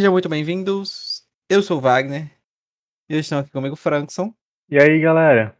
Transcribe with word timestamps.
Sejam 0.00 0.12
muito 0.12 0.30
bem-vindos. 0.30 1.28
Eu 1.46 1.62
sou 1.62 1.76
o 1.76 1.80
Wagner. 1.82 2.34
E 3.06 3.18
estão 3.18 3.38
aqui 3.38 3.50
comigo 3.50 3.76
Frankson 3.76 4.34
E 4.70 4.78
aí, 4.78 4.98
galera? 4.98 5.54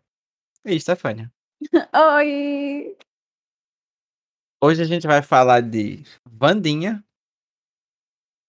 e 0.65 0.81
Stefania. 0.81 1.31
Oi! 2.17 2.97
Hoje 4.65 4.81
a 4.81 4.87
gente 4.87 5.07
vai 5.07 5.21
falar 5.21 5.61
de 5.61 6.05
Vandinha, 6.25 7.05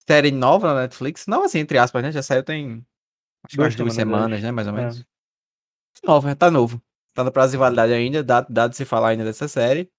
série 0.10 0.32
nova 0.32 0.74
na 0.74 0.82
Netflix. 0.84 1.28
Nova 1.28 1.48
assim, 1.48 1.60
entre 1.60 1.78
aspas, 1.78 2.02
né? 2.02 2.10
Já 2.10 2.24
saiu 2.24 2.42
tem 2.42 2.88
acho 3.44 3.52
que 3.52 3.58
Duas 3.58 3.76
duas 3.76 3.94
semanas, 3.94 4.40
semanas, 4.40 4.44
né? 4.44 4.52
Mais 4.54 4.68
ou 4.70 4.74
É. 4.74 4.78
menos. 4.78 5.06
Nova, 6.06 6.34
tá 6.38 6.50
novo. 6.50 6.82
Tá 7.14 7.22
no 7.22 7.34
prazo 7.34 7.52
de 7.52 7.58
validade 7.58 7.92
ainda, 7.92 8.24
dá, 8.24 8.40
dá 8.40 8.66
de 8.70 8.78
se 8.78 8.86
falar 8.86 9.10
ainda 9.10 9.26
dessa 9.26 9.50
série. 9.50 9.92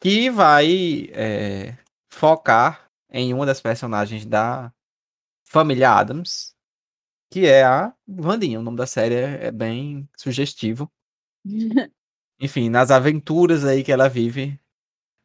Que 0.00 0.30
vai 0.30 1.10
é, 1.12 1.76
focar 2.10 2.90
em 3.10 3.34
uma 3.34 3.44
das 3.44 3.60
personagens 3.60 4.24
da 4.24 4.72
família 5.52 5.90
Adams, 5.90 6.54
que 7.30 7.46
é 7.46 7.62
a 7.62 7.94
Vandinha. 8.08 8.58
O 8.58 8.62
nome 8.62 8.78
da 8.78 8.86
série 8.86 9.14
é, 9.14 9.46
é 9.48 9.52
bem 9.52 10.08
sugestivo. 10.16 10.90
Enfim, 12.40 12.70
nas 12.70 12.90
aventuras 12.90 13.62
aí 13.64 13.84
que 13.84 13.92
ela 13.92 14.08
vive 14.08 14.58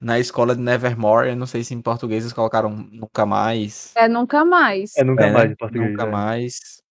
na 0.01 0.19
escola 0.19 0.53
de 0.53 0.61
Nevermore. 0.61 1.29
Eu 1.29 1.35
não 1.37 1.47
sei 1.47 1.63
se 1.63 1.73
em 1.73 1.81
português 1.81 2.23
eles 2.23 2.33
colocaram 2.33 2.69
nunca 2.69 3.25
mais. 3.25 3.95
É 3.95 4.07
nunca 4.09 4.43
mais. 4.43 4.95
É 4.97 5.03
nunca 5.03 5.25
É, 5.25 5.31
mais 5.31 5.51
em 5.51 5.55
português. 5.55 5.91
Nunca 5.91 6.03
é. 6.03 6.11
mais. 6.11 6.81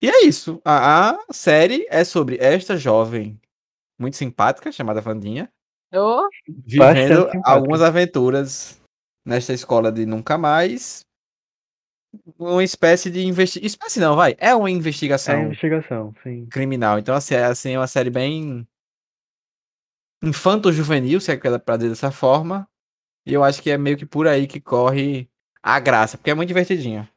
E 0.00 0.08
é 0.08 0.24
isso. 0.24 0.62
A, 0.64 1.10
a 1.10 1.18
série 1.32 1.84
é 1.90 2.04
sobre 2.04 2.38
esta 2.40 2.76
jovem 2.76 3.38
muito 3.98 4.16
simpática, 4.16 4.72
chamada 4.72 5.00
Vandinha, 5.00 5.52
Ô, 5.92 6.26
vivendo 6.48 7.28
algumas 7.44 7.82
aventuras 7.82 8.80
nesta 9.26 9.52
escola 9.52 9.92
de 9.92 10.06
nunca 10.06 10.38
mais. 10.38 11.04
Uma 12.38 12.64
espécie 12.64 13.10
de 13.10 13.20
investigação. 13.24 13.66
Espécie 13.66 14.00
não, 14.00 14.16
vai. 14.16 14.34
É 14.38 14.54
uma 14.54 14.68
É 14.70 14.72
investigação 14.72 15.42
investigação, 15.42 16.14
sim. 16.22 16.46
criminal. 16.50 16.98
Então, 16.98 17.14
assim, 17.14 17.34
é, 17.34 17.44
assim, 17.44 17.72
é 17.72 17.78
uma 17.78 17.86
série 17.86 18.10
bem 18.10 18.66
infanto-juvenil, 20.22 21.20
se 21.20 21.32
é 21.32 21.36
que 21.36 21.48
dá 21.50 21.58
pra 21.58 21.76
dizer 21.76 21.90
dessa 21.90 22.10
forma. 22.10 22.68
E 23.26 23.32
eu 23.34 23.44
acho 23.44 23.62
que 23.62 23.70
é 23.70 23.78
meio 23.78 23.96
que 23.96 24.06
por 24.06 24.26
aí 24.26 24.46
que 24.46 24.60
corre 24.60 25.28
a 25.62 25.78
graça, 25.80 26.16
porque 26.18 26.30
é 26.30 26.34
muito 26.34 26.48
divertidinha. 26.48 27.08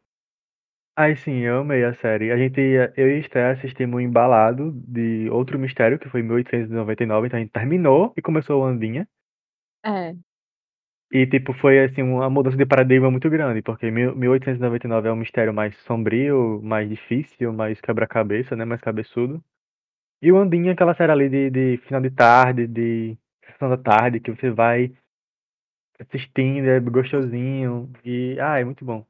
Ai, 0.95 1.15
sim, 1.15 1.39
eu 1.39 1.59
amei 1.61 1.83
a 1.83 1.93
série. 1.95 2.31
A 2.31 2.37
gente, 2.37 2.59
ia- 2.61 2.93
eu 2.95 3.09
e 3.09 3.19
Esther 3.19 3.57
assistimos 3.57 3.95
um 3.95 3.99
embalado 3.99 4.71
de 4.87 5.27
outro 5.31 5.57
mistério, 5.57 5.97
que 5.97 6.07
foi 6.09 6.19
em 6.19 6.23
1899, 6.23 7.27
então 7.27 7.37
a 7.39 7.41
gente 7.41 7.51
terminou 7.51 8.13
e 8.15 8.21
começou 8.21 8.61
o 8.61 8.65
Andinha. 8.65 9.07
é. 9.83 10.15
E, 11.13 11.27
tipo, 11.27 11.53
foi, 11.53 11.79
assim, 11.79 12.01
uma 12.01 12.27
mudança 12.29 12.57
de 12.57 12.65
paradigma 12.65 13.11
muito 13.11 13.29
grande, 13.29 13.61
porque 13.61 13.91
mil- 13.91 14.15
1899 14.15 15.07
é 15.07 15.11
um 15.11 15.15
mistério 15.15 15.53
mais 15.53 15.75
sombrio, 15.83 16.59
mais 16.63 16.89
difícil, 16.89 17.53
mais 17.53 17.79
quebra-cabeça, 17.79 18.55
né, 18.55 18.65
mais 18.65 18.81
cabeçudo. 18.81 19.43
E 20.21 20.31
o 20.31 20.37
Andinha 20.37 20.73
aquela 20.73 20.95
série 20.95 21.11
ali 21.11 21.29
de, 21.29 21.49
de 21.51 21.77
final 21.85 22.01
de 22.01 22.11
tarde, 22.11 22.67
de 22.67 23.17
sessão 23.45 23.69
da 23.69 23.77
tarde, 23.77 24.19
que 24.19 24.31
você 24.31 24.51
vai 24.51 24.91
assistindo, 25.99 26.67
é 26.67 26.79
gostosinho, 26.79 27.91
e, 28.05 28.37
ah, 28.39 28.59
é 28.59 28.63
muito 28.63 28.85
bom. 28.85 29.05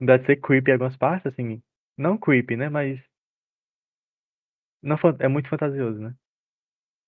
Deve 0.00 0.26
ser 0.26 0.36
creepy 0.36 0.70
em 0.70 0.74
algumas 0.74 0.96
partes, 0.96 1.26
assim, 1.32 1.62
não 1.98 2.18
creepy, 2.18 2.56
né, 2.56 2.68
mas 2.68 3.00
não, 4.82 4.96
é 5.20 5.28
muito 5.28 5.48
fantasioso, 5.48 6.00
né? 6.00 6.14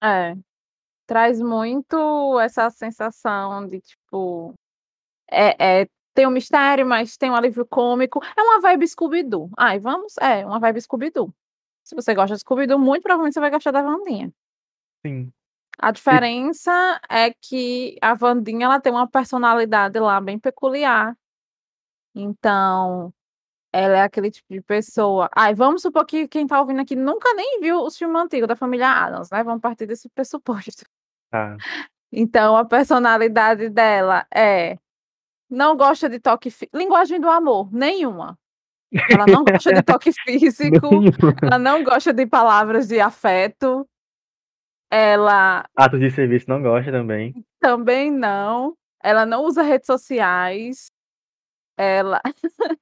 É. 0.03 0.50
Traz 1.11 1.41
muito 1.41 2.39
essa 2.39 2.71
sensação 2.71 3.67
de, 3.67 3.81
tipo. 3.81 4.55
É, 5.29 5.81
é, 5.81 5.89
tem 6.15 6.25
um 6.25 6.31
mistério, 6.31 6.87
mas 6.87 7.17
tem 7.17 7.29
um 7.29 7.35
alívio 7.35 7.67
cômico. 7.67 8.21
É 8.37 8.41
uma 8.41 8.61
vibe 8.61 8.87
Scooby-Doo. 8.87 9.51
Ai, 9.59 9.81
vamos. 9.81 10.17
É, 10.19 10.47
uma 10.47 10.61
vibe 10.61 10.81
Scooby-Doo. 10.81 11.35
Se 11.83 11.97
você 11.97 12.15
gosta 12.15 12.37
de 12.37 12.43
Scooby-Doo, 12.43 12.79
muito 12.79 13.03
provavelmente 13.03 13.35
você 13.35 13.41
vai 13.41 13.51
gostar 13.51 13.73
da 13.73 13.83
Vandinha. 13.83 14.33
Sim. 15.05 15.33
A 15.81 15.91
diferença 15.91 17.01
é 17.11 17.35
que 17.35 17.97
a 18.01 18.15
Vandinha 18.15 18.67
ela 18.67 18.81
tem 18.81 18.93
uma 18.93 19.09
personalidade 19.09 19.99
lá 19.99 20.21
bem 20.21 20.39
peculiar. 20.39 21.17
Então, 22.15 23.13
ela 23.73 23.97
é 23.97 24.03
aquele 24.03 24.31
tipo 24.31 24.47
de 24.49 24.63
pessoa. 24.63 25.29
Ai, 25.35 25.57
vamos 25.57 25.83
supor 25.83 26.07
que 26.07 26.29
quem 26.29 26.47
tá 26.47 26.61
ouvindo 26.61 26.81
aqui 26.81 26.95
nunca 26.95 27.35
nem 27.35 27.59
viu 27.61 27.83
os 27.83 27.99
filmes 27.99 28.23
antigos 28.23 28.47
da 28.47 28.55
família 28.55 28.89
Adams, 28.89 29.29
né? 29.29 29.43
Vamos 29.43 29.61
partir 29.61 29.87
desse 29.87 30.09
pressuposto. 30.09 30.85
Tá. 31.31 31.57
Então, 32.13 32.57
a 32.57 32.65
personalidade 32.65 33.69
dela 33.69 34.27
é 34.35 34.77
não 35.49 35.77
gosta 35.77 36.09
de 36.09 36.19
toque 36.19 36.51
fí- 36.51 36.69
linguagem 36.75 37.21
do 37.21 37.29
amor, 37.29 37.73
nenhuma. 37.73 38.37
Ela 39.09 39.27
não 39.27 39.45
gosta 39.45 39.73
de 39.73 39.83
toque 39.83 40.11
físico, 40.27 40.89
ela 41.43 41.59
não 41.59 41.85
gosta 41.85 42.13
de 42.13 42.27
palavras 42.27 42.89
de 42.89 42.99
afeto. 43.01 43.87
Ela 44.91 45.65
Atos 45.77 46.01
de 46.01 46.11
serviço 46.11 46.47
não 46.49 46.61
gosta 46.61 46.91
também. 46.91 47.33
Também 47.61 48.11
não. 48.11 48.77
Ela 49.03 49.25
não 49.25 49.45
usa 49.45 49.63
redes 49.63 49.87
sociais. 49.87 50.87
Ela. 51.79 52.21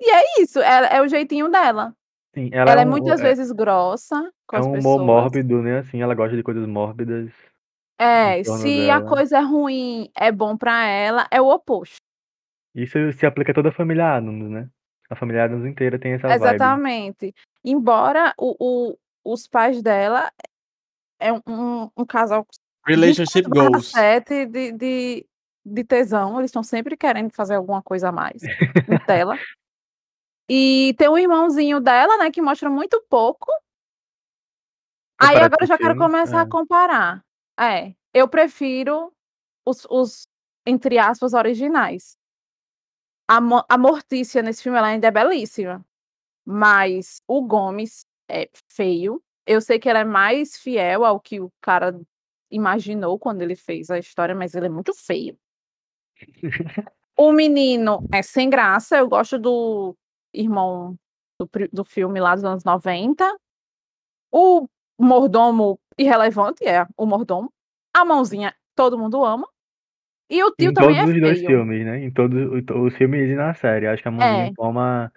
e 0.00 0.10
é 0.10 0.42
isso, 0.42 0.60
é, 0.60 0.96
é 0.96 1.02
o 1.02 1.08
jeitinho 1.08 1.50
dela. 1.50 1.94
Sim, 2.34 2.48
Ela, 2.52 2.72
ela 2.72 2.80
é 2.82 2.86
um- 2.86 2.88
muitas 2.90 3.20
é- 3.20 3.22
vezes 3.22 3.52
grossa 3.52 4.30
com 4.46 4.56
É 4.56 4.60
as 4.60 4.66
um 4.66 4.72
pessoas. 4.72 4.94
humor 4.94 5.04
mórbido, 5.06 5.60
né? 5.62 5.78
Assim, 5.80 6.00
ela 6.00 6.14
gosta 6.14 6.34
de 6.36 6.42
coisas 6.42 6.66
mórbidas. 6.66 7.30
É, 7.98 8.44
se 8.44 8.90
a 8.90 8.98
dela. 8.98 9.08
coisa 9.08 9.38
é 9.38 9.40
ruim 9.40 10.10
é 10.14 10.30
bom 10.30 10.56
pra 10.56 10.86
ela, 10.86 11.26
é 11.30 11.40
o 11.40 11.48
oposto. 11.48 11.96
Isso 12.74 12.98
se 13.12 13.24
aplica 13.24 13.52
a 13.52 13.54
toda 13.54 13.70
a 13.70 13.72
família 13.72 14.16
Adams, 14.16 14.50
né? 14.50 14.68
A 15.08 15.16
família 15.16 15.44
Adams 15.44 15.64
inteira 15.64 15.98
tem 15.98 16.12
essa 16.12 16.28
vibe. 16.28 16.42
Exatamente. 16.42 17.34
Embora 17.64 18.34
o, 18.36 18.56
o- 18.92 18.98
os 19.24 19.48
pais 19.48 19.80
dela 19.82 20.30
é 21.18 21.32
um, 21.32 21.90
um, 21.96 22.04
casal 22.04 22.46
Relationship 22.86 23.44
24 23.44 23.50
barra 23.50 23.70
goals. 23.70 23.90
7 23.90 24.46
de, 24.46 24.72
de, 24.72 25.26
de 25.64 25.84
tesão. 25.84 26.38
Eles 26.38 26.50
estão 26.50 26.62
sempre 26.62 26.96
querendo 26.96 27.32
fazer 27.32 27.54
alguma 27.54 27.82
coisa 27.82 28.10
a 28.10 28.12
mais 28.12 28.42
em 28.88 28.98
tela. 29.06 29.38
E 30.48 30.94
tem 30.98 31.08
um 31.08 31.18
irmãozinho 31.18 31.80
dela, 31.80 32.18
né, 32.18 32.30
que 32.30 32.42
mostra 32.42 32.68
muito 32.68 33.02
pouco. 33.08 33.50
Aí 35.18 35.36
agora 35.36 35.62
eu 35.62 35.66
já 35.66 35.78
quero 35.78 35.96
começar 35.96 36.42
a 36.42 36.44
é. 36.44 36.48
comparar. 36.48 37.25
É, 37.58 37.94
eu 38.12 38.28
prefiro 38.28 39.12
os, 39.64 39.86
os 39.90 40.26
entre 40.66 40.98
aspas, 40.98 41.32
originais. 41.34 42.16
A, 43.28 43.40
Mo- 43.40 43.64
a 43.68 43.78
Mortícia 43.78 44.42
nesse 44.42 44.62
filme 44.62 44.78
ela 44.78 44.88
ainda 44.88 45.08
é 45.08 45.10
belíssima. 45.10 45.84
Mas 46.44 47.22
o 47.26 47.42
Gomes 47.42 48.06
é 48.28 48.48
feio. 48.68 49.22
Eu 49.46 49.60
sei 49.60 49.78
que 49.78 49.88
ela 49.88 50.00
é 50.00 50.04
mais 50.04 50.56
fiel 50.56 51.04
ao 51.04 51.20
que 51.20 51.40
o 51.40 51.50
cara 51.60 51.98
imaginou 52.50 53.18
quando 53.18 53.42
ele 53.42 53.56
fez 53.56 53.90
a 53.90 53.98
história, 53.98 54.34
mas 54.34 54.54
ele 54.54 54.66
é 54.66 54.70
muito 54.70 54.94
feio. 54.94 55.38
O 57.18 57.32
menino 57.32 58.06
é 58.12 58.20
sem 58.22 58.50
graça. 58.50 58.98
Eu 58.98 59.08
gosto 59.08 59.38
do 59.38 59.96
irmão 60.34 60.98
do, 61.40 61.48
do 61.72 61.82
filme 61.82 62.20
lá 62.20 62.34
dos 62.34 62.44
anos 62.44 62.62
90. 62.62 63.24
O 64.30 64.68
mordomo 65.04 65.78
irrelevante 65.98 66.64
é 66.66 66.86
o 66.96 67.06
mordomo. 67.06 67.50
A 67.94 68.04
mãozinha 68.04 68.54
todo 68.74 68.98
mundo 68.98 69.24
ama. 69.24 69.46
E 70.28 70.42
o 70.42 70.50
tio 70.50 70.70
Em 70.70 70.74
também 70.74 70.96
todos 70.96 71.10
é 71.10 71.14
os 71.14 71.20
dois 71.20 71.38
feio. 71.38 71.48
filmes, 71.50 71.84
né? 71.86 72.04
Em 72.04 72.10
todos 72.10 72.62
os 72.68 72.94
filmes 72.96 73.30
e 73.30 73.34
na 73.34 73.54
série. 73.54 73.86
Acho 73.86 74.02
que 74.02 74.08
a 74.08 74.10
mãozinha 74.10 74.46
É. 74.48 74.52
toma, 74.56 75.12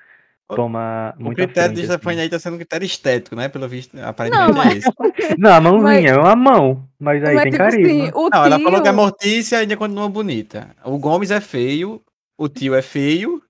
O- 0.47 0.55
toma 0.55 1.13
O 1.19 1.23
muito 1.23 1.35
critério 1.37 1.69
de 1.69 1.75
frente, 1.81 1.85
assim. 1.91 1.93
Stefania 1.99 2.23
aí 2.23 2.29
tá 2.29 2.39
sendo 2.39 2.53
um 2.53 2.57
critério 2.57 2.85
estético, 2.85 3.35
né? 3.35 3.49
Pelo 3.49 3.67
visto, 3.67 3.97
aparentemente 3.99 4.53
mas- 4.57 4.73
é 4.73 4.77
esse. 4.77 4.89
Não, 5.39 5.53
a 5.53 5.61
mãozinha 5.61 6.09
é 6.11 6.17
uma 6.17 6.35
mão, 6.35 6.87
mas 6.99 7.23
aí 7.23 7.35
Mas, 7.35 7.43
tem 7.43 7.51
tipo 7.51 7.63
carisma. 7.63 7.85
assim, 8.03 8.11
o 8.15 8.29
Não, 8.29 8.45
ela 8.45 8.59
falou 8.59 8.81
que 8.81 8.87
a 8.87 8.91
tio- 8.91 9.01
Mortícia 9.01 9.57
ainda 9.59 9.77
continua 9.77 10.09
bonita. 10.09 10.75
O 10.85 10.97
Gomes 10.97 11.31
é 11.31 11.41
feio, 11.41 12.01
o 12.37 12.47
tio 12.49 12.73
é 12.75 12.81
feio. 12.81 13.41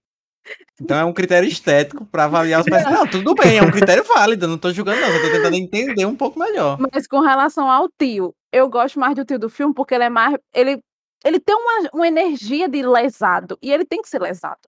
Então 0.81 0.97
é 0.97 1.03
um 1.03 1.13
critério 1.13 1.47
estético 1.47 2.05
pra 2.05 2.25
avaliar 2.25 2.61
os 2.61 2.65
personagens. 2.65 2.99
Não, 2.99 3.07
tudo 3.09 3.35
bem, 3.35 3.57
é 3.57 3.61
um 3.61 3.71
critério 3.71 4.03
válido. 4.03 4.47
Não 4.47 4.57
tô 4.57 4.71
julgando, 4.71 5.01
não. 5.01 5.07
Tô 5.07 5.31
tentando 5.31 5.55
entender 5.55 6.05
um 6.05 6.15
pouco 6.15 6.39
melhor. 6.39 6.77
Mas 6.79 7.05
com 7.05 7.19
relação 7.19 7.69
ao 7.69 7.89
tio, 7.89 8.33
eu 8.51 8.69
gosto 8.69 8.99
mais 8.99 9.15
do 9.15 9.25
tio 9.25 9.37
do 9.37 9.49
filme 9.49 9.73
porque 9.73 9.93
ele 9.93 10.05
é 10.05 10.09
mais. 10.09 10.37
Ele, 10.53 10.81
ele 11.25 11.39
tem 11.39 11.55
uma, 11.55 11.89
uma 11.93 12.07
energia 12.07 12.69
de 12.69 12.81
lesado. 12.81 13.57
E 13.61 13.71
ele 13.71 13.85
tem 13.85 14.01
que 14.01 14.09
ser 14.09 14.21
lesado. 14.21 14.61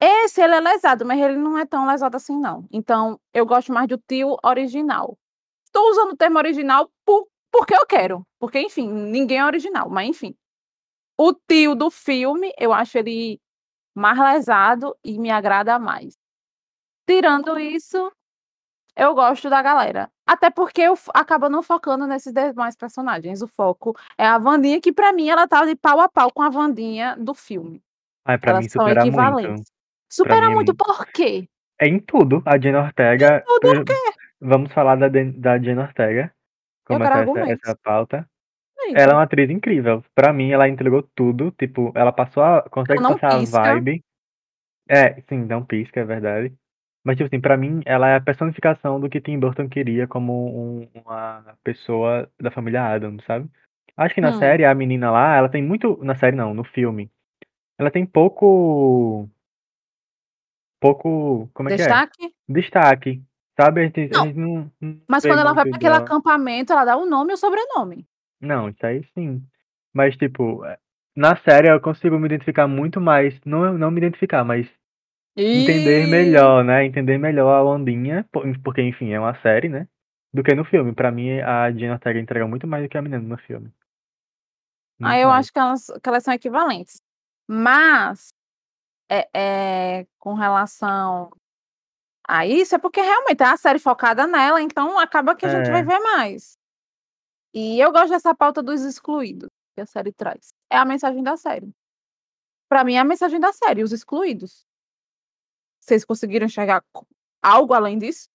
Esse 0.00 0.42
ele 0.42 0.54
é 0.54 0.60
lesado, 0.60 1.06
mas 1.06 1.18
ele 1.18 1.36
não 1.36 1.56
é 1.56 1.64
tão 1.64 1.86
lesado 1.86 2.16
assim, 2.16 2.38
não. 2.38 2.66
Então, 2.70 3.18
eu 3.32 3.46
gosto 3.46 3.72
mais 3.72 3.88
do 3.88 3.96
tio 3.96 4.36
original. 4.44 5.16
Estou 5.64 5.90
usando 5.90 6.12
o 6.12 6.16
termo 6.16 6.36
original 6.36 6.90
por, 7.04 7.26
porque 7.50 7.74
eu 7.74 7.86
quero. 7.86 8.26
Porque, 8.38 8.60
enfim, 8.60 8.90
ninguém 8.90 9.38
é 9.38 9.44
original, 9.46 9.88
mas 9.88 10.08
enfim. 10.08 10.36
O 11.18 11.32
tio 11.32 11.74
do 11.74 11.90
filme, 11.90 12.52
eu 12.58 12.74
acho 12.74 12.98
ele 12.98 13.40
mais 13.96 14.18
lesado 14.18 14.94
e 15.02 15.18
me 15.18 15.30
agrada 15.30 15.78
mais. 15.78 16.14
Tirando 17.08 17.58
isso, 17.58 18.12
eu 18.96 19.14
gosto 19.14 19.48
da 19.48 19.62
galera. 19.62 20.10
Até 20.26 20.50
porque 20.50 20.82
eu 20.82 20.94
acaba 21.14 21.48
não 21.48 21.62
focando 21.62 22.06
nesses 22.06 22.32
demais 22.32 22.76
personagens. 22.76 23.40
O 23.42 23.48
foco 23.48 23.96
é 24.18 24.26
a 24.26 24.36
Wandinha, 24.38 24.80
que 24.80 24.92
pra 24.92 25.12
mim 25.12 25.28
ela 25.28 25.48
tá 25.48 25.64
de 25.64 25.74
pau 25.76 26.00
a 26.00 26.08
pau 26.08 26.30
com 26.32 26.42
a 26.42 26.48
Wandinha 26.50 27.16
do 27.16 27.32
filme. 27.32 27.82
Ai, 28.24 28.36
pra 28.38 28.50
Elas 28.52 28.64
mim 28.64 28.68
são 28.70 28.82
supera 28.82 29.00
muito. 29.04 29.14
equivalentes. 29.14 29.72
Supera 30.10 30.46
mim 30.46 30.52
é 30.52 30.54
muito 30.54 30.68
muito. 30.68 30.76
por 30.84 31.06
quê? 31.06 31.48
É 31.80 31.86
em 31.86 31.98
tudo. 32.00 32.42
A 32.44 32.58
Jenna 32.58 32.82
Ortega. 32.82 33.42
Tudo 33.46 33.80
o 33.80 33.84
pri- 33.84 33.94
Vamos 34.40 34.72
falar 34.72 34.96
da, 34.96 35.08
da 35.08 35.58
Jenna 35.58 35.82
Ortega. 35.82 36.32
Eu 36.88 36.98
quero 36.98 36.98
Começar 36.98 37.10
essa, 37.10 37.18
argumentos. 37.18 37.60
essa 37.68 37.78
pauta. 37.82 38.28
Ela 38.94 39.12
é 39.12 39.14
uma 39.14 39.22
atriz 39.22 39.50
incrível. 39.50 40.04
Pra 40.14 40.32
mim, 40.32 40.50
ela 40.52 40.68
entregou 40.68 41.02
tudo. 41.14 41.50
Tipo, 41.58 41.92
ela 41.94 42.12
passou 42.12 42.42
a. 42.42 42.62
Consegue 42.62 43.02
passar 43.02 43.38
pisca. 43.38 43.60
a 43.60 43.72
vibe. 43.74 44.04
É, 44.88 45.20
sim, 45.28 45.44
não 45.44 45.64
pisca, 45.64 46.00
é 46.00 46.04
verdade. 46.04 46.52
Mas, 47.04 47.16
tipo 47.16 47.26
assim, 47.26 47.40
pra 47.40 47.56
mim, 47.56 47.80
ela 47.84 48.08
é 48.08 48.16
a 48.16 48.20
personificação 48.20 48.98
do 49.00 49.08
que 49.08 49.20
Tim 49.20 49.38
Burton 49.38 49.68
queria 49.68 50.06
como 50.08 50.32
um- 50.48 50.88
uma 51.04 51.56
pessoa 51.62 52.28
da 52.40 52.50
família 52.50 52.84
Adams, 52.84 53.24
sabe? 53.24 53.48
Acho 53.96 54.14
que 54.14 54.20
na 54.20 54.30
Hum. 54.30 54.38
série, 54.38 54.64
a 54.64 54.74
menina 54.74 55.10
lá, 55.10 55.36
ela 55.36 55.48
tem 55.48 55.62
muito. 55.62 55.98
Na 56.04 56.14
série 56.14 56.36
não, 56.36 56.52
no 56.52 56.64
filme. 56.64 57.10
Ela 57.78 57.90
tem 57.90 58.04
pouco. 58.04 59.28
Pouco. 60.80 61.48
Como 61.54 61.68
é 61.68 61.76
que 61.76 61.82
é? 61.82 61.86
Destaque? 61.86 62.34
Destaque. 62.48 63.22
Sabe? 63.58 63.80
A 63.80 63.84
gente, 63.84 64.00
a 64.14 64.18
Não, 64.18 64.24
gente 64.26 64.38
não, 64.38 64.70
não 64.80 65.00
Mas 65.08 65.24
quando 65.24 65.38
ela 65.38 65.54
vai 65.54 65.64
pra 65.64 65.76
aquele 65.76 65.94
acampamento, 65.94 66.72
ela 66.72 66.84
dá 66.84 66.96
o 66.96 67.06
nome 67.06 67.32
e 67.32 67.34
o 67.34 67.38
sobrenome. 67.38 68.06
Não, 68.40 68.68
isso 68.68 68.84
aí 68.86 69.04
sim. 69.14 69.42
Mas, 69.94 70.16
tipo, 70.16 70.64
é, 70.64 70.78
na 71.16 71.36
série 71.36 71.70
eu 71.70 71.80
consigo 71.80 72.18
me 72.18 72.26
identificar 72.26 72.66
muito 72.68 73.00
mais. 73.00 73.38
Não, 73.44 73.76
não 73.76 73.90
me 73.90 73.98
identificar, 73.98 74.44
mas 74.44 74.66
entender 75.52 76.06
E 76.06 76.06
melhor, 76.06 76.64
né? 76.64 76.84
Entender 76.86 77.18
melhor 77.18 77.50
a 77.54 77.64
Ondinha, 77.64 78.26
po- 78.32 78.42
porque, 78.64 78.82
enfim, 78.82 79.12
é 79.12 79.20
uma 79.20 79.34
série, 79.42 79.68
né? 79.70 79.88
Do 80.34 80.42
que 80.44 80.54
no 80.54 80.64
filme. 80.64 80.94
Pra 80.94 81.12
mim, 81.12 81.40
a 81.40 81.70
Jenna 81.72 81.94
Ortega 81.94 82.20
entrega 82.20 82.46
muito 82.48 82.66
mais 82.66 82.84
do 82.84 82.88
que 82.90 82.98
a 82.98 83.02
menina 83.02 83.22
no 83.22 83.38
filme. 83.38 83.72
aí 85.02 85.20
Muito 85.20 85.22
eu 85.22 85.30
mais. 85.30 85.46
acho 85.46 85.52
que 85.52 85.58
elas, 85.58 85.86
que 86.02 86.08
elas 86.08 86.22
são 86.24 86.34
equivalentes. 86.34 87.00
Mas 87.48 88.28
é, 89.10 89.28
é, 90.02 90.06
com 90.18 90.34
relação 90.34 91.30
a 92.28 92.46
isso, 92.46 92.74
é 92.74 92.78
porque 92.78 93.00
realmente 93.00 93.42
é 93.42 93.46
a 93.46 93.56
série 93.56 93.78
focada 93.78 94.26
nela, 94.26 94.60
então 94.62 94.98
acaba 94.98 95.36
que 95.36 95.46
a 95.46 95.48
gente 95.48 95.70
vai 95.70 95.82
É. 95.82 95.84
ver 95.84 95.98
mais. 96.00 96.58
E 97.58 97.80
eu 97.80 97.90
gosto 97.90 98.10
dessa 98.10 98.34
pauta 98.34 98.62
dos 98.62 98.82
excluídos 98.82 99.48
que 99.74 99.80
a 99.80 99.86
série 99.86 100.12
traz. 100.12 100.52
É 100.70 100.76
a 100.76 100.84
mensagem 100.84 101.22
da 101.22 101.38
série. 101.38 101.72
Pra 102.68 102.84
mim, 102.84 102.96
é 102.96 102.98
a 102.98 103.04
mensagem 103.04 103.40
da 103.40 103.50
série, 103.50 103.82
os 103.82 103.92
excluídos. 103.92 104.66
Vocês 105.80 106.04
conseguiram 106.04 106.44
enxergar 106.44 106.84
algo 107.42 107.72
além 107.72 107.96
disso? 107.96 108.28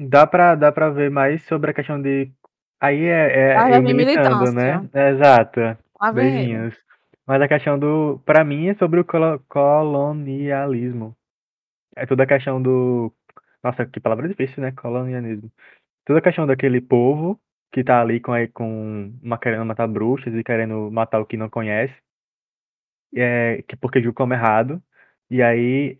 Dá 0.00 0.26
pra, 0.26 0.54
dá 0.54 0.72
pra 0.72 0.88
ver 0.88 1.10
mais 1.10 1.42
sobre 1.44 1.70
a 1.70 1.74
questão 1.74 2.00
de. 2.00 2.32
Aí 2.80 3.04
é, 3.04 3.50
é 3.52 3.80
minha 3.80 3.94
militando, 3.94 4.50
né? 4.52 4.88
É, 4.94 5.10
exato. 5.10 5.60
Ele. 5.60 5.76
Beijinhos. 6.14 6.74
Mas 7.26 7.42
a 7.42 7.48
questão 7.48 7.78
do. 7.78 8.18
Pra 8.24 8.42
mim 8.44 8.68
é 8.68 8.74
sobre 8.74 9.00
o 9.00 9.04
colo- 9.04 9.40
colonialismo. 9.46 11.14
É 11.94 12.06
toda 12.06 12.22
a 12.22 12.26
questão 12.26 12.62
do. 12.62 13.12
Nossa, 13.62 13.84
que 13.84 14.00
palavra 14.00 14.26
difícil, 14.26 14.62
né? 14.62 14.72
Colonialismo. 14.72 15.52
Toda 16.04 16.18
a 16.18 16.22
questão 16.22 16.46
daquele 16.46 16.80
povo 16.80 17.40
que 17.72 17.82
tá 17.82 18.00
ali 18.00 18.20
com, 18.20 18.32
com 18.52 19.12
uma, 19.22 19.38
querendo 19.38 19.64
matar 19.64 19.86
bruxas 19.86 20.34
e 20.34 20.44
querendo 20.44 20.90
matar 20.90 21.20
o 21.20 21.26
que 21.26 21.36
não 21.36 21.48
conhece. 21.48 21.94
É, 23.14 23.62
que 23.68 23.76
porque 23.76 24.00
julga 24.02 24.16
como 24.16 24.34
errado. 24.34 24.82
E 25.30 25.42
aí, 25.42 25.98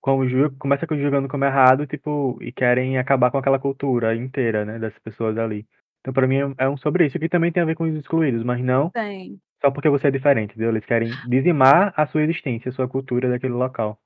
como 0.00 0.28
julga, 0.28 0.50
começa 0.58 0.86
com 0.86 0.96
julgando 0.96 1.28
como 1.28 1.44
errado, 1.44 1.86
tipo, 1.86 2.36
e 2.42 2.50
querem 2.50 2.98
acabar 2.98 3.30
com 3.30 3.38
aquela 3.38 3.58
cultura 3.58 4.14
inteira, 4.16 4.64
né? 4.64 4.78
Das 4.78 4.98
pessoas 4.98 5.38
ali. 5.38 5.64
Então, 6.00 6.12
pra 6.12 6.26
mim, 6.26 6.54
é 6.58 6.68
um 6.68 6.76
sobre 6.76 7.06
isso, 7.06 7.18
que 7.18 7.28
também 7.28 7.52
tem 7.52 7.62
a 7.62 7.66
ver 7.66 7.76
com 7.76 7.84
os 7.84 7.94
excluídos, 7.94 8.42
mas 8.42 8.60
não 8.60 8.90
Tem. 8.90 9.38
só 9.60 9.70
porque 9.70 9.88
você 9.88 10.08
é 10.08 10.10
diferente, 10.10 10.50
entendeu? 10.50 10.70
Eles 10.70 10.84
querem 10.84 11.08
dizimar 11.28 11.94
a 11.96 12.06
sua 12.08 12.22
existência, 12.22 12.70
a 12.70 12.72
sua 12.72 12.88
cultura 12.88 13.30
daquele 13.30 13.54
local. 13.54 14.01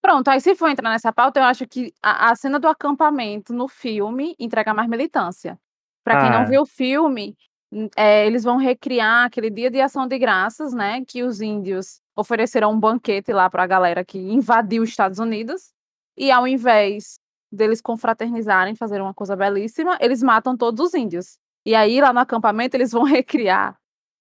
Pronto, 0.00 0.28
aí 0.28 0.40
se 0.40 0.54
for 0.54 0.68
entrar 0.70 0.90
nessa 0.90 1.12
pauta, 1.12 1.40
eu 1.40 1.44
acho 1.44 1.66
que 1.66 1.92
a, 2.02 2.30
a 2.30 2.36
cena 2.36 2.58
do 2.58 2.68
acampamento 2.68 3.52
no 3.52 3.68
filme 3.68 4.34
entrega 4.38 4.72
mais 4.72 4.88
militância. 4.88 5.58
Pra 6.04 6.16
quem 6.16 6.30
não 6.30 6.42
Ah, 6.42 6.44
viu 6.44 6.62
o 6.62 6.66
filme, 6.66 7.36
n- 7.70 7.90
é, 7.96 8.26
eles 8.26 8.44
vão 8.44 8.56
recriar 8.56 9.26
aquele 9.26 9.50
dia 9.50 9.70
de 9.70 9.80
ação 9.80 10.06
de 10.06 10.18
graças, 10.18 10.72
né? 10.72 11.04
Que 11.06 11.22
os 11.22 11.40
índios 11.40 12.00
ofereceram 12.16 12.72
um 12.72 12.78
banquete 12.80 13.32
lá 13.32 13.50
pra 13.50 13.66
galera 13.66 14.04
que 14.04 14.18
invadiu 14.18 14.82
os 14.82 14.88
Estados 14.90 15.18
Unidos. 15.18 15.72
E 16.16 16.30
ao 16.30 16.46
invés 16.46 17.18
deles 17.50 17.80
confraternizarem, 17.80 18.74
fazer 18.76 19.00
uma 19.00 19.14
coisa 19.14 19.34
belíssima, 19.36 19.96
eles 20.00 20.22
matam 20.22 20.56
todos 20.56 20.80
os 20.86 20.94
índios. 20.94 21.38
E 21.66 21.74
aí, 21.74 22.00
lá 22.00 22.12
no 22.12 22.20
acampamento, 22.20 22.76
eles 22.76 22.92
vão 22.92 23.02
recriar 23.04 23.76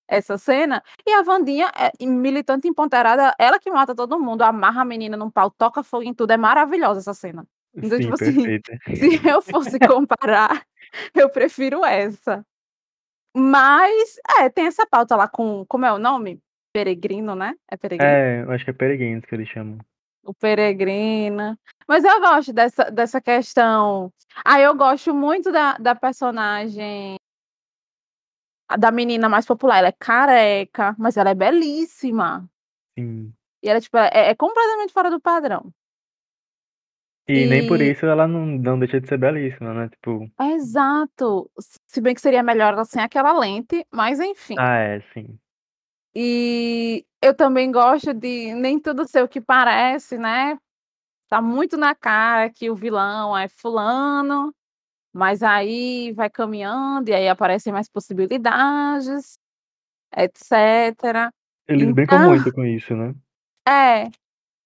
essa 0.07 0.37
cena. 0.37 0.83
E 1.05 1.13
a 1.13 1.21
Vandinha, 1.21 1.71
é, 1.77 1.91
militante 2.05 2.67
empoderada, 2.67 3.33
ela 3.37 3.59
que 3.59 3.69
mata 3.69 3.95
todo 3.95 4.19
mundo, 4.19 4.41
amarra 4.43 4.81
a 4.81 4.85
menina 4.85 5.17
num 5.17 5.29
pau, 5.29 5.51
toca 5.51 5.83
fogo 5.83 6.03
em 6.03 6.13
tudo. 6.13 6.31
É 6.31 6.37
maravilhosa 6.37 6.99
essa 6.99 7.13
cena. 7.13 7.45
Então, 7.75 7.97
sim, 7.97 8.03
tipo 8.03 8.13
assim, 8.13 8.61
se 8.95 9.27
eu 9.27 9.41
fosse 9.41 9.77
comparar, 9.79 10.65
eu 11.13 11.29
prefiro 11.29 11.83
essa. 11.85 12.45
Mas, 13.35 14.15
é, 14.39 14.49
tem 14.49 14.65
essa 14.65 14.85
pauta 14.87 15.15
lá 15.15 15.27
com, 15.27 15.63
como 15.67 15.85
é 15.85 15.93
o 15.93 15.99
nome? 15.99 16.41
Peregrino, 16.73 17.35
né? 17.35 17.53
É 17.69 17.77
Peregrino? 17.77 18.11
É, 18.11 18.43
eu 18.43 18.51
acho 18.51 18.63
que 18.63 18.71
é 18.71 18.73
peregrinos 18.73 19.25
que 19.25 19.35
eles 19.35 19.47
chamam. 19.49 19.77
O 20.23 20.33
Peregrino. 20.33 21.57
Mas 21.87 22.03
eu 22.03 22.19
gosto 22.19 22.51
dessa, 22.51 22.91
dessa 22.91 23.21
questão. 23.21 24.11
Ah, 24.43 24.59
eu 24.59 24.75
gosto 24.75 25.13
muito 25.13 25.51
da, 25.51 25.77
da 25.77 25.95
personagem 25.95 27.16
da 28.77 28.91
menina 28.91 29.29
mais 29.29 29.45
popular. 29.45 29.77
Ela 29.79 29.89
é 29.89 29.91
careca, 29.93 30.95
mas 30.97 31.17
ela 31.17 31.29
é 31.29 31.35
belíssima. 31.35 32.49
Sim. 32.97 33.33
E 33.63 33.69
ela, 33.69 33.79
tipo, 33.81 33.97
é, 33.97 34.29
é 34.29 34.35
completamente 34.35 34.93
fora 34.93 35.09
do 35.09 35.19
padrão. 35.19 35.73
E 37.27 37.45
nem 37.45 37.67
por 37.67 37.81
E 37.81 37.91
isso 37.91 38.05
ela 38.05 38.25
não, 38.25 38.45
não 38.45 38.79
deixa 38.79 39.01
de 39.01 39.07
ser 39.07 39.17
belíssima, 39.17 39.73
né? 39.73 39.89
Tipo, 39.89 40.31
exato. 40.39 41.51
Se 41.85 41.99
bem 41.99 42.15
que 42.15 42.21
seria 42.21 42.41
melhor 42.41 42.73
ela 42.73 42.85
sem 42.85 43.01
aquela 43.01 43.37
lente, 43.37 43.85
mas 43.91 44.19
enfim. 44.19 44.55
ah, 44.57 44.77
é, 44.77 45.01
sim. 45.13 45.37
E 46.15 47.05
eu 47.21 47.35
também 47.35 47.71
gosto 47.71 48.13
de 48.13 48.53
nem 48.55 48.79
tudo 48.79 49.07
ser 49.07 49.23
o 49.23 49.27
que 49.27 49.41
parece, 49.41 50.17
né? 50.17 50.57
Tá 51.29 51.41
muito 51.41 51.75
na 51.75 51.93
cara 51.93 52.49
que 52.49 52.69
o 52.69 52.75
vilão 52.75 53.37
é 53.37 53.49
fulano, 53.49 54.55
mas 55.17 55.41
aí 55.41 56.13
vai 56.13 56.29
caminhando 56.29 57.09
e 57.09 57.13
aí 57.13 57.27
aparecem 57.27 57.73
mais 57.73 57.89
possibilidades, 57.89 59.37
etc. 60.15 61.31
Eles 61.67 61.91
brincam 61.91 62.19
Então, 62.19 62.29
muito 62.29 62.53
com 62.53 62.63
isso, 62.63 62.95
né? 62.95 63.15
é. 63.67 64.09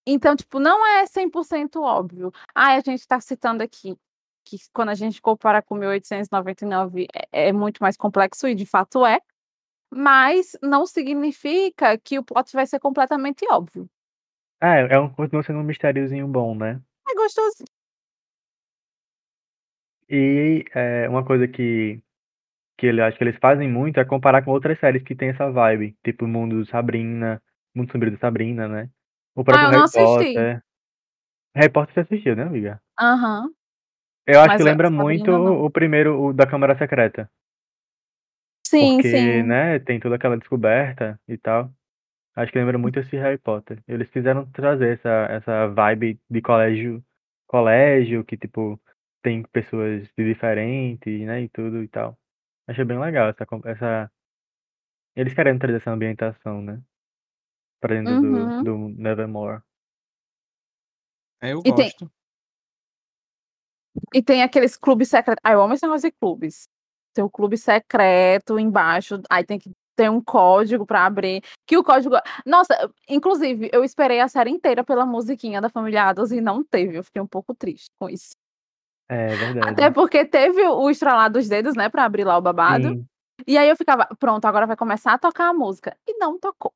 Então, 0.05 0.35
tipo, 0.35 0.59
não 0.59 0.85
é 0.85 1.05
100% 1.05 1.79
óbvio. 1.79 2.31
Ah, 2.55 2.73
a 2.73 2.79
gente 2.81 3.07
tá 3.07 3.19
citando 3.21 3.63
aqui 3.63 3.95
que 4.43 4.57
quando 4.73 4.89
a 4.89 4.95
gente 4.95 5.21
compara 5.21 5.61
com 5.61 5.75
1899 5.75 7.07
é, 7.31 7.49
é 7.49 7.53
muito 7.53 7.77
mais 7.79 7.95
complexo, 7.95 8.47
e 8.47 8.55
de 8.55 8.65
fato 8.65 9.05
é, 9.05 9.19
mas 9.93 10.57
não 10.61 10.85
significa 10.85 11.97
que 11.97 12.17
o 12.17 12.23
plot 12.23 12.51
vai 12.51 12.65
ser 12.65 12.79
completamente 12.79 13.45
óbvio. 13.49 13.87
É, 14.61 14.95
é 14.95 14.99
um, 14.99 15.09
continua 15.09 15.43
sendo 15.43 15.59
um 15.59 15.63
mistériozinho 15.63 16.27
bom, 16.27 16.55
né? 16.55 16.81
É 17.07 17.15
gostoso. 17.15 17.63
E 20.13 20.65
é, 20.75 21.07
uma 21.07 21.23
coisa 21.23 21.47
que, 21.47 22.01
que 22.77 22.85
ele 22.85 23.01
acho 23.01 23.17
que 23.17 23.23
eles 23.23 23.37
fazem 23.39 23.69
muito 23.69 23.97
é 23.97 24.03
comparar 24.03 24.43
com 24.43 24.51
outras 24.51 24.77
séries 24.77 25.01
que 25.03 25.15
tem 25.15 25.29
essa 25.29 25.49
vibe, 25.49 25.95
tipo 26.03 26.27
Mundo 26.27 26.57
do 26.57 26.65
Sabrina, 26.65 27.41
Mundo 27.73 27.89
Sombrio 27.93 28.11
da 28.11 28.17
Sabrina, 28.17 28.67
né? 28.67 28.89
O 29.33 29.41
Ah, 29.41 29.43
próprio 29.45 29.67
eu 29.67 29.71
não 29.71 29.71
Harry 29.71 29.83
assisti. 29.85 30.33
Potter. 30.33 30.63
Harry 31.55 31.69
Potter 31.71 31.93
você 31.93 31.99
assistiu, 32.01 32.35
né, 32.35 32.43
amiga? 32.43 32.81
Aham. 32.99 33.49
Eu 34.27 34.39
acho 34.41 34.49
Mas 34.49 34.57
que 34.57 34.63
lembra 34.63 34.89
muito 34.89 35.31
não. 35.31 35.63
o 35.65 35.69
primeiro, 35.69 36.21
o 36.21 36.33
da 36.33 36.45
Câmara 36.45 36.77
Secreta. 36.77 37.29
Sim, 38.65 38.97
Porque, 38.97 39.09
sim. 39.09 39.43
né, 39.43 39.79
tem 39.79 39.97
toda 39.99 40.15
aquela 40.15 40.37
descoberta 40.37 41.17
e 41.27 41.37
tal. 41.37 41.71
Acho 42.35 42.51
que 42.51 42.59
lembra 42.59 42.77
muito 42.77 42.99
esse 42.99 43.15
Harry 43.17 43.37
Potter. 43.37 43.79
Eles 43.87 44.09
quiseram 44.09 44.45
trazer 44.51 44.95
essa, 44.99 45.27
essa 45.29 45.67
vibe 45.67 46.19
de 46.29 46.41
colégio, 46.41 47.03
colégio, 47.47 48.23
que, 48.23 48.37
tipo, 48.37 48.79
tem 49.21 49.43
pessoas 49.43 50.07
de 50.17 50.25
diferentes, 50.25 51.21
né, 51.25 51.41
e 51.43 51.49
tudo 51.49 51.83
e 51.83 51.87
tal. 51.87 52.17
Achei 52.67 52.83
bem 52.85 52.99
legal 52.99 53.29
essa, 53.29 53.45
essa... 53.65 54.11
Eles 55.15 55.33
querendo 55.33 55.59
trazer 55.59 55.77
essa 55.77 55.91
ambientação, 55.91 56.61
né, 56.61 56.81
pra 57.79 57.95
dentro 57.95 58.19
do, 58.21 58.27
Uhum. 58.27 58.63
do 58.63 58.77
Nevermore. 59.01 59.61
É, 61.41 61.53
eu 61.53 61.59
E 61.65 61.73
tem, 61.73 61.89
gosto. 61.89 62.11
e 64.13 64.21
tem 64.21 64.43
aqueles 64.43 64.77
clubes 64.77 65.09
secretos. 65.09 65.41
Ah, 65.43 65.53
eu 65.53 65.61
amo 65.61 65.73
esse 65.73 65.85
negócio 65.85 66.09
de 66.09 66.15
clubes. 66.19 66.67
Tem 67.13 67.23
o 67.23 67.29
clube 67.29 67.57
secreto 67.57 68.57
embaixo, 68.57 69.21
aí 69.29 69.43
tem 69.43 69.59
que 69.59 69.71
ter 69.95 70.09
um 70.09 70.23
código 70.23 70.85
pra 70.85 71.05
abrir. 71.05 71.43
Que 71.67 71.77
o 71.77 71.83
código. 71.83 72.15
Nossa, 72.45 72.73
inclusive, 73.09 73.69
eu 73.73 73.83
esperei 73.83 74.19
a 74.21 74.27
série 74.27 74.49
inteira 74.49 74.83
pela 74.83 75.05
musiquinha 75.05 75.59
da 75.59 75.67
família 75.69 76.05
Adams 76.05 76.31
e 76.31 76.39
não 76.39 76.63
teve. 76.63 76.97
Eu 76.97 77.03
fiquei 77.03 77.21
um 77.21 77.27
pouco 77.27 77.53
triste 77.53 77.89
com 77.99 78.09
isso. 78.09 78.31
É 79.11 79.33
Até 79.33 79.35
verdade. 79.35 79.93
porque 79.93 80.25
teve 80.25 80.61
o 80.67 80.89
estralar 80.89 81.29
dos 81.29 81.47
dedos, 81.47 81.75
né, 81.75 81.89
pra 81.89 82.05
abrir 82.05 82.23
lá 82.23 82.37
o 82.37 82.41
babado. 82.41 82.89
Sim. 82.89 83.05
E 83.45 83.57
aí 83.57 83.67
eu 83.67 83.75
ficava, 83.75 84.07
pronto, 84.19 84.45
agora 84.45 84.65
vai 84.65 84.77
começar 84.77 85.13
a 85.13 85.17
tocar 85.17 85.49
a 85.49 85.53
música. 85.53 85.97
E 86.07 86.17
não 86.17 86.39
tocou. 86.39 86.71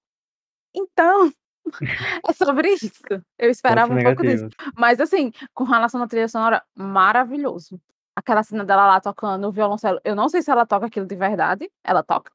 Então, 0.75 1.32
É 2.27 2.34
sobre 2.34 2.70
isso. 2.74 2.92
Eu 3.39 3.50
esperava 3.50 3.88
Pontos 3.88 4.04
um 4.04 4.08
pouco 4.08 4.22
disso. 4.24 4.50
Mas 4.77 5.00
assim, 5.00 5.32
com 5.54 5.63
relação 5.63 6.01
à 6.01 6.08
trilha 6.08 6.27
sonora, 6.27 6.62
maravilhoso. 6.75 7.80
Aquela 8.15 8.44
cena 8.44 8.63
dela 8.63 8.86
lá 8.86 9.01
tocando 9.01 9.48
o 9.48 9.51
violoncelo, 9.51 10.00
eu 10.04 10.15
não 10.15 10.30
sei 10.30 10.42
se 10.42 10.50
ela 10.50 10.65
toca 10.65 10.86
aquilo 10.86 11.06
de 11.06 11.15
verdade. 11.15 11.70
Ela 11.84 12.01
toca? 12.04 12.32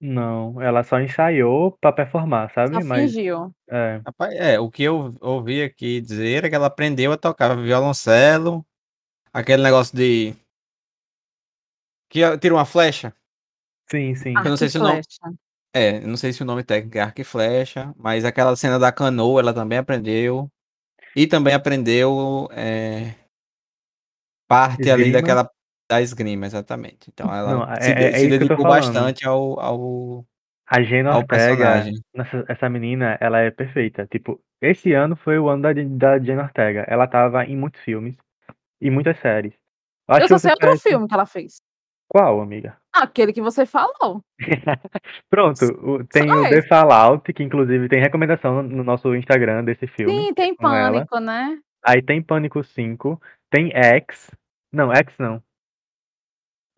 Não, 0.00 0.60
ela 0.60 0.82
só 0.84 1.00
ensaiou 1.00 1.72
pra 1.80 1.90
performar, 1.90 2.50
Só 2.50 2.66
sabe? 2.66 2.84
Mas 2.84 3.12
fingiu. 3.12 3.50
é. 3.68 4.00
Rapaz, 4.04 4.34
é, 4.34 4.60
o 4.60 4.70
que 4.70 4.82
eu 4.82 5.14
ouvi 5.22 5.62
aqui 5.62 6.00
dizer 6.02 6.44
é 6.44 6.50
que 6.50 6.54
ela 6.54 6.66
aprendeu 6.66 7.12
a 7.12 7.16
tocar 7.16 7.56
violoncelo, 7.56 8.64
aquele 9.36 9.62
negócio 9.62 9.94
de 9.94 10.34
que 12.08 12.20
tira 12.38 12.54
uma 12.54 12.64
flecha. 12.64 13.12
Sim, 13.90 14.14
sim. 14.14 14.34
Eu 14.34 14.44
não 14.44 14.56
sei 14.56 14.68
se 14.68 14.78
o 14.78 14.82
nome-. 14.82 15.02
É, 15.74 15.98
eu 15.98 16.08
não 16.08 16.16
sei 16.16 16.32
se 16.32 16.42
o 16.42 16.46
nome 16.46 16.64
técnico 16.64 16.96
é 16.96 17.02
arco 17.02 17.20
e 17.20 17.24
flecha, 17.24 17.94
mas 17.98 18.24
aquela 18.24 18.56
cena 18.56 18.78
da 18.78 18.90
canoa 18.90 19.40
ela 19.40 19.52
também 19.52 19.78
aprendeu. 19.78 20.50
E 21.14 21.26
também 21.26 21.54
aprendeu 21.54 22.48
é, 22.52 23.14
parte 24.48 24.90
ali 24.90 25.02
Esgrima? 25.04 25.20
daquela 25.20 25.50
da 25.88 26.02
esgrima, 26.02 26.46
exatamente. 26.46 27.10
Então 27.12 27.32
ela 27.32 27.52
Não, 27.52 27.74
é- 27.74 27.80
se, 27.80 27.90
é- 27.92 28.08
é 28.08 28.18
se 28.18 28.28
tô 28.28 28.38
dedicou 28.38 28.64
bastante 28.64 29.26
ao, 29.26 29.60
ao, 29.60 30.26
A 30.66 30.82
Gena 30.82 31.12
ao 31.12 31.18
Ortega, 31.20 31.36
personagem. 31.36 32.02
nessa, 32.14 32.44
essa 32.48 32.68
menina, 32.68 33.16
ela 33.20 33.38
é 33.40 33.50
perfeita. 33.50 34.06
Tipo, 34.06 34.42
esse 34.60 34.92
ano 34.92 35.14
foi 35.14 35.38
o 35.38 35.48
ano 35.48 35.62
da, 35.62 35.72
da 35.72 36.42
Ortega. 36.42 36.84
Ela 36.88 37.06
tava 37.06 37.44
em 37.44 37.56
muitos 37.56 37.80
filmes 37.82 38.16
e 38.86 38.90
muitas 38.90 39.18
séries. 39.20 39.52
Acho 40.08 40.22
Eu 40.24 40.28
só 40.28 40.38
sei 40.38 40.50
outro 40.52 40.68
conhece- 40.68 40.88
filme 40.88 41.08
que 41.08 41.14
ela 41.14 41.26
fez. 41.26 41.56
Qual, 42.08 42.40
amiga? 42.40 42.76
Aquele 42.94 43.32
que 43.32 43.42
você 43.42 43.66
falou. 43.66 44.22
Pronto, 45.28 45.64
o- 45.82 46.04
tem 46.04 46.28
Só 46.28 46.34
o 46.42 46.48
The 46.48 46.62
Fallout, 46.62 47.32
que 47.32 47.42
inclusive 47.42 47.88
tem 47.88 48.00
recomendação 48.00 48.62
no 48.62 48.84
nosso 48.84 49.14
Instagram 49.14 49.64
desse 49.64 49.86
filme. 49.88 50.12
Sim, 50.12 50.34
tem 50.34 50.54
ela. 50.60 50.92
pânico, 50.92 51.18
né? 51.18 51.58
Aí 51.84 52.00
tem 52.02 52.22
Pânico 52.22 52.62
5, 52.62 53.20
tem 53.50 53.70
X. 53.74 54.30
Não, 54.72 54.92
X 54.94 55.14
não. 55.18 55.42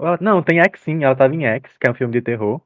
Ela- 0.00 0.18
Não, 0.20 0.42
tem 0.42 0.60
X 0.60 0.80
sim, 0.80 1.04
ela 1.04 1.14
tava 1.16 1.34
em 1.34 1.44
X, 1.44 1.76
que 1.78 1.86
é 1.86 1.90
um 1.90 1.94
filme 1.94 2.12
de 2.12 2.22
terror. 2.22 2.60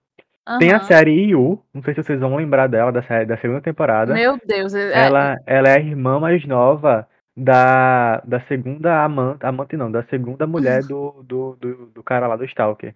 Tem 0.58 0.72
a 0.72 0.80
série 0.80 1.12
IU, 1.28 1.62
não 1.72 1.82
sei 1.82 1.94
se 1.94 2.02
vocês 2.02 2.18
vão 2.18 2.34
lembrar 2.34 2.66
dela, 2.66 2.90
da, 2.90 3.00
série, 3.02 3.24
da 3.26 3.36
segunda 3.36 3.60
temporada. 3.60 4.12
Meu 4.12 4.38
Deus. 4.44 4.74
é- 4.74 4.92
Ela, 5.06 5.36
ela 5.46 5.68
é 5.68 5.76
a 5.76 5.80
irmã 5.80 6.18
mais 6.18 6.44
nova 6.44 7.08
da, 7.36 8.20
da 8.20 8.40
segunda 8.46 9.04
amante, 9.04 9.44
amante 9.44 9.76
não, 9.76 9.90
da 9.90 10.04
segunda 10.04 10.46
mulher 10.46 10.82
do, 10.86 11.22
do, 11.22 11.56
do, 11.56 11.86
do 11.86 12.02
cara 12.02 12.26
lá 12.26 12.36
do 12.36 12.44
Stalker. 12.44 12.94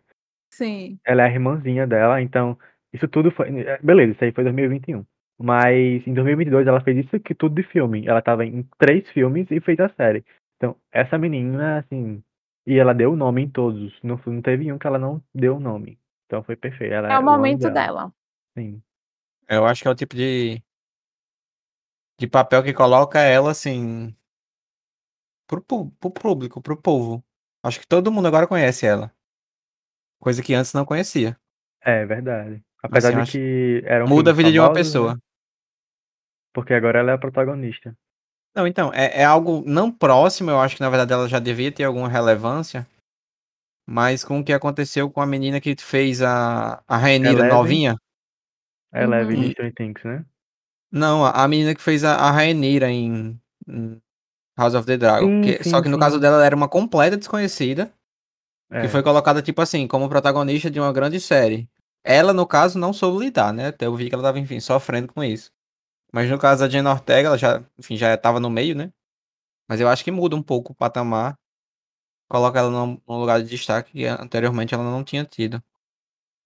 Sim. 0.51 0.99
Ela 1.05 1.23
é 1.23 1.27
a 1.27 1.31
irmãzinha 1.31 1.87
dela, 1.87 2.21
então 2.21 2.59
isso 2.93 3.09
tudo 3.09 3.31
foi. 3.31 3.61
é, 3.61 3.79
Beleza, 3.83 4.13
isso 4.13 4.25
aí 4.25 4.33
foi 4.33 4.45
2021. 4.45 5.05
Mas 5.39 6.07
em 6.07 6.15
2022 6.15 6.67
ela 6.67 6.81
fez 6.81 7.05
isso 7.05 7.17
aqui 7.17 7.35
tudo 7.35 7.55
de 7.55 7.63
filme. 7.63 8.07
Ela 8.07 8.23
tava 8.23 8.45
em 8.45 8.67
três 8.79 9.09
filmes 9.11 9.47
e 9.51 9.61
fez 9.61 9.79
a 9.81 9.91
série. 9.91 10.25
Então, 10.57 10.75
essa 10.91 11.19
menina, 11.19 11.79
assim. 11.79 12.23
E 12.67 12.79
ela 12.79 12.95
deu 12.95 13.13
o 13.13 13.17
nome 13.17 13.43
em 13.43 13.51
todos. 13.51 13.93
Não, 14.03 14.19
não 14.27 14.41
teve 14.41 14.73
um 14.73 14.79
que 14.79 14.87
ela 14.87 14.99
não 14.99 15.23
deu 15.35 15.57
o 15.57 15.61
nome. 15.61 15.99
Então 16.25 16.43
foi 16.43 16.57
perfeito. 16.57 16.93
Ela, 16.93 17.09
É 17.09 17.17
o 17.17 17.19
ano 17.19 17.31
momento 17.31 17.71
dela. 17.71 18.11
Sim. 18.57 18.83
Eu 19.49 19.65
acho 19.67 19.83
que 19.83 19.89
é 19.89 19.91
o 19.91 19.95
tipo 19.95 20.17
de 20.17 20.63
de 22.19 22.27
papel 22.27 22.63
que 22.63 22.73
coloca 22.73 23.21
ela 23.21 23.51
assim 23.51 24.17
pro, 25.47 25.63
pro 25.63 26.11
público, 26.11 26.61
pro 26.61 26.77
povo. 26.81 27.25
Acho 27.63 27.81
que 27.81 27.87
todo 27.87 28.13
mundo 28.13 28.27
agora 28.29 28.47
conhece 28.47 28.87
ela. 28.87 29.13
Coisa 30.21 30.43
que 30.43 30.55
antes 30.55 30.73
não 30.73 30.85
conhecia. 30.85 31.39
É 31.83 32.05
verdade. 32.07 32.63
Apesar 32.83 33.19
Assim, 33.21 33.25
de 33.25 33.31
que 33.33 33.87
eram 33.87 34.07
Muda 34.07 34.31
a 34.31 34.35
vida 34.35 34.51
de 34.53 34.59
uma 34.59 34.69
né? 34.69 34.75
pessoa. 34.75 35.19
Porque 36.53 36.75
agora 36.75 37.01
ela 37.01 37.13
é 37.13 37.15
a 37.15 37.19
protagonista. 37.19 37.97
Não, 38.55 38.67
então, 38.67 38.91
é, 38.95 39.21
é 39.21 39.25
algo 39.25 39.63
não 39.67 39.93
próximo, 39.93 40.51
eu 40.51 40.59
acho 40.59 40.77
que 40.77 40.81
na 40.81 40.89
verdade 40.89 41.13
ela 41.13 41.29
já 41.29 41.39
devia 41.39 41.71
ter 41.71 41.85
alguma 41.85 42.09
relevância. 42.09 42.87
Mas 43.89 44.25
com 44.25 44.41
o 44.41 44.45
que 44.45 44.53
aconteceu 44.53 45.11
com 45.11 45.21
a 45.21 45.27
menina 45.27 45.61
que 45.61 45.77
fez 45.79 46.23
a, 46.23 46.83
a 46.89 46.97
Rainira 46.97 47.31
Eleven? 47.33 47.49
novinha. 47.51 47.97
Ela 48.93 49.19
é 49.19 49.25
Uhum. 49.25 49.51
Stranger 49.51 49.75
Things, 49.75 50.05
né? 50.05 50.25
Não, 50.91 51.25
a, 51.25 51.45
a 51.45 51.49
menina 51.49 51.75
que 51.75 51.83
fez 51.83 52.03
a, 52.03 52.15
a 52.17 52.31
Rainira 52.31 52.89
em, 52.91 53.39
em 53.69 54.01
House 54.57 54.75
of 54.75 54.87
the 54.87 54.97
Dragon. 54.97 55.27
Sim, 55.27 55.43
que- 55.43 55.65
sim, 55.65 55.71
só 55.71 55.83
que 55.83 55.89
no 55.89 55.97
sim. 55.97 56.01
caso 56.01 56.19
dela 56.21 56.37
ela 56.37 56.47
era 56.47 56.57
uma 56.57 56.69
completa 56.69 57.17
desconhecida. 57.17 57.93
É. 58.71 58.83
Que 58.83 58.89
foi 58.89 59.03
colocada, 59.03 59.41
tipo 59.41 59.63
assim, 59.63 59.87
como 59.87 60.09
protagonista 60.09 60.69
de 60.71 60.81
uma 60.81 60.93
grande 60.93 61.21
série. 61.21 61.69
Ela, 62.03 62.33
no 62.33 62.47
caso, 62.47 62.79
não 62.79 62.93
soube 62.93 63.25
lidar, 63.25 63.53
né? 63.53 63.69
Até 63.69 63.87
eu 63.87 63.95
vi 63.95 64.09
que 64.09 64.15
ela 64.15 64.25
tava, 64.25 64.39
enfim, 64.39 64.59
sofrendo 64.59 65.13
com 65.13 65.23
isso. 65.23 65.53
Mas 66.13 66.29
no 66.31 66.39
caso 66.39 66.63
da 66.63 66.69
Jenna 66.69 66.91
Ortega, 66.93 67.29
ela 67.29 67.39
já, 67.39 67.63
enfim, 67.79 67.97
já 67.97 68.17
tava 68.17 68.41
no 68.41 68.51
meio, 68.51 68.75
né? 68.75 68.91
Mas 69.69 69.81
eu 69.81 69.89
acho 69.89 70.03
que 70.05 70.11
muda 70.11 70.35
um 70.37 70.43
pouco 70.43 70.73
o 70.73 70.75
patamar. 70.75 71.37
Coloca 72.29 72.59
ela 72.59 72.71
num, 72.71 73.01
num 73.07 73.19
lugar 73.19 73.41
de 73.43 73.49
destaque 73.49 73.93
que 73.93 74.07
anteriormente 74.07 74.75
ela 74.75 74.83
não 74.85 75.05
tinha 75.05 75.25
tido. 75.25 75.63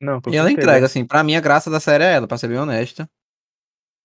Não, 0.00 0.20
e 0.28 0.36
ela 0.36 0.48
certeza. 0.48 0.50
entrega, 0.52 0.86
assim, 0.86 1.04
pra 1.04 1.22
mim 1.22 1.36
a 1.36 1.40
graça 1.40 1.70
da 1.70 1.80
série 1.80 2.04
é 2.04 2.14
ela, 2.14 2.26
pra 2.26 2.38
ser 2.38 2.48
bem 2.48 2.58
honesta. 2.58 3.08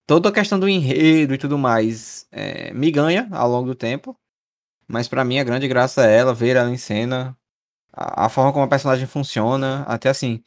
Toda 0.07 0.29
a 0.29 0.31
questão 0.31 0.59
do 0.59 0.69
enredo 0.69 1.33
e 1.33 1.37
tudo 1.37 1.57
mais 1.57 2.27
é, 2.31 2.71
me 2.73 2.91
ganha 2.91 3.27
ao 3.31 3.49
longo 3.49 3.67
do 3.67 3.75
tempo. 3.75 4.17
Mas 4.87 5.07
pra 5.07 5.25
mim 5.25 5.39
a 5.39 5.43
grande 5.45 5.67
graça 5.67 6.05
é 6.07 6.17
ela, 6.17 6.33
ver 6.33 6.55
ela 6.57 6.69
em 6.71 6.77
cena, 6.77 7.37
a, 7.93 8.25
a 8.27 8.29
forma 8.29 8.53
como 8.53 8.65
a 8.65 8.69
personagem 8.69 9.07
funciona, 9.07 9.83
até 9.83 10.09
assim, 10.09 10.43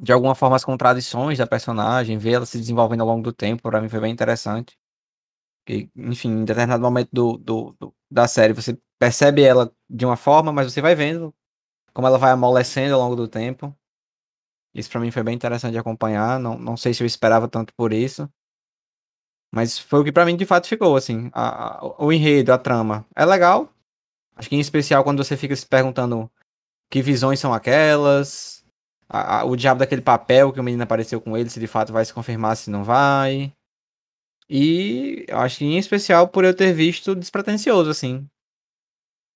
de 0.00 0.12
alguma 0.12 0.34
forma 0.34 0.56
as 0.56 0.64
contradições 0.64 1.38
da 1.38 1.46
personagem, 1.46 2.18
ver 2.18 2.32
ela 2.34 2.46
se 2.46 2.58
desenvolvendo 2.58 3.02
ao 3.02 3.06
longo 3.08 3.22
do 3.22 3.32
tempo, 3.32 3.62
pra 3.62 3.80
mim 3.80 3.88
foi 3.88 4.00
bem 4.00 4.12
interessante. 4.12 4.78
Enfim, 5.96 6.28
em 6.30 6.44
determinado 6.44 6.82
momento 6.82 7.10
do, 7.12 7.36
do- 7.38 7.76
do- 7.78 7.94
da 8.10 8.26
série, 8.26 8.52
você 8.54 8.78
percebe 8.98 9.42
ela 9.42 9.70
de 9.88 10.04
uma 10.06 10.16
forma, 10.16 10.52
mas 10.52 10.72
você 10.72 10.80
vai 10.80 10.94
vendo 10.94 11.34
como 11.94 12.06
ela 12.08 12.18
vai 12.18 12.32
amolecendo 12.32 12.94
ao 12.94 13.00
longo 13.02 13.16
do 13.16 13.28
tempo. 13.28 13.76
Isso 14.74 14.90
pra 14.90 15.00
mim 15.00 15.10
foi 15.10 15.22
bem 15.22 15.34
interessante 15.34 15.72
de 15.72 15.78
acompanhar. 15.78 16.38
Não, 16.40 16.58
não 16.58 16.76
sei 16.76 16.94
se 16.94 17.02
eu 17.02 17.06
esperava 17.06 17.48
tanto 17.48 17.74
por 17.74 17.92
isso. 17.92 18.30
Mas 19.52 19.78
foi 19.78 20.00
o 20.00 20.04
que 20.04 20.12
pra 20.12 20.24
mim 20.26 20.36
de 20.36 20.46
fato 20.46 20.68
ficou, 20.68 20.96
assim. 20.96 21.30
A- 21.32 21.78
a- 21.78 22.04
o 22.04 22.12
enredo, 22.12 22.52
a 22.52 22.58
trama. 22.58 23.06
É 23.16 23.24
legal. 23.24 23.70
Acho 24.36 24.48
que 24.48 24.56
em 24.56 24.60
especial 24.60 25.04
quando 25.04 25.24
você 25.24 25.36
fica 25.36 25.56
se 25.56 25.66
perguntando 25.66 26.30
que 26.90 27.02
visões 27.02 27.40
são 27.40 27.54
aquelas. 27.54 28.64
a- 29.08 29.44
o 29.46 29.56
diabo 29.56 29.80
daquele 29.80 30.02
papel 30.02 30.52
que 30.52 30.60
o 30.60 30.64
menino 30.64 30.82
apareceu 30.84 31.20
com 31.20 31.36
ele, 31.36 31.50
se 31.50 31.60
de 31.60 31.66
fato 31.68 31.92
vai 31.92 32.04
se 32.04 32.14
confirmar, 32.14 32.56
se 32.56 32.70
não 32.70 32.84
vai. 32.84 33.52
E 34.50 35.26
acho 35.30 35.58
que 35.58 35.64
em 35.66 35.78
especial 35.78 36.28
por 36.28 36.44
eu 36.44 36.54
ter 36.54 36.72
visto 36.74 37.14
despretensioso, 37.14 37.90
assim. 37.90 38.26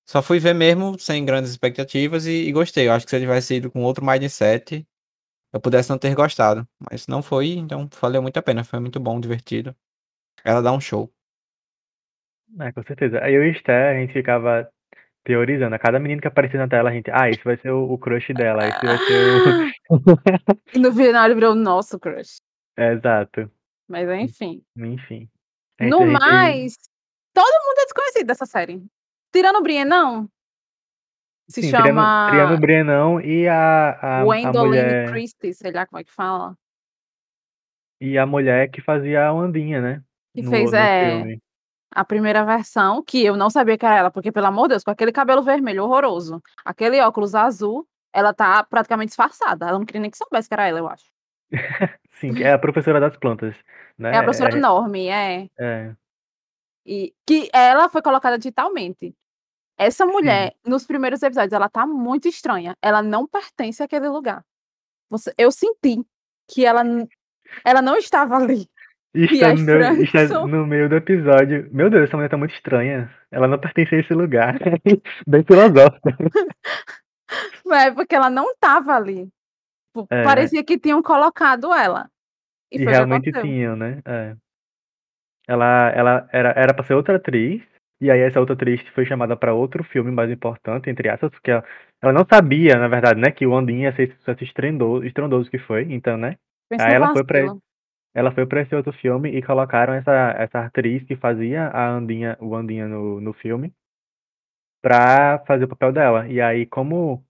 Só 0.09 0.23
fui 0.23 0.39
ver 0.39 0.55
mesmo 0.55 0.99
sem 0.99 1.25
grandes 1.25 1.51
expectativas 1.51 2.27
e, 2.27 2.49
e 2.49 2.53
gostei. 2.53 2.89
Eu 2.89 2.93
acho 2.93 3.07
que 3.07 3.11
se 3.11 3.17
eu 3.17 3.21
tivesse 3.21 3.55
ido 3.57 3.71
com 3.71 3.83
outro 3.83 4.05
mindset, 4.05 4.87
eu 5.53 5.61
pudesse 5.61 5.91
não 5.91 5.99
ter 5.99 6.15
gostado. 6.15 6.69
Mas 6.91 7.07
não 7.09 7.23
foi, 7.23 7.51
então 7.53 7.89
valeu 8.01 8.23
muito 8.23 8.39
a 8.39 8.43
pena. 8.43 8.65
Foi 8.65 8.81
muito 8.81 9.01
bom, 9.01 9.21
divertido. 9.21 9.77
Ela 10.45 10.61
dá 10.61 10.73
um 10.73 10.81
show. 10.81 11.13
É, 12.61 12.73
com 12.73 12.83
certeza. 12.83 13.23
Aí 13.23 13.35
eu 13.35 13.45
e 13.45 13.53
Esther, 13.53 13.97
a 13.97 14.01
gente 14.01 14.13
ficava 14.13 14.71
teorizando. 15.25 15.75
A 15.75 15.79
cada 15.79 15.99
menino 15.99 16.21
que 16.21 16.29
aparecia 16.29 16.59
na 16.59 16.69
tela, 16.69 16.91
a 16.91 16.93
gente, 16.93 17.11
ah, 17.11 17.29
esse 17.31 17.43
vai 17.43 17.57
ser 17.57 17.71
o, 17.71 17.91
o 17.93 17.99
crush 17.99 18.33
dela, 18.35 18.67
esse 18.67 18.85
vai 18.85 18.99
ser 18.99 19.73
o. 19.89 19.93
E 20.75 20.79
no 20.79 20.93
final 20.93 21.25
ele 21.27 21.35
virou 21.35 21.53
o 21.53 21.57
nosso 21.57 21.99
crush. 21.99 22.37
É, 22.77 22.93
exato. 22.93 23.51
Mas 23.89 24.09
enfim. 24.09 24.63
Enfim. 24.77 25.29
Gente- 25.81 25.91
No 25.91 25.99
gente- 26.01 26.13
mais, 26.13 26.75
todo 27.35 27.65
mundo 27.67 27.79
é 27.79 27.85
desconhecido 27.85 28.27
dessa 28.27 28.47
série. 28.47 28.85
Tirando 29.33 29.57
o 29.57 29.63
Brienão, 29.63 30.29
se 31.49 31.63
sim, 31.63 31.71
chama 31.71 32.29
Triano, 32.31 32.31
Triano 32.31 32.61
Brenão 32.61 33.21
e 33.21 33.49
a, 33.49 34.21
a, 34.21 34.25
Gwendoline 34.25 34.67
mulher. 34.67 35.11
Christie, 35.11 35.55
sei 35.55 35.73
lá 35.73 35.87
como 35.87 36.01
é 36.01 36.05
que 36.05 36.13
fala. 36.13 36.55
E 38.01 38.19
a 38.19 38.27
mulher 38.27 38.71
que 38.71 38.81
fazia 38.81 39.27
a 39.27 39.33
Ondinha, 39.33 39.81
né? 39.81 40.03
Que 40.35 40.43
no, 40.43 40.51
fez 40.51 40.71
no 40.71 40.77
é, 40.77 41.11
filme. 41.11 41.43
a 41.91 42.05
primeira 42.05 42.45
versão, 42.45 43.03
que 43.03 43.25
eu 43.25 43.37
não 43.37 43.51
sabia 43.51 43.77
que 43.77 43.85
era 43.85 43.97
ela, 43.97 44.11
porque, 44.11 44.33
pelo 44.33 44.47
amor 44.47 44.65
de 44.65 44.71
Deus, 44.71 44.85
com 44.85 44.91
aquele 44.91 45.13
cabelo 45.13 45.43
vermelho 45.43 45.85
horroroso, 45.85 46.43
aquele 46.65 47.01
óculos 47.01 47.35
azul, 47.35 47.87
ela 48.13 48.33
tá 48.33 48.63
praticamente 48.65 49.09
disfarçada. 49.09 49.67
Ela 49.67 49.79
não 49.79 49.87
queria 49.87 50.01
nem 50.01 50.11
que 50.11 50.19
soubesse 50.19 50.49
que 50.49 50.55
era 50.55 50.69
ela, 50.69 50.79
eu 50.79 50.89
acho. 50.89 51.05
Sim, 52.21 52.43
é 52.43 52.53
a 52.53 52.59
professora 52.59 53.01
das 53.01 53.17
plantas. 53.17 53.55
Né? 53.99 54.13
É 54.13 54.17
a 54.19 54.23
professora 54.23 54.57
enorme, 54.57 55.09
é. 55.09 55.49
é, 55.59 55.95
E 56.85 57.15
que 57.27 57.51
ela 57.53 57.89
foi 57.89 58.03
colocada 58.03 58.39
digitalmente. 58.39 59.15
Essa 59.77 60.07
mulher, 60.07 60.55
nos 60.65 60.87
primeiros 60.87 61.23
episódios, 61.23 61.53
ela 61.53 61.69
tá 61.69 61.87
muito 61.87 62.29
estranha. 62.29 62.77
Ela 62.81 63.03
não 63.03 63.27
pertence 63.27 63.83
àquele 63.83 64.09
lugar. 64.09 64.45
Você, 65.11 65.35
eu 65.37 65.51
senti 65.51 66.05
que 66.49 66.65
ela, 66.65 66.83
ela 67.65 67.83
não 67.83 67.97
estava 67.97 68.37
ali. 68.37 68.69
Está, 69.15 69.51
a 69.51 69.55
no, 69.55 69.63
meio- 69.63 70.03
está 70.03 70.19
Frankson? 70.19 70.47
no 70.47 70.67
meio 70.67 70.89
do 70.89 70.97
episódio. 70.97 71.69
Meu 71.71 71.91
Deus, 71.91 72.05
essa 72.05 72.17
mulher 72.17 72.31
tá 72.31 72.37
muito 72.37 72.55
estranha. 72.55 73.11
Ela 73.31 73.47
não 73.47 73.59
pertence 73.59 73.95
a 73.95 73.99
esse 73.99 74.15
lugar. 74.15 74.55
Bem 75.27 75.43
filosófica. 75.45 76.01
É 77.73 77.91
porque 77.91 78.15
ela 78.15 78.29
não 78.29 78.51
estava 78.53 78.95
ali. 78.95 79.25
Tipo, 79.97 80.07
É. 80.11 80.23
Parecia 80.23 80.63
que 80.63 80.79
tinham 80.79 81.03
colocado 81.03 81.73
ela. 81.73 82.07
E, 82.71 82.77
E, 82.83 82.85
realmente 82.85 83.33
tinham, 83.33 83.75
né? 83.75 84.03
É. 84.05 84.35
ela, 85.49 85.89
ela 85.91 86.29
era, 86.33 86.51
era 86.51 86.75
pra 86.75 86.85
ser 86.85 86.93
outra 86.93 87.17
atriz, 87.17 87.63
e 88.01 88.11
aí 88.11 88.21
essa 88.21 88.39
outra 88.41 88.55
atriz 88.55 88.81
foi 88.95 89.07
chamada 89.07 89.35
pra 89.37 89.55
outro 89.55 89.83
filme 89.85 90.11
mais 90.11 90.31
importante, 90.31 90.91
entre 90.91 91.09
aspas, 91.09 91.31
porque 91.31 91.51
ela, 91.51 91.65
ela 92.03 92.13
não 92.13 92.27
sabia, 92.31 92.77
na 92.77 92.89
verdade, 92.89 93.19
né, 93.19 93.31
que 93.31 93.47
o 93.47 93.55
Andinha 93.57 93.89
ia 93.89 93.97
ser 93.97 94.03
esse 94.05 94.17
sucesso 94.19 94.45
estrondoso, 94.45 95.07
estrondoso 95.07 95.51
que 95.51 95.59
foi, 95.59 95.83
então, 95.91 96.19
né? 96.19 96.37
Pensa 96.69 96.87
Aí 96.87 96.95
ela 96.95 97.13
foi 97.13 97.25
pra 97.25 97.41
vacilo. 97.41 97.63
Ela 98.15 98.33
foi 98.33 98.47
pra 98.47 98.61
esse 98.63 98.75
outro 98.75 98.93
filme 98.93 99.31
e 99.31 99.43
colocaram 99.43 99.95
essa, 99.95 100.35
essa 100.37 100.67
atriz 100.67 101.03
que 101.05 101.17
fazia 101.17 101.69
a 101.69 101.89
Andinha, 101.89 102.37
o 102.41 102.55
Andinha 102.55 102.87
no, 102.87 103.21
no 103.21 103.33
filme 103.33 103.73
pra 104.83 105.39
fazer 105.47 105.65
o 105.65 105.69
papel 105.69 105.93
dela. 105.93 106.29
E 106.29 106.41
aí, 106.41 106.67
como 106.67 107.25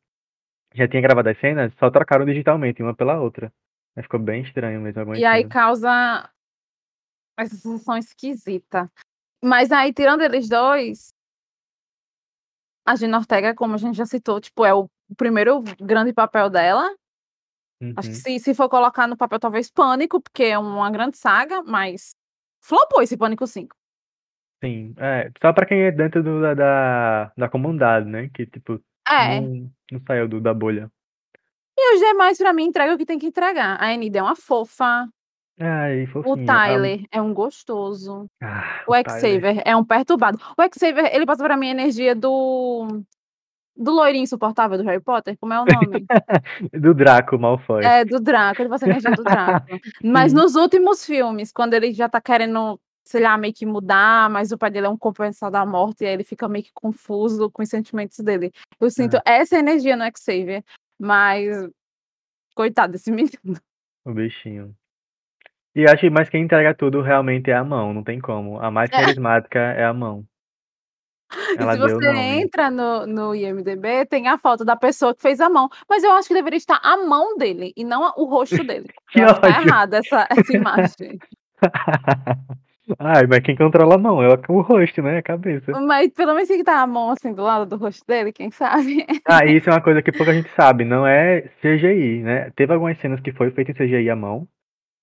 já 0.75 0.89
tinha 0.89 1.03
gravado 1.03 1.29
as 1.29 1.39
cenas, 1.39 1.73
só 1.79 1.91
trocaram 1.91 2.25
digitalmente 2.25 2.83
uma 2.83 2.95
pela 2.95 3.21
outra. 3.21 3.53
Aí 3.95 4.03
ficou 4.03 4.19
bem 4.19 4.43
estranho 4.43 4.81
mesmo 4.81 5.15
E 5.15 5.25
aí 5.25 5.47
causa 5.47 6.31
essa 7.39 7.55
sensação 7.55 7.97
esquisita. 7.97 8.91
Mas 9.45 9.71
aí, 9.71 9.93
tirando 9.93 10.23
eles 10.23 10.49
dois, 10.49 11.13
a 12.87 12.97
Gina 12.97 13.19
Ortega, 13.19 13.55
como 13.55 13.75
a 13.75 13.79
gente 13.79 13.97
já 13.97 14.07
citou, 14.07 14.41
tipo, 14.41 14.65
é 14.65 14.73
o 14.73 14.89
primeiro 15.17 15.63
grande 15.81 16.13
papel 16.13 16.49
dela. 16.49 16.95
Acho 17.97 18.09
que 18.09 18.15
Uhum. 18.17 18.21
se, 18.23 18.39
se 18.39 18.55
for 18.55 18.69
colocar 18.69 19.07
no 19.09 19.17
papel, 19.17 19.39
talvez 19.41 19.71
Pânico, 19.71 20.21
porque 20.21 20.45
é 20.45 20.59
uma 20.59 20.91
grande 20.91 21.17
saga, 21.19 21.63
mas 21.63 22.15
flopou 22.65 23.03
esse 23.03 23.17
Pânico 23.17 23.47
5. 23.47 23.75
Sim, 24.65 24.95
é, 24.99 25.31
só 25.43 25.53
pra 25.53 25.67
quem 25.67 25.81
é 25.83 25.91
dentro 25.91 26.23
do- 26.23 26.41
da, 26.41 26.55
da, 26.55 27.33
da 27.37 27.49
comunidade, 27.49 28.07
né? 28.09 28.31
Que, 28.33 28.47
tipo, 28.47 28.81
É. 29.09 29.41
não, 29.41 29.71
não 29.91 30.01
saiu 30.07 30.29
do, 30.29 30.41
da 30.41 30.55
bolha. 30.55 30.89
E 31.77 31.95
os 31.95 32.01
demais, 32.01 32.39
pra 32.39 32.53
mim, 32.53 32.65
entrega 32.67 32.95
o 32.95 32.99
que 32.99 33.05
tem 33.07 33.19
que 33.19 33.27
entregar. 33.27 33.77
A 33.83 33.93
Enida 33.93 34.21
é 34.21 34.23
uma 34.23 34.37
fofa. 34.37 35.09
Ai, 35.59 36.05
O. 36.15 36.45
Tyler 36.47 37.05
é 37.11 37.21
um 37.21 37.35
gostoso. 37.35 38.27
Ah, 38.41 38.83
O. 38.87 38.95
Xavier 39.21 39.63
é 39.65 39.77
um 39.77 39.85
perturbado. 39.85 40.39
O 40.57 40.79
Xavier, 40.79 41.13
ele 41.15 41.27
passa 41.27 41.43
pra 41.43 41.57
mim 41.57 41.69
a 41.69 41.73
energia 41.73 42.15
do. 42.15 43.03
Do 43.77 43.91
loirinho 43.93 44.25
insuportável 44.25 44.77
do 44.77 44.85
Harry 44.85 45.01
Potter. 45.01 45.37
Como 45.41 45.53
é 45.53 45.61
o 45.61 45.65
nome? 45.65 46.05
Do 46.73 46.93
Draco 46.95 47.39
Malfoy. 47.39 47.85
é, 47.85 48.05
do 48.05 48.21
Draco. 48.21 48.61
Ele 48.63 48.69
a 48.73 48.87
energia 48.87 49.11
do 49.13 49.25
Draco. 49.25 49.67
Mas 50.05 50.33
nos 50.33 50.55
últimos 50.55 51.05
filmes, 51.05 51.51
quando 51.51 51.75
ele 51.75 51.93
já 51.93 52.09
tá 52.09 52.21
querendo, 52.21 52.79
sei 53.05 53.23
lá, 53.23 53.37
meio 53.39 53.55
que 53.55 53.65
mudar, 53.65 54.29
mas 54.29 54.53
o 54.53 54.59
pai 54.59 54.71
dele 54.71 54.87
é 54.87 54.91
um 54.91 54.97
compensado 54.99 55.53
da 55.53 55.65
morte, 55.65 56.05
e 56.05 56.07
aí 56.07 56.13
ele 56.13 56.23
fica 56.25 56.47
meio 56.49 56.65
que 56.65 56.71
confuso 56.75 57.51
com 57.51 57.63
os 57.63 57.69
sentimentos 57.69 58.19
dele. 58.19 58.53
Eu 58.79 58.91
sinto 58.91 59.19
essa 59.25 59.59
energia 59.59 59.97
no 59.97 60.05
Xavier. 60.17 60.63
Mas. 61.01 61.69
Coitado 62.55 62.93
desse 62.93 63.11
menino. 63.11 63.59
O 64.05 64.13
bichinho. 64.13 64.75
E 65.75 65.85
acho 65.87 66.01
que 66.03 66.11
mais 66.11 66.29
quem 66.29 66.43
entrega 66.45 66.75
tudo 66.75 67.01
realmente 67.01 67.51
é 67.51 67.55
a 67.55 67.65
mão, 67.65 67.95
não 67.95 68.05
tem 68.05 68.21
como. 68.21 68.61
A 68.61 68.71
mais 68.71 68.91
É. 68.93 69.01
carismática 69.01 69.59
é 69.59 69.85
a 69.85 69.95
mão. 69.95 70.27
E 71.59 71.63
Ela 71.63 71.73
se 71.75 71.79
você 71.79 72.09
entra 72.11 72.71
no, 72.71 73.07
no 73.07 73.35
IMDB, 73.35 74.07
tem 74.07 74.29
a 74.29 74.39
foto 74.39 74.65
da 74.65 74.77
pessoa 74.77 75.15
que 75.15 75.23
fez 75.23 75.41
a 75.41 75.49
mão. 75.49 75.69
Mas 75.89 76.05
eu 76.05 76.13
acho 76.13 76.29
que 76.29 76.35
deveria 76.35 76.57
estar 76.57 76.81
a 76.83 76.97
mão 76.97 77.37
dele 77.37 77.73
e 77.77 77.85
não 77.85 78.05
a- 78.05 78.15
o 78.17 78.25
rosto 78.25 78.63
dele. 78.65 78.89
Que 79.13 79.21
eu 79.21 79.35
tá 79.41 79.49
errada 79.61 79.99
essa, 79.99 80.27
essa 80.31 80.57
imagem. 80.57 81.19
Ai, 82.99 83.27
mas 83.29 83.41
quem 83.41 83.55
controla 83.57 83.95
a 83.95 83.99
mão 83.99 84.23
é 84.23 84.29
o 84.49 84.61
rosto, 84.61 85.03
né? 85.03 85.19
A 85.19 85.23
cabeça. 85.23 85.71
Mas 85.81 86.13
pelo 86.13 86.35
menos 86.35 86.49
tem 86.49 86.57
que 86.59 86.63
estar 86.63 86.81
a 86.81 86.87
mão 86.87 87.11
assim 87.11 87.33
do 87.33 87.43
lado 87.43 87.67
do 87.67 87.77
rosto 87.77 88.05
dele, 88.07 88.33
quem 88.33 88.51
sabe? 88.51 89.07
Ah, 89.27 89.45
isso 89.45 89.71
é 89.71 89.73
uma 89.73 89.81
coisa 89.81 90.03
que 90.03 90.11
pouca 90.13 90.33
gente 90.33 90.51
sabe, 90.57 90.85
não 90.85 91.07
é 91.07 91.43
CGI, 91.61 92.23
né? 92.23 92.51
Teve 92.57 92.73
algumas 92.73 92.99
cenas 92.99 93.21
que 93.21 93.33
foi 93.33 93.51
feito 93.51 93.71
em 93.71 93.75
CGI 93.75 94.11
à 94.11 94.17
mão, 94.17 94.49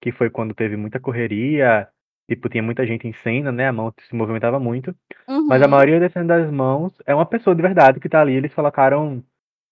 que 0.01 0.11
foi 0.11 0.29
quando 0.29 0.53
teve 0.53 0.75
muita 0.75 0.99
correria, 0.99 1.87
tipo, 2.29 2.47
tinha 2.49 2.63
muita 2.63 2.85
gente 2.85 3.07
em 3.07 3.13
cena, 3.13 3.51
né? 3.51 3.67
A 3.67 3.73
mão 3.73 3.93
se 4.07 4.15
movimentava 4.15 4.59
muito. 4.59 4.95
Mas 5.27 5.61
a 5.61 5.65
Uhum. 5.65 5.71
maioria 5.71 5.99
das 5.99 6.11
cenas 6.13 6.27
das 6.27 6.51
mãos 6.51 6.93
é 7.05 7.13
uma 7.13 7.25
pessoa 7.25 7.55
de 7.55 7.61
verdade 7.61 7.99
que 7.99 8.07
tá 8.09 8.21
ali. 8.21 8.33
Eles 8.33 8.53
colocaram 8.53 9.23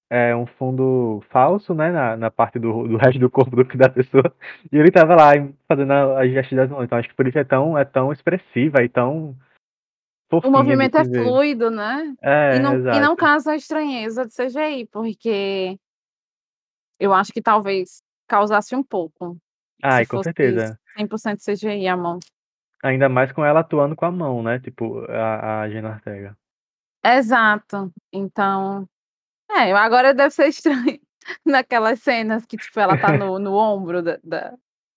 é, 0.10 0.36
um 0.36 0.46
fundo 0.46 1.22
falso, 1.30 1.74
né? 1.74 1.92
Na, 1.92 2.18
na 2.18 2.32
parte 2.32 2.60
do, 2.60 2.88
do 2.88 2.98
resto 2.98 3.20
do 3.20 3.30
corpo 3.30 3.56
do, 3.56 3.64
da 3.78 3.90
pessoa. 3.90 4.34
E 4.72 4.78
ele 4.78 4.92
tava 4.92 5.16
lá 5.16 5.32
fazendo 5.68 5.94
as 5.94 6.32
gestos 6.32 6.56
das 6.58 6.70
mãos. 6.70 6.84
Então 6.84 6.98
acho 6.98 7.10
que 7.10 7.16
por 7.16 7.28
isso 7.28 7.38
é 7.40 7.44
tão, 7.44 7.78
é 7.78 7.86
tão 7.86 8.12
expressiva 8.12 8.84
e 8.84 8.90
tão 8.90 9.36
O 10.32 10.42
fofinha 10.42 10.52
de 10.52 10.58
movimento 10.58 10.98
é 10.98 11.06
fluido, 11.06 11.70
né? 11.72 12.16
É, 12.22 12.56
E 12.58 12.60
não, 12.60 12.74
e 12.76 12.80
não 12.80 13.12
exato. 13.12 13.16
causa 13.18 13.56
estranheza 13.56 14.26
de 14.26 14.34
CGI, 14.34 14.86
porque 14.92 15.78
eu 17.00 17.14
acho 17.14 17.32
que 17.32 17.42
talvez 17.42 18.02
causasse 18.28 18.76
um 18.76 18.84
pouco. 18.84 19.38
Se 19.92 20.06
com 20.08 20.24
certeza. 20.24 20.80
100% 20.98 21.44
CGI 21.44 21.88
a 21.88 21.96
mão. 21.96 22.20
Ainda 22.84 23.10
mais 23.10 23.32
com 23.32 23.44
ela 23.44 23.62
atuando 23.62 23.96
com 23.96 24.06
a 24.06 24.12
mão, 24.12 24.44
né? 24.44 24.60
Tipo, 24.60 25.00
a, 25.10 25.62
a 25.62 25.70
Gina 25.70 25.90
Ortega. 25.90 26.38
Exato. 27.04 27.92
Então, 28.12 28.88
é, 29.50 29.72
agora 29.72 30.14
deve 30.14 30.32
ser 30.32 30.48
estranho 30.48 31.00
naquelas 31.46 32.00
cenas 32.02 32.46
que, 32.46 32.58
tipo, 32.58 32.80
ela 32.80 32.98
tá 32.98 33.18
no, 33.18 33.40
no 33.40 33.54
ombro 33.54 34.02
da, 34.02 34.20
da, 34.24 34.54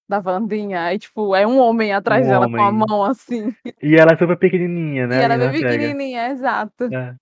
da 0.08 0.20
Wandinha, 0.20 0.82
aí, 0.82 0.98
tipo, 0.98 1.34
é 1.34 1.46
um 1.46 1.58
homem 1.58 1.92
atrás 1.92 2.26
Um 2.26 2.30
dela 2.30 2.50
com 2.50 2.60
a 2.60 2.68
homem. 2.68 2.86
mão 2.88 3.04
assim, 3.04 3.54
E 3.82 3.96
ela 3.96 4.12
é 4.12 4.16
super 4.16 4.36
pequenininha, 4.36 5.04
e 5.04 5.06
né? 5.06 5.20
A 5.20 5.22
ela 5.22 5.34
é 5.34 5.48
bem 5.48 5.62
pequenininha, 5.62 6.28
exato. 6.30 6.84
É. 6.92 7.14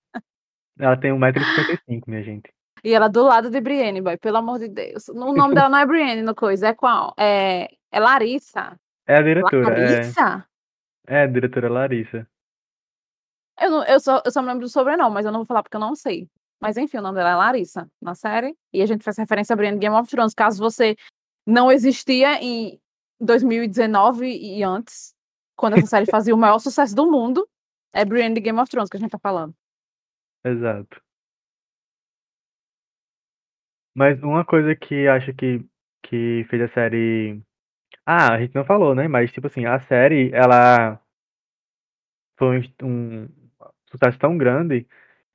Ela 0.79 0.97
tem 0.97 1.11
1,55m, 1.11 2.03
minha 2.07 2.23
gente. 2.23 2.51
E 2.83 2.93
ela 2.93 3.09
do 3.09 3.23
lado 3.23 3.49
de 3.49 3.59
Brienne, 3.59 4.01
boy, 4.01 4.17
pelo 4.17 4.37
amor 4.37 4.57
de 4.57 4.69
Deus. 4.69 5.09
O 5.09 5.13
nome 5.13 5.53
dela 5.53 5.69
não 5.69 5.77
é 5.77 5.85
Brienne 5.85 6.21
no 6.21 6.33
coisa, 6.33 6.69
é 6.69 6.73
qual? 6.73 7.13
É, 7.17 7.69
é 7.91 7.99
Larissa. 7.99 8.79
É 9.05 9.17
a 9.17 9.21
diretora, 9.21 9.77
é. 9.77 9.97
Larissa? 9.97 10.45
É 11.09 11.25
diretora 11.25 11.67
Larissa. 11.67 12.29
Eu, 13.59 13.71
não, 13.71 13.83
eu, 13.83 13.99
só, 13.99 14.21
eu 14.23 14.31
só 14.31 14.41
me 14.43 14.47
lembro 14.47 14.61
do 14.61 14.69
sobrenome, 14.69 15.11
mas 15.11 15.25
eu 15.25 15.31
não 15.31 15.39
vou 15.39 15.45
falar 15.45 15.63
porque 15.63 15.75
eu 15.75 15.81
não 15.81 15.95
sei. 15.95 16.29
Mas 16.61 16.77
enfim, 16.77 16.97
o 16.97 17.01
nome 17.01 17.15
dela 17.15 17.31
é 17.31 17.35
Larissa, 17.35 17.89
na 17.99 18.13
série. 18.13 18.55
E 18.71 18.79
a 18.79 18.85
gente 18.85 19.03
faz 19.03 19.17
referência 19.17 19.53
a 19.53 19.57
Brienne 19.57 19.79
Game 19.79 19.95
of 19.95 20.07
Thrones. 20.07 20.35
Caso 20.35 20.59
você 20.59 20.95
não 21.47 21.71
existia 21.71 22.35
em 22.43 22.79
2019 23.19 24.27
e 24.27 24.61
antes, 24.61 25.15
quando 25.55 25.77
essa 25.77 25.87
série 25.87 26.05
fazia 26.11 26.35
o 26.35 26.37
maior 26.37 26.59
sucesso 26.59 26.95
do 26.95 27.09
mundo, 27.09 27.49
é 27.91 28.05
Brienne 28.05 28.35
de 28.35 28.41
Game 28.41 28.59
of 28.59 28.69
Thrones 28.69 28.87
que 28.87 28.97
a 28.97 28.99
gente 28.99 29.11
tá 29.11 29.19
falando. 29.19 29.55
Exato. 30.45 31.01
Mas 33.95 34.21
uma 34.21 34.45
coisa 34.45 34.75
que 34.75 35.07
acho 35.07 35.33
que, 35.33 35.65
que 36.03 36.45
fez 36.51 36.61
a 36.61 36.73
série. 36.73 37.41
Ah, 38.11 38.33
a 38.33 38.39
gente 38.41 38.55
não 38.55 38.65
falou, 38.65 38.95
né? 38.95 39.07
Mas, 39.07 39.31
tipo 39.31 39.45
assim, 39.45 39.65
a 39.65 39.79
série, 39.81 40.31
ela 40.33 40.99
foi 42.37 42.59
um, 42.81 42.87
um 42.87 43.29
sucesso 43.91 44.17
tão 44.17 44.37
grande 44.37 44.87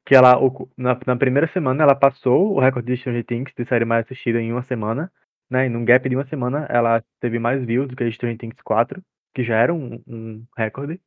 que 0.07 0.15
ela, 0.15 0.37
na, 0.77 0.99
na 1.07 1.17
primeira 1.17 1.49
semana, 1.49 1.83
ela 1.85 1.97
passou 1.97 2.55
o 2.55 2.61
recorde 2.61 2.89
de 2.93 2.99
Stranger 2.99 3.25
Things 3.25 3.53
de 3.57 3.67
série 3.67 3.85
mais 3.85 4.05
assistida 4.07 4.41
em 4.41 4.53
uma 4.53 4.63
semana, 4.65 5.13
né? 5.51 5.67
E 5.67 5.69
num 5.69 5.85
gap 5.85 6.09
de 6.09 6.17
uma 6.17 6.27
semana, 6.27 6.67
ela 6.71 7.05
teve 7.21 7.39
mais 7.41 7.65
views 7.65 7.89
do 7.89 7.97
que 7.97 8.11
Stranger 8.13 8.39
Things 8.39 8.61
4, 8.65 9.03
que 9.35 9.45
já 9.45 9.57
era 9.57 9.75
um, 9.75 10.03
um 10.07 10.45
recorde. 10.57 11.01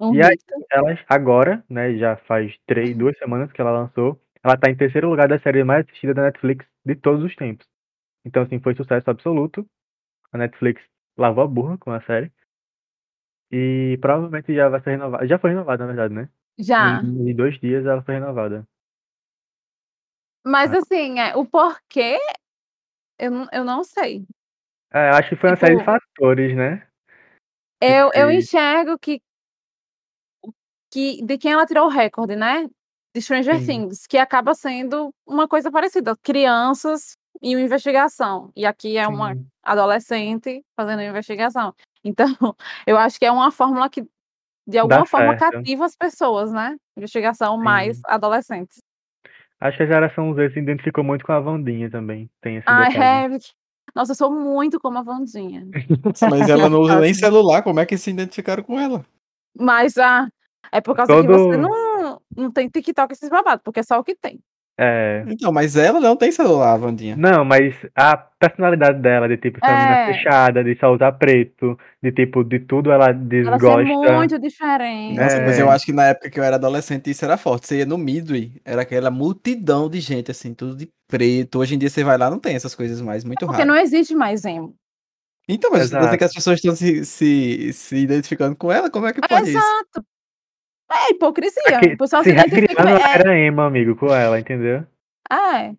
E 0.00 0.22
aí, 0.22 0.36
ela 0.70 0.98
agora, 1.08 1.64
né, 1.70 1.96
já 1.96 2.16
faz 2.16 2.58
três, 2.66 2.96
duas 2.96 3.16
semanas 3.18 3.52
que 3.52 3.60
ela 3.60 3.72
lançou, 3.72 4.20
ela 4.42 4.56
tá 4.56 4.70
em 4.70 4.76
terceiro 4.76 5.10
lugar 5.10 5.28
da 5.28 5.38
série 5.38 5.64
mais 5.64 5.86
assistida 5.86 6.14
da 6.14 6.24
Netflix 6.24 6.66
de 6.84 6.94
todos 6.96 7.24
os 7.24 7.36
tempos. 7.36 7.66
Então, 8.24 8.42
assim, 8.42 8.60
foi 8.60 8.74
sucesso 8.74 9.10
absoluto. 9.10 9.66
A 10.32 10.38
Netflix 10.38 10.82
lavou 11.16 11.44
a 11.44 11.46
burra 11.46 11.78
com 11.78 11.90
a 11.90 12.00
série. 12.00 12.32
E 13.50 13.96
provavelmente 14.00 14.54
já 14.54 14.68
vai 14.68 14.80
ser 14.80 14.90
renovada. 14.90 15.26
Já 15.26 15.38
foi 15.38 15.50
renovada, 15.50 15.84
na 15.86 15.92
verdade, 15.92 16.14
né? 16.14 16.28
Já. 16.58 17.00
Em, 17.02 17.30
em 17.30 17.34
dois 17.34 17.58
dias 17.60 17.86
ela 17.86 18.02
foi 18.02 18.14
renovada. 18.14 18.66
Mas 20.44 20.72
Ah. 20.72 20.78
assim, 20.78 21.18
é, 21.18 21.36
o 21.36 21.44
porquê, 21.44 22.18
eu, 23.18 23.30
não- 23.30 23.48
eu 23.52 23.64
não 23.64 23.82
sei. 23.82 24.24
É, 24.92 25.10
acho 25.10 25.30
que 25.30 25.36
foi 25.36 25.50
uma 25.50 25.56
série 25.56 25.76
de 25.76 25.80
Tipo, 25.80 25.92
fatores, 25.92 26.56
né? 26.56 26.86
Eu, 27.80 28.10
eu 28.14 28.30
enxergo 28.30 28.98
que, 28.98 29.20
que 30.90 31.22
de 31.22 31.36
quem 31.38 31.52
ela 31.52 31.66
tirou 31.66 31.86
o 31.86 31.90
recorde, 31.90 32.36
né? 32.36 32.68
De 33.14 33.20
Stranger 33.20 33.58
Sim. 33.60 33.66
Things, 33.66 34.06
que 34.06 34.18
acaba 34.18 34.54
sendo 34.54 35.10
uma 35.26 35.46
coisa 35.48 35.70
parecida. 35.70 36.16
Crianças 36.22 37.16
e 37.46 37.54
uma 37.54 37.62
investigação. 37.62 38.50
E 38.56 38.66
aqui 38.66 38.98
é 38.98 39.06
uma 39.06 39.32
Sim. 39.32 39.46
adolescente 39.62 40.64
fazendo 40.74 40.98
uma 40.98 41.08
investigação. 41.08 41.72
Então, 42.02 42.26
eu 42.84 42.98
acho 42.98 43.20
que 43.20 43.24
é 43.24 43.30
uma 43.30 43.52
fórmula 43.52 43.88
que, 43.88 44.02
de 44.02 44.08
Dá 44.66 44.80
alguma 44.80 45.06
forma, 45.06 45.38
certo. 45.38 45.52
cativa 45.52 45.84
as 45.84 45.94
pessoas, 45.94 46.50
né? 46.50 46.76
Investigação 46.96 47.56
mais 47.56 47.98
Sim. 47.98 48.02
adolescentes. 48.06 48.82
Acho 49.60 49.76
que 49.76 49.84
a 49.84 49.86
geração 49.86 50.34
Z 50.34 50.50
se 50.50 50.58
identificou 50.58 51.04
muito 51.04 51.24
com 51.24 51.32
a 51.32 51.38
Wandinha 51.38 51.88
também. 51.88 52.28
Tem 52.42 52.56
esse 52.56 52.68
Ai, 52.68 52.88
detalhe. 52.88 52.98
Harry. 52.98 53.38
Nossa, 53.94 54.10
eu 54.10 54.16
sou 54.16 54.30
muito 54.30 54.80
como 54.80 54.98
a 54.98 55.02
Vandinha. 55.02 55.68
Mas 56.28 56.50
ela 56.50 56.68
não 56.68 56.80
usa 56.82 57.00
nem 57.00 57.12
Assim. 57.12 57.20
celular, 57.20 57.62
como 57.62 57.78
é 57.78 57.86
que 57.86 57.96
se 57.96 58.10
identificaram 58.10 58.64
com 58.64 58.78
ela? 58.78 59.06
Mas 59.56 59.96
ah, 59.96 60.28
é 60.72 60.80
por 60.80 60.96
causa 60.96 61.14
que 61.14 61.28
você 61.28 61.44
Todo. 61.44 61.58
não, 61.58 62.20
não 62.36 62.50
tem 62.50 62.68
TikTok 62.68 63.12
esses 63.12 63.30
babados, 63.30 63.62
porque 63.62 63.80
é 63.80 63.84
só 63.84 64.00
o 64.00 64.04
que 64.04 64.16
tem. 64.16 64.40
É. 64.78 65.24
Então, 65.28 65.50
mas 65.50 65.74
ela 65.74 65.98
não 65.98 66.14
tem 66.16 66.30
celular, 66.30 66.72
a 66.72 66.76
Wandinha. 66.76 67.16
Não, 67.16 67.44
mas 67.46 67.74
a 67.94 68.14
personalidade 68.16 69.00
dela, 69.00 69.26
de 69.26 69.38
tipo, 69.38 69.58
ser 69.64 69.70
É. 69.72 70.06
fechada, 70.12 70.62
de 70.62 70.76
só 70.78 70.92
usar 70.94 71.12
preto, 71.12 71.78
de 72.02 72.12
tipo, 72.12 72.44
de 72.44 72.58
tudo 72.60 72.92
ela 72.92 73.06
Ela 73.06 73.12
desgosta. 73.14 73.84
ser 73.86 74.12
muito 74.16 74.38
diferente. 74.38 75.18
Nossa, 75.18 75.40
mas 75.40 75.58
É. 75.58 75.62
eu 75.62 75.70
acho 75.70 75.86
que 75.86 75.92
na 75.94 76.08
época 76.08 76.28
que 76.28 76.38
eu 76.38 76.44
era 76.44 76.56
adolescente 76.56 77.08
isso 77.10 77.24
era 77.24 77.38
forte. 77.38 77.66
Você 77.66 77.78
ia 77.78 77.86
no 77.86 77.96
Midway, 77.96 78.52
era 78.66 78.82
aquela 78.82 79.10
multidão 79.10 79.88
de 79.88 79.98
gente, 80.00 80.30
assim, 80.30 80.52
tudo 80.52 80.76
de 80.76 80.88
preto. 81.08 81.58
Hoje 81.58 81.74
em 81.74 81.78
dia 81.78 81.88
você 81.88 82.04
vai 82.04 82.18
lá, 82.18 82.28
não 82.28 82.38
tem 82.38 82.54
essas 82.54 82.74
coisas 82.74 83.00
mais, 83.00 83.24
muito 83.24 83.46
Porque 83.46 83.62
raro. 83.62 83.68
não 83.72 83.76
existe 83.80 84.14
mais 84.14 84.44
emo. 84.44 84.74
Então, 85.48 85.70
mas 85.70 85.88
você 85.88 85.96
Exato. 85.96 86.18
que 86.18 86.24
as 86.24 86.34
pessoas 86.34 86.56
estão 86.58 86.74
se, 86.76 87.04
se, 87.04 87.72
se 87.72 87.96
identificando 87.96 88.54
com 88.56 88.70
ela, 88.70 88.90
como 88.90 89.06
é 89.06 89.12
que 89.12 89.20
pode 89.26 89.48
isso? 89.50 89.58
Exato. 89.58 90.04
É 90.92 91.10
hipocrisia. 91.12 91.62
Aqui, 91.78 91.94
O 91.94 91.98
pessoal 91.98 92.22
se 92.22 92.30
se 92.30 92.34
identifica. 92.36 92.82
recriando 92.82 93.02
É, 93.02 93.14
era 93.18 93.38
emo, 93.38 93.60
amigo, 93.62 93.96
com 93.96 94.06
ela, 94.14 94.38
entendeu? 94.38 94.86
é. 95.30 95.74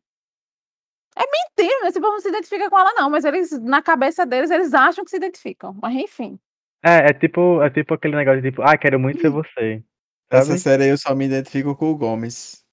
É 1.19 1.23
mentira, 1.23 1.87
esse 1.87 1.99
povo 1.99 2.13
não 2.13 2.19
se 2.19 2.29
identifica 2.29 2.69
com 2.69 2.77
ela, 2.77 2.93
não, 2.93 3.09
mas 3.09 3.25
eles, 3.25 3.49
na 3.63 3.81
cabeça 3.81 4.23
deles, 4.23 4.51
eles 4.51 4.71
acham 4.75 5.03
que 5.03 5.09
se 5.09 5.17
identificam. 5.17 5.75
Mas 5.81 5.95
enfim. 5.95 6.37
É, 6.85 7.09
é 7.09 7.13
tipo, 7.13 7.59
é 7.63 7.71
tipo 7.71 7.95
aquele 7.95 8.15
negócio 8.15 8.39
de 8.39 8.51
tipo, 8.51 8.61
ah, 8.61 8.77
quero 8.77 8.99
muito 8.99 9.19
ser 9.19 9.29
você. 9.31 9.83
Essa 10.29 10.45
Sabe? 10.45 10.59
série 10.59 10.83
aí 10.83 10.89
eu 10.89 10.97
só 10.97 11.15
me 11.15 11.25
identifico 11.25 11.75
com 11.75 11.89
o 11.89 11.97
Gomes. 11.97 12.63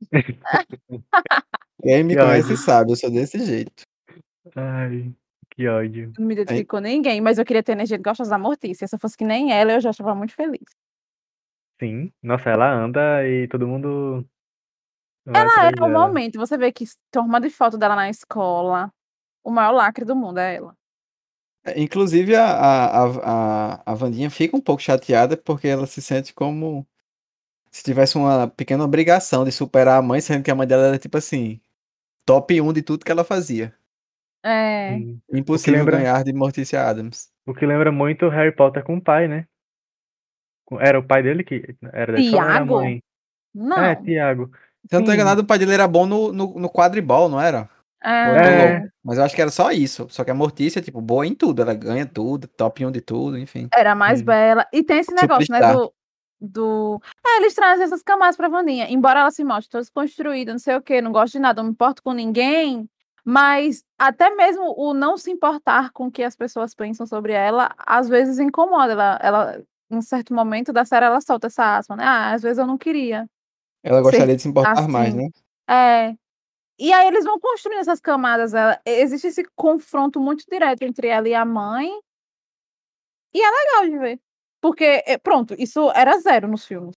Quem 1.82 2.04
me 2.04 2.14
Que 2.14 2.20
conhece 2.22 2.44
ódio. 2.52 2.56
sabe, 2.56 2.92
eu 2.92 2.96
sou 2.96 3.10
desse 3.10 3.44
jeito. 3.44 3.82
Ai, 4.54 5.12
que 5.50 5.66
ódio. 5.66 6.12
Não 6.18 6.26
me 6.26 6.34
identifico 6.34 6.76
com 6.76 6.80
ninguém, 6.80 7.20
mas 7.20 7.38
eu 7.38 7.44
queria 7.44 7.62
ter 7.64 7.72
energia 7.72 7.96
de 7.96 8.02
gostas 8.04 8.28
da 8.28 8.38
Mortícia. 8.38 8.86
Se 8.86 8.94
eu 8.94 8.98
fosse 9.00 9.16
que 9.16 9.24
nem 9.24 9.52
ela, 9.52 9.72
eu 9.72 9.80
já 9.80 9.90
estava 9.90 10.14
muito 10.14 10.34
feliz. 10.34 10.62
Sim. 11.80 12.12
Nossa, 12.22 12.50
ela 12.50 12.72
anda 12.72 13.26
e 13.26 13.46
todo 13.48 13.66
mundo. 13.68 14.26
Ela 15.26 15.70
é 15.70 15.84
o 15.84 15.88
momento. 15.90 16.38
Você 16.38 16.56
vê 16.56 16.72
que 16.72 16.84
turma 17.10 17.40
de 17.40 17.50
foto 17.50 17.76
dela 17.76 17.94
na 17.94 18.08
escola. 18.08 18.92
O 19.44 19.50
maior 19.50 19.72
lacre 19.72 20.04
do 20.04 20.16
mundo 20.16 20.38
é 20.38 20.56
ela. 20.56 20.74
É, 21.64 21.80
Inclusive, 21.80 22.34
a, 22.34 22.44
a, 22.46 23.04
a, 23.04 23.74
a, 23.74 23.92
a 23.92 23.94
Wandinha 23.94 24.30
fica 24.30 24.56
um 24.56 24.60
pouco 24.60 24.82
chateada 24.82 25.36
porque 25.36 25.68
ela 25.68 25.86
se 25.86 26.00
sente 26.00 26.32
como 26.34 26.86
se 27.70 27.82
tivesse 27.82 28.16
uma 28.16 28.48
pequena 28.48 28.84
obrigação 28.84 29.44
de 29.44 29.52
superar 29.52 29.98
a 29.98 30.02
mãe, 30.02 30.20
sendo 30.20 30.42
que 30.42 30.50
a 30.50 30.54
mãe 30.54 30.66
dela 30.66 30.86
era 30.88 30.98
tipo 30.98 31.16
assim, 31.18 31.60
top 32.24 32.60
1 32.60 32.72
de 32.72 32.82
tudo 32.82 33.04
que 33.04 33.12
ela 33.12 33.24
fazia. 33.24 33.74
É. 34.42 34.96
Impossível 35.32 35.80
lembra- 35.80 35.98
ganhar 35.98 36.24
de 36.24 36.32
Mortícia 36.32 36.86
Adams. 36.86 37.30
O 37.46 37.52
que 37.54 37.66
lembra 37.66 37.92
muito 37.92 38.28
Harry 38.28 38.54
Potter 38.54 38.82
com 38.84 38.96
o 38.96 39.00
pai, 39.02 39.28
né? 39.28 39.46
Era 40.80 40.98
o 40.98 41.02
pai 41.02 41.22
dele 41.22 41.42
que 41.42 41.74
era 41.92 42.12
da 42.12 42.20
escola 42.20 42.50
era 42.50 42.62
a 42.62 42.64
mãe? 42.64 43.02
Não. 43.54 43.78
É, 43.78 43.96
Tiago. 43.96 44.50
Se 44.88 44.94
eu 44.94 45.00
não 45.00 45.06
tô 45.06 45.12
enganado, 45.12 45.42
o 45.42 45.46
pai 45.46 45.58
dele 45.58 45.72
era 45.72 45.88
bom 45.88 46.06
no, 46.06 46.32
no, 46.32 46.54
no 46.54 46.70
quadribol, 46.70 47.28
não 47.28 47.40
era? 47.40 47.68
É. 48.02 48.72
louco? 48.72 48.92
Mas 49.04 49.18
eu 49.18 49.24
acho 49.24 49.34
que 49.34 49.42
era 49.42 49.50
só 49.50 49.70
isso. 49.70 50.06
Só 50.10 50.24
que 50.24 50.30
a 50.30 50.34
Mortícia, 50.34 50.80
tipo, 50.80 51.00
boa 51.00 51.26
em 51.26 51.34
tudo. 51.34 51.62
Ela 51.62 51.74
ganha 51.74 52.06
tudo, 52.06 52.46
top 52.46 52.84
1 52.86 52.92
de 52.92 53.00
tudo, 53.00 53.38
enfim. 53.38 53.68
Era 53.74 53.94
mais 53.94 54.20
Sim. 54.20 54.24
bela. 54.26 54.66
E 54.72 54.82
tem 54.82 54.98
esse 54.98 55.12
negócio, 55.12 55.50
né? 55.50 55.58
Superstar. 55.58 55.76
Do, 55.76 55.92
do. 56.40 57.02
É, 57.26 57.38
eles 57.38 57.54
trazem 57.54 57.84
essas 57.84 58.02
camadas 58.02 58.36
pra 58.36 58.48
Vandinha. 58.48 58.86
Embora 58.88 59.20
ela 59.20 59.30
se 59.30 59.44
mostre 59.44 59.70
toda 59.70 59.82
desconstruída, 59.82 60.52
não 60.52 60.58
sei 60.58 60.76
o 60.76 60.82
quê, 60.82 61.00
não 61.00 61.12
gosto 61.12 61.32
de 61.32 61.40
nada, 61.40 61.60
não 61.60 61.68
me 61.68 61.72
importo 61.72 62.02
com 62.02 62.12
ninguém. 62.12 62.88
Mas 63.24 63.84
até 63.98 64.34
mesmo 64.34 64.74
o 64.78 64.94
não 64.94 65.18
se 65.18 65.30
importar 65.30 65.90
com 65.92 66.06
o 66.06 66.10
que 66.10 66.22
as 66.22 66.34
pessoas 66.34 66.74
pensam 66.74 67.06
sobre 67.06 67.32
ela, 67.32 67.74
às 67.76 68.08
vezes 68.08 68.38
incomoda. 68.38 68.92
Ela, 68.92 69.18
ela 69.20 69.62
em 69.90 70.00
certo 70.02 70.34
momento 70.34 70.72
da 70.72 70.84
série, 70.84 71.06
ela 71.06 71.20
solta 71.20 71.46
essa 71.46 71.76
asma, 71.78 71.96
né? 71.96 72.04
Ah, 72.04 72.32
às 72.32 72.42
vezes 72.42 72.58
eu 72.58 72.66
não 72.66 72.76
queria. 72.78 73.26
Ela 73.82 74.02
gostaria 74.02 74.34
de 74.36 74.42
se 74.42 74.48
importar 74.48 74.72
assim. 74.72 74.90
mais, 74.90 75.14
né? 75.14 75.28
É. 75.68 76.14
E 76.78 76.92
aí 76.92 77.06
eles 77.08 77.24
vão 77.24 77.38
construindo 77.40 77.80
essas 77.80 78.00
camadas. 78.00 78.54
ela- 78.54 78.80
existe 78.86 79.26
esse 79.28 79.44
confronto 79.56 80.20
muito 80.20 80.44
direto 80.48 80.82
entre 80.82 81.08
ela 81.08 81.28
e 81.28 81.34
a 81.34 81.44
mãe. 81.44 81.88
E 83.34 83.40
é 83.42 83.50
legal 83.50 83.84
de 83.90 83.98
ver. 83.98 84.20
Porque, 84.60 85.02
é, 85.06 85.16
pronto, 85.18 85.54
isso 85.58 85.90
era 85.92 86.18
zero 86.20 86.48
nos 86.48 86.64
filmes. 86.66 86.94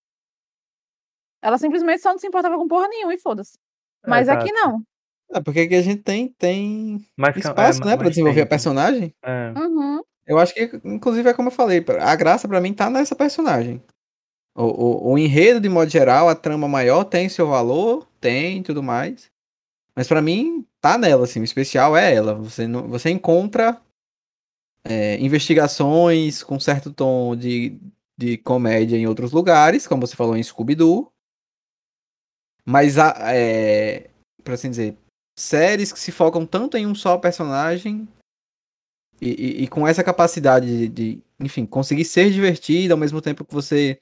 Ela 1.42 1.58
simplesmente 1.58 2.02
só 2.02 2.12
não 2.12 2.20
se 2.20 2.28
importava 2.28 2.58
com 2.58 2.68
porra 2.68 2.88
nenhuma 2.88 3.14
e 3.14 3.18
foda-se. 3.18 3.58
Mas 4.06 4.28
aqui 4.30 4.50
Exato. 4.52 4.66
não. 4.68 4.84
É, 5.34 5.42
porque 5.42 5.62
aqui 5.62 5.76
a 5.76 5.82
gente 5.82 6.02
tem, 6.04 6.30
tem 6.34 7.06
Mas, 7.16 7.36
espaço, 7.38 7.82
é, 7.82 7.86
né, 7.86 7.92
pra 7.94 8.04
mais 8.04 8.10
desenvolver 8.10 8.42
a 8.42 8.44
tempo. 8.44 8.50
personagem. 8.50 9.14
É. 9.24 9.54
Uhum. 9.58 10.02
Eu 10.32 10.40
acho 10.40 10.54
que, 10.54 10.80
inclusive, 10.86 11.28
é 11.28 11.34
como 11.34 11.50
eu 11.50 11.52
falei, 11.52 11.84
a 12.00 12.16
graça 12.16 12.48
pra 12.48 12.62
mim 12.62 12.74
tá 12.74 12.90
nessa 12.90 13.14
personagem. 13.14 13.84
O, 14.56 14.64
o, 14.64 15.12
o 15.12 15.18
enredo, 15.18 15.60
de 15.60 15.68
modo 15.68 15.92
geral, 15.92 16.30
a 16.30 16.36
trama 16.36 16.70
maior 16.70 17.04
tem 17.04 17.28
seu 17.28 17.50
valor, 17.50 18.08
tem 18.22 18.64
tudo 18.64 18.82
mais. 18.82 19.30
Mas 19.94 20.08
pra 20.08 20.22
mim, 20.22 20.66
tá 20.80 20.98
nela, 20.98 21.26
assim, 21.26 21.42
o 21.42 21.44
especial 21.44 21.98
é 21.98 22.16
ela. 22.16 22.34
Você, 22.36 22.66
não, 22.66 22.88
você 22.88 23.10
encontra 23.10 23.82
é, 24.86 25.20
investigações 25.20 26.44
com 26.44 26.58
certo 26.62 26.94
tom 26.94 27.36
de, 27.36 27.78
de 28.18 28.38
comédia 28.38 28.96
em 28.96 29.08
outros 29.08 29.34
lugares, 29.34 29.86
como 29.86 30.08
você 30.08 30.16
falou 30.16 30.38
em 30.38 30.44
Scooby-Doo. 30.44 31.12
Mas, 32.66 32.98
a, 32.98 33.14
é, 33.36 34.10
por 34.46 34.54
assim 34.54 34.70
dizer, 34.70 34.98
séries 35.38 35.92
que 35.92 36.00
se 36.00 36.14
focam 36.14 36.46
tanto 36.46 36.78
em 36.78 36.88
um 36.88 36.96
só 36.96 37.18
personagem 37.18 38.08
e, 39.22 39.64
e- 39.64 39.68
com 39.68 39.88
essa 39.88 40.04
capacidade 40.04 40.66
de, 40.66 40.88
de, 40.88 41.24
enfim, 41.40 41.66
conseguir 41.66 42.06
ser 42.06 42.32
divertido 42.32 42.94
ao 42.94 43.00
mesmo 43.00 43.22
tempo 43.22 43.46
que 43.46 43.54
você 43.54 44.00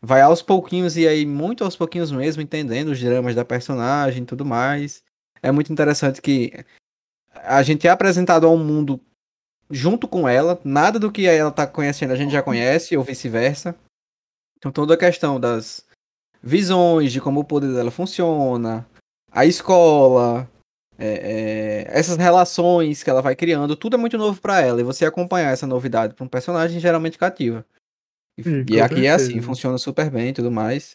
vai 0.00 0.22
aos 0.22 0.40
pouquinhos 0.40 0.96
e 0.96 1.06
aí 1.06 1.26
muito 1.26 1.62
aos 1.62 1.76
pouquinhos 1.76 2.10
mesmo 2.10 2.40
entendendo 2.40 2.88
os 2.88 3.00
dramas 3.00 3.34
da 3.34 3.44
personagem 3.44 4.22
e 4.22 4.26
tudo 4.26 4.44
mais. 4.44 5.02
É 5.42 5.52
muito 5.52 5.72
interessante 5.72 6.22
que 6.22 6.52
a 7.34 7.62
gente 7.62 7.86
é 7.86 7.90
apresentado 7.90 8.46
a 8.46 8.50
um 8.50 8.62
mundo 8.62 9.00
junto 9.70 10.08
com 10.08 10.28
ela, 10.28 10.60
nada 10.64 10.98
do 10.98 11.12
que 11.12 11.26
ela 11.26 11.50
tá 11.50 11.66
conhecendo 11.66 12.12
a 12.12 12.16
gente 12.16 12.32
já 12.32 12.42
conhece 12.42 12.96
ou 12.96 13.04
vice-versa. 13.04 13.76
Então 14.56 14.72
toda 14.72 14.94
a 14.94 14.98
questão 14.98 15.38
das 15.38 15.84
visões 16.42 17.12
de 17.12 17.20
como 17.20 17.40
o 17.40 17.44
poder 17.44 17.72
dela 17.72 17.90
funciona, 17.90 18.86
a 19.30 19.44
escola, 19.44 20.50
é, 21.00 21.84
é, 21.84 21.98
essas 21.98 22.16
relações 22.16 23.02
que 23.02 23.10
ela 23.10 23.22
vai 23.22 23.34
criando, 23.34 23.74
tudo 23.76 23.96
é 23.96 23.98
muito 23.98 24.18
novo 24.18 24.40
pra 24.40 24.60
ela. 24.60 24.80
E 24.80 24.84
você 24.84 25.04
acompanhar 25.06 25.52
essa 25.52 25.66
novidade 25.66 26.14
pra 26.14 26.24
um 26.24 26.28
personagem 26.28 26.78
geralmente 26.80 27.18
cativa. 27.18 27.64
E, 28.38 28.42
Sim, 28.42 28.64
e 28.70 28.80
aqui 28.80 29.06
é 29.06 29.10
assim, 29.10 29.26
certeza. 29.26 29.46
funciona 29.46 29.78
super 29.78 30.10
bem 30.10 30.28
e 30.28 30.32
tudo 30.32 30.50
mais. 30.50 30.94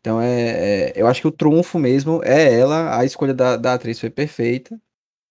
Então 0.00 0.20
é, 0.20 0.90
é- 0.90 0.92
eu 0.96 1.06
acho 1.06 1.20
que 1.22 1.28
o 1.28 1.32
trunfo 1.32 1.78
mesmo 1.78 2.20
é 2.24 2.52
ela, 2.58 2.98
a 2.98 3.04
escolha 3.04 3.32
da, 3.34 3.56
da 3.56 3.74
atriz 3.74 3.98
foi 4.00 4.10
perfeita. 4.10 4.78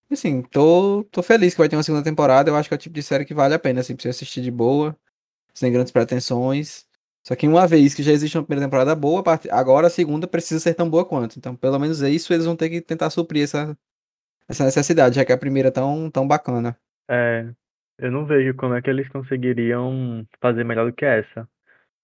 E 0.09 0.13
assim, 0.13 0.41
tô, 0.43 1.03
tô 1.11 1.23
feliz 1.23 1.53
que 1.53 1.59
vai 1.59 1.69
ter 1.69 1.75
uma 1.75 1.83
segunda 1.83 2.03
temporada. 2.03 2.49
Eu 2.49 2.55
acho 2.55 2.69
que 2.69 2.73
é 2.75 2.77
o 2.77 2.79
tipo 2.79 2.95
de 2.95 3.03
série 3.03 3.25
que 3.25 3.33
vale 3.33 3.53
a 3.53 3.59
pena, 3.59 3.81
assim, 3.81 3.95
pra 3.95 4.03
você 4.03 4.09
assistir 4.09 4.41
de 4.41 4.51
boa, 4.51 4.95
sem 5.53 5.71
grandes 5.71 5.91
pretensões. 5.91 6.85
Só 7.25 7.35
que 7.35 7.47
uma 7.47 7.65
vez 7.67 7.93
que 7.93 8.03
já 8.03 8.11
existe 8.11 8.37
uma 8.37 8.43
primeira 8.43 8.67
temporada 8.67 8.95
boa, 8.95 9.23
agora 9.51 9.87
a 9.87 9.89
segunda 9.89 10.27
precisa 10.27 10.59
ser 10.59 10.73
tão 10.75 10.89
boa 10.89 11.05
quanto. 11.05 11.37
Então, 11.39 11.55
pelo 11.55 11.79
menos 11.79 12.01
é 12.03 12.09
isso, 12.09 12.33
eles 12.33 12.45
vão 12.45 12.55
ter 12.55 12.69
que 12.69 12.81
tentar 12.81 13.09
suprir 13.09 13.43
essa, 13.43 13.77
essa 14.47 14.63
necessidade, 14.65 15.15
já 15.15 15.25
que 15.25 15.31
a 15.31 15.37
primeira 15.37 15.69
é 15.69 15.71
tão, 15.71 16.09
tão 16.11 16.27
bacana. 16.27 16.77
É, 17.09 17.49
eu 17.97 18.11
não 18.11 18.25
vejo 18.25 18.55
como 18.55 18.73
é 18.73 18.81
que 18.81 18.89
eles 18.89 19.07
conseguiriam 19.09 20.25
fazer 20.41 20.63
melhor 20.63 20.89
do 20.89 20.95
que 20.95 21.05
essa. 21.05 21.47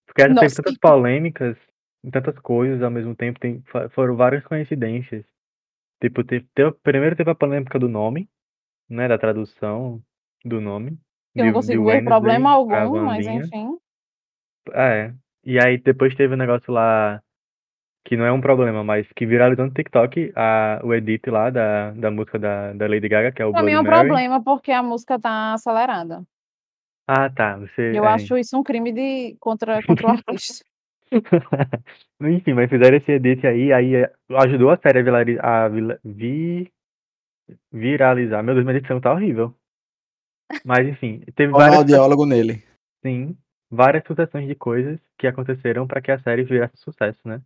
Porque 0.06 0.22
essa 0.22 0.34
Nossa. 0.34 0.46
teve 0.46 0.56
tantas 0.56 0.78
polêmicas, 0.78 1.56
tantas 2.10 2.38
coisas 2.40 2.82
ao 2.82 2.90
mesmo 2.90 3.14
tempo, 3.14 3.38
tem, 3.38 3.62
foram 3.92 4.16
várias 4.16 4.44
coincidências. 4.44 5.24
Tipo, 6.02 6.24
teve, 6.24 6.46
teve- 6.54 6.72
primeiro 6.82 7.16
teve 7.16 7.30
a 7.30 7.34
polêmica 7.34 7.78
do 7.78 7.88
nome, 7.88 8.28
né, 8.88 9.06
da 9.06 9.18
tradução 9.18 10.02
do 10.44 10.60
nome. 10.60 10.98
Eu 11.34 11.44
de- 11.44 11.44
não 11.44 11.52
consigo 11.52 11.84
ver 11.84 12.04
problema 12.04 12.50
algum, 12.52 13.04
mas 13.04 13.26
enfim. 13.26 13.78
É, 14.72 15.12
e 15.44 15.58
aí 15.58 15.78
depois 15.78 16.14
teve 16.14 16.34
o 16.34 16.36
negócio 16.36 16.72
lá, 16.72 17.22
que 18.04 18.16
não 18.16 18.24
é 18.24 18.32
um 18.32 18.40
problema, 18.40 18.82
mas 18.82 19.06
que 19.14 19.26
viralizou 19.26 19.66
no 19.66 19.72
TikTok, 19.72 20.32
a, 20.34 20.80
o 20.82 20.94
edit 20.94 21.28
lá 21.30 21.50
da, 21.50 21.90
da 21.92 22.10
música 22.10 22.38
da, 22.38 22.72
da 22.72 22.86
Lady 22.86 23.08
Gaga, 23.08 23.32
que 23.32 23.42
é 23.42 23.46
o 23.46 23.52
Pra 23.52 23.62
mim 23.62 23.72
é 23.72 23.80
um 23.80 23.84
Mary. 23.84 24.08
problema 24.08 24.42
porque 24.42 24.72
a 24.72 24.82
música 24.82 25.18
tá 25.18 25.52
acelerada. 25.52 26.22
Ah, 27.06 27.28
tá, 27.28 27.56
você... 27.56 27.92
Eu 27.94 28.04
é. 28.04 28.08
acho 28.08 28.36
isso 28.38 28.58
um 28.58 28.62
crime 28.62 28.92
de 28.92 29.36
contra, 29.40 29.82
contra 29.86 30.06
o 30.06 30.10
artista. 30.10 30.64
Enfim, 32.20 32.52
mas 32.54 32.70
fizeram 32.70 32.96
esse 32.96 33.12
edit 33.12 33.46
aí, 33.46 33.72
aí 33.72 33.96
é, 33.96 34.12
ajudou 34.38 34.70
a 34.70 34.76
série 34.76 35.00
a, 35.00 35.02
vilari- 35.02 35.38
a 35.40 35.68
vila- 35.68 35.98
vi- 36.04 36.70
viralizar. 37.72 38.42
Meu 38.42 38.54
Deus, 38.54 38.64
minha 38.64 38.78
edição 38.78 39.00
tá 39.00 39.12
horrível. 39.12 39.54
Mas 40.64 40.86
enfim, 40.86 41.22
teve 41.34 41.52
várias, 41.52 41.78
audiólogo 41.78 42.26
nele. 42.26 42.62
sim, 43.02 43.36
várias 43.70 44.04
sucessões 44.06 44.46
de 44.46 44.54
coisas 44.54 44.98
que 45.18 45.26
aconteceram 45.26 45.86
pra 45.86 46.00
que 46.00 46.10
a 46.10 46.20
série 46.20 46.44
virasse 46.44 46.76
sucesso, 46.76 47.20
né? 47.24 47.40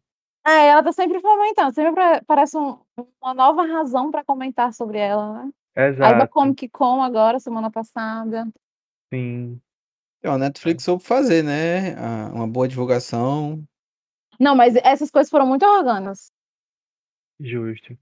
É, 0.46 0.68
ela 0.68 0.82
tá 0.82 0.92
sempre 0.92 1.20
fomentando, 1.20 1.74
sempre 1.74 1.92
pra- 1.94 2.22
parece 2.26 2.56
um- 2.56 2.78
uma 3.20 3.32
nova 3.34 3.62
razão 3.64 4.10
pra 4.10 4.24
comentar 4.24 4.72
sobre 4.74 4.98
ela, 4.98 5.44
né? 5.44 5.50
Aí 5.76 5.84
da 5.84 5.88
Exato, 5.88 6.28
Comic 6.28 6.68
Con 6.68 7.02
agora, 7.02 7.40
semana 7.40 7.70
passada. 7.70 8.46
sim. 9.12 9.60
Então, 10.18 10.34
a 10.34 10.38
Netflix 10.38 10.84
soube 10.84 11.02
fazer, 11.04 11.42
né? 11.42 11.94
Uma 12.32 12.46
boa 12.48 12.66
divulgação. 12.68 13.62
Não, 14.40 14.54
mas 14.56 14.74
essas 14.76 15.10
coisas 15.10 15.30
foram 15.30 15.46
muito 15.46 15.64
orgânicas. 15.66 16.30
Justo. 17.40 17.96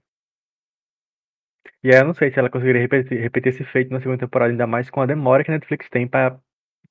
E 1.83 1.89
aí 1.93 1.99
eu 2.01 2.05
não 2.05 2.13
sei 2.13 2.31
se 2.31 2.39
ela 2.39 2.49
conseguiria 2.49 2.81
repetir, 2.81 3.19
repetir 3.19 3.53
esse 3.53 3.63
feito 3.65 3.91
na 3.91 3.99
segunda 3.99 4.19
temporada, 4.19 4.51
ainda 4.51 4.65
mais 4.67 4.89
com 4.89 5.01
a 5.01 5.05
demora 5.05 5.43
que 5.43 5.51
a 5.51 5.53
Netflix 5.53 5.89
tem 5.89 6.07
pra 6.07 6.39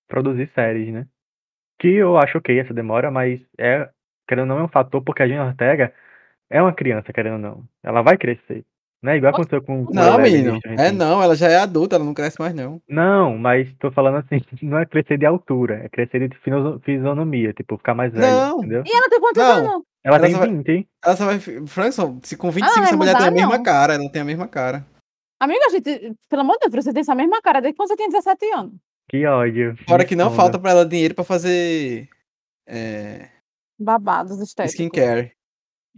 produzir 0.07 0.51
séries, 0.55 0.93
né? 0.93 1.07
Que 1.79 1.89
eu 1.89 2.17
acho 2.19 2.39
ok 2.39 2.59
essa 2.59 2.75
demora, 2.75 3.11
mas 3.11 3.41
é, 3.59 3.91
querendo 4.29 4.51
ou 4.51 4.57
não, 4.57 4.59
é 4.61 4.65
um 4.65 4.69
fator 4.69 5.03
porque 5.03 5.23
a 5.23 5.29
Jenna 5.29 5.47
Ortega 5.47 5.93
é 6.51 6.61
uma 6.63 6.73
criança, 6.73 7.13
querendo 7.13 7.35
ou 7.35 7.39
não. 7.39 7.65
Ela 7.83 8.03
vai 8.03 8.17
crescer. 8.17 8.65
Né? 9.03 9.17
Igual 9.17 9.33
aconteceu 9.33 9.61
com, 9.61 9.85
com 9.85 9.93
Não, 9.93 10.17
menino. 10.19 10.61
É 10.65 10.93
não, 10.93 11.21
ela 11.21 11.35
já 11.35 11.49
é 11.49 11.57
adulta, 11.57 11.97
ela 11.97 12.05
não 12.05 12.15
cresce 12.15 12.39
mais, 12.39 12.55
não. 12.55 12.81
Não, 12.89 13.37
mas 13.37 13.69
tô 13.81 13.91
falando 13.91 14.19
assim, 14.19 14.41
não 14.63 14.79
é 14.79 14.87
crescer 14.87 15.19
de 15.19 15.27
altura, 15.27 15.83
é 15.85 15.89
crescer 15.89 16.29
de 16.29 16.37
fisionomia, 16.85 17.53
tipo, 17.53 17.77
ficar 17.79 17.95
mais 17.95 18.13
velha, 18.13 18.31
Não. 18.31 18.59
entendeu? 18.59 18.85
E 18.87 18.97
ela 18.97 19.09
tem 19.11 19.19
quantos 19.21 19.43
Não. 19.43 19.51
anos? 19.57 19.83
Ela, 20.05 20.17
Ela 20.17 20.21
tem 20.21 20.33
só 20.33 20.39
vai- 20.39 20.49
20. 20.49 20.89
Ela 21.05 21.17
só 21.17 21.27
vai. 21.27 21.39
Frankson, 21.67 22.21
se 22.23 22.37
com 22.37 22.51
25 22.51 22.81
Ah, 22.81 22.85
essa 22.85 22.97
mulher 22.97 23.17
tem 23.17 23.27
a 23.27 23.31
mudar, 23.31 23.41
mesma 23.41 23.57
não. 23.57 23.63
cara, 23.65 23.95
ela 23.95 24.09
tem 24.11 24.23
a 24.23 24.25
mesma 24.25 24.47
cara. 24.49 24.85
Amiga, 25.41 25.67
a 25.67 25.71
gente, 25.71 26.17
pelo 26.29 26.43
amor 26.43 26.57
de 26.61 26.69
Deus, 26.69 26.85
você 26.85 26.93
tem 26.93 27.01
essa 27.01 27.15
mesma 27.17 27.41
cara 27.43 27.61
desde 27.61 27.77
quando 27.77 27.89
você 27.89 27.97
tinha 27.97 28.09
17 28.09 28.47
anos. 28.53 28.75
Que 29.09 29.27
ódio. 29.27 29.77
Fora 29.89 30.05
que 30.05 30.15
não 30.15 30.31
falta 30.33 30.59
pra 30.61 30.71
ela 30.71 30.87
dinheiro 30.87 31.15
pra 31.15 31.25
fazer 31.25 32.09
é, 32.69 33.29
Babados 33.83 34.39
estéticos. 34.41 34.73
skincare. 34.75 35.33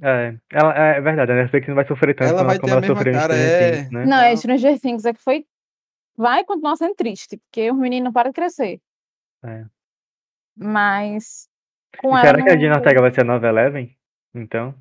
É, 0.02 0.36
ela, 0.50 0.74
é 0.74 1.00
verdade, 1.00 1.30
a 1.32 1.36
Netflix 1.36 1.68
não 1.68 1.74
vai 1.76 1.86
sofrer 1.86 2.14
tanto 2.16 2.30
Ela 2.30 2.42
vai 2.42 2.58
como 2.58 2.66
ter 2.66 2.70
a 2.70 2.72
ela 2.72 2.80
mesma 2.80 2.96
sofreu 2.96 3.12
em 3.12 3.16
cara, 3.16 3.34
Stranger 3.34 3.62
é. 3.62 3.72
Things, 3.76 3.90
né? 3.92 4.06
Não, 4.06 4.20
é. 4.20 4.36
Stranger 4.36 4.80
Things, 4.80 5.04
é 5.04 5.12
que 5.14 5.22
foi. 5.22 5.46
Vai 6.16 6.44
continuar 6.44 6.76
sendo 6.76 6.94
triste, 6.94 7.36
porque 7.38 7.70
os 7.70 7.78
meninos 7.78 8.06
não 8.06 8.12
param 8.12 8.30
de 8.30 8.34
crescer. 8.34 8.80
É. 9.44 9.64
Mas. 10.56 11.48
Com 12.00 12.08
E 12.08 12.20
ela. 12.20 12.22
será 12.22 12.42
que 12.42 12.50
a 12.50 12.58
Gina 12.58 12.74
Ortega 12.76 13.00
vai 13.00 13.12
ser 13.12 13.20
a 13.20 13.24
nova 13.24 13.46
Eleven? 13.48 13.96
Então? 14.34 14.74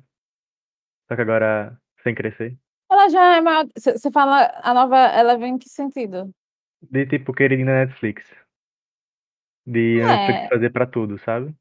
Só 1.08 1.14
que 1.14 1.22
agora 1.22 1.78
sem 2.02 2.14
crescer? 2.14 2.56
Ela 2.90 3.08
já 3.08 3.36
é 3.36 3.40
maior. 3.40 3.66
Você 3.76 4.10
fala 4.10 4.52
a 4.62 4.74
nova 4.74 4.96
Eleven 5.18 5.54
em 5.54 5.58
que 5.58 5.68
sentido? 5.68 6.30
De 6.82 7.06
tipo 7.06 7.32
queridinha 7.32 7.86
Netflix. 7.86 8.24
De 9.66 10.00
a 10.02 10.06
Netflix 10.06 10.40
É. 10.44 10.48
fazer 10.48 10.70
pra 10.70 10.86
tudo, 10.86 11.18
sabe? 11.18 11.54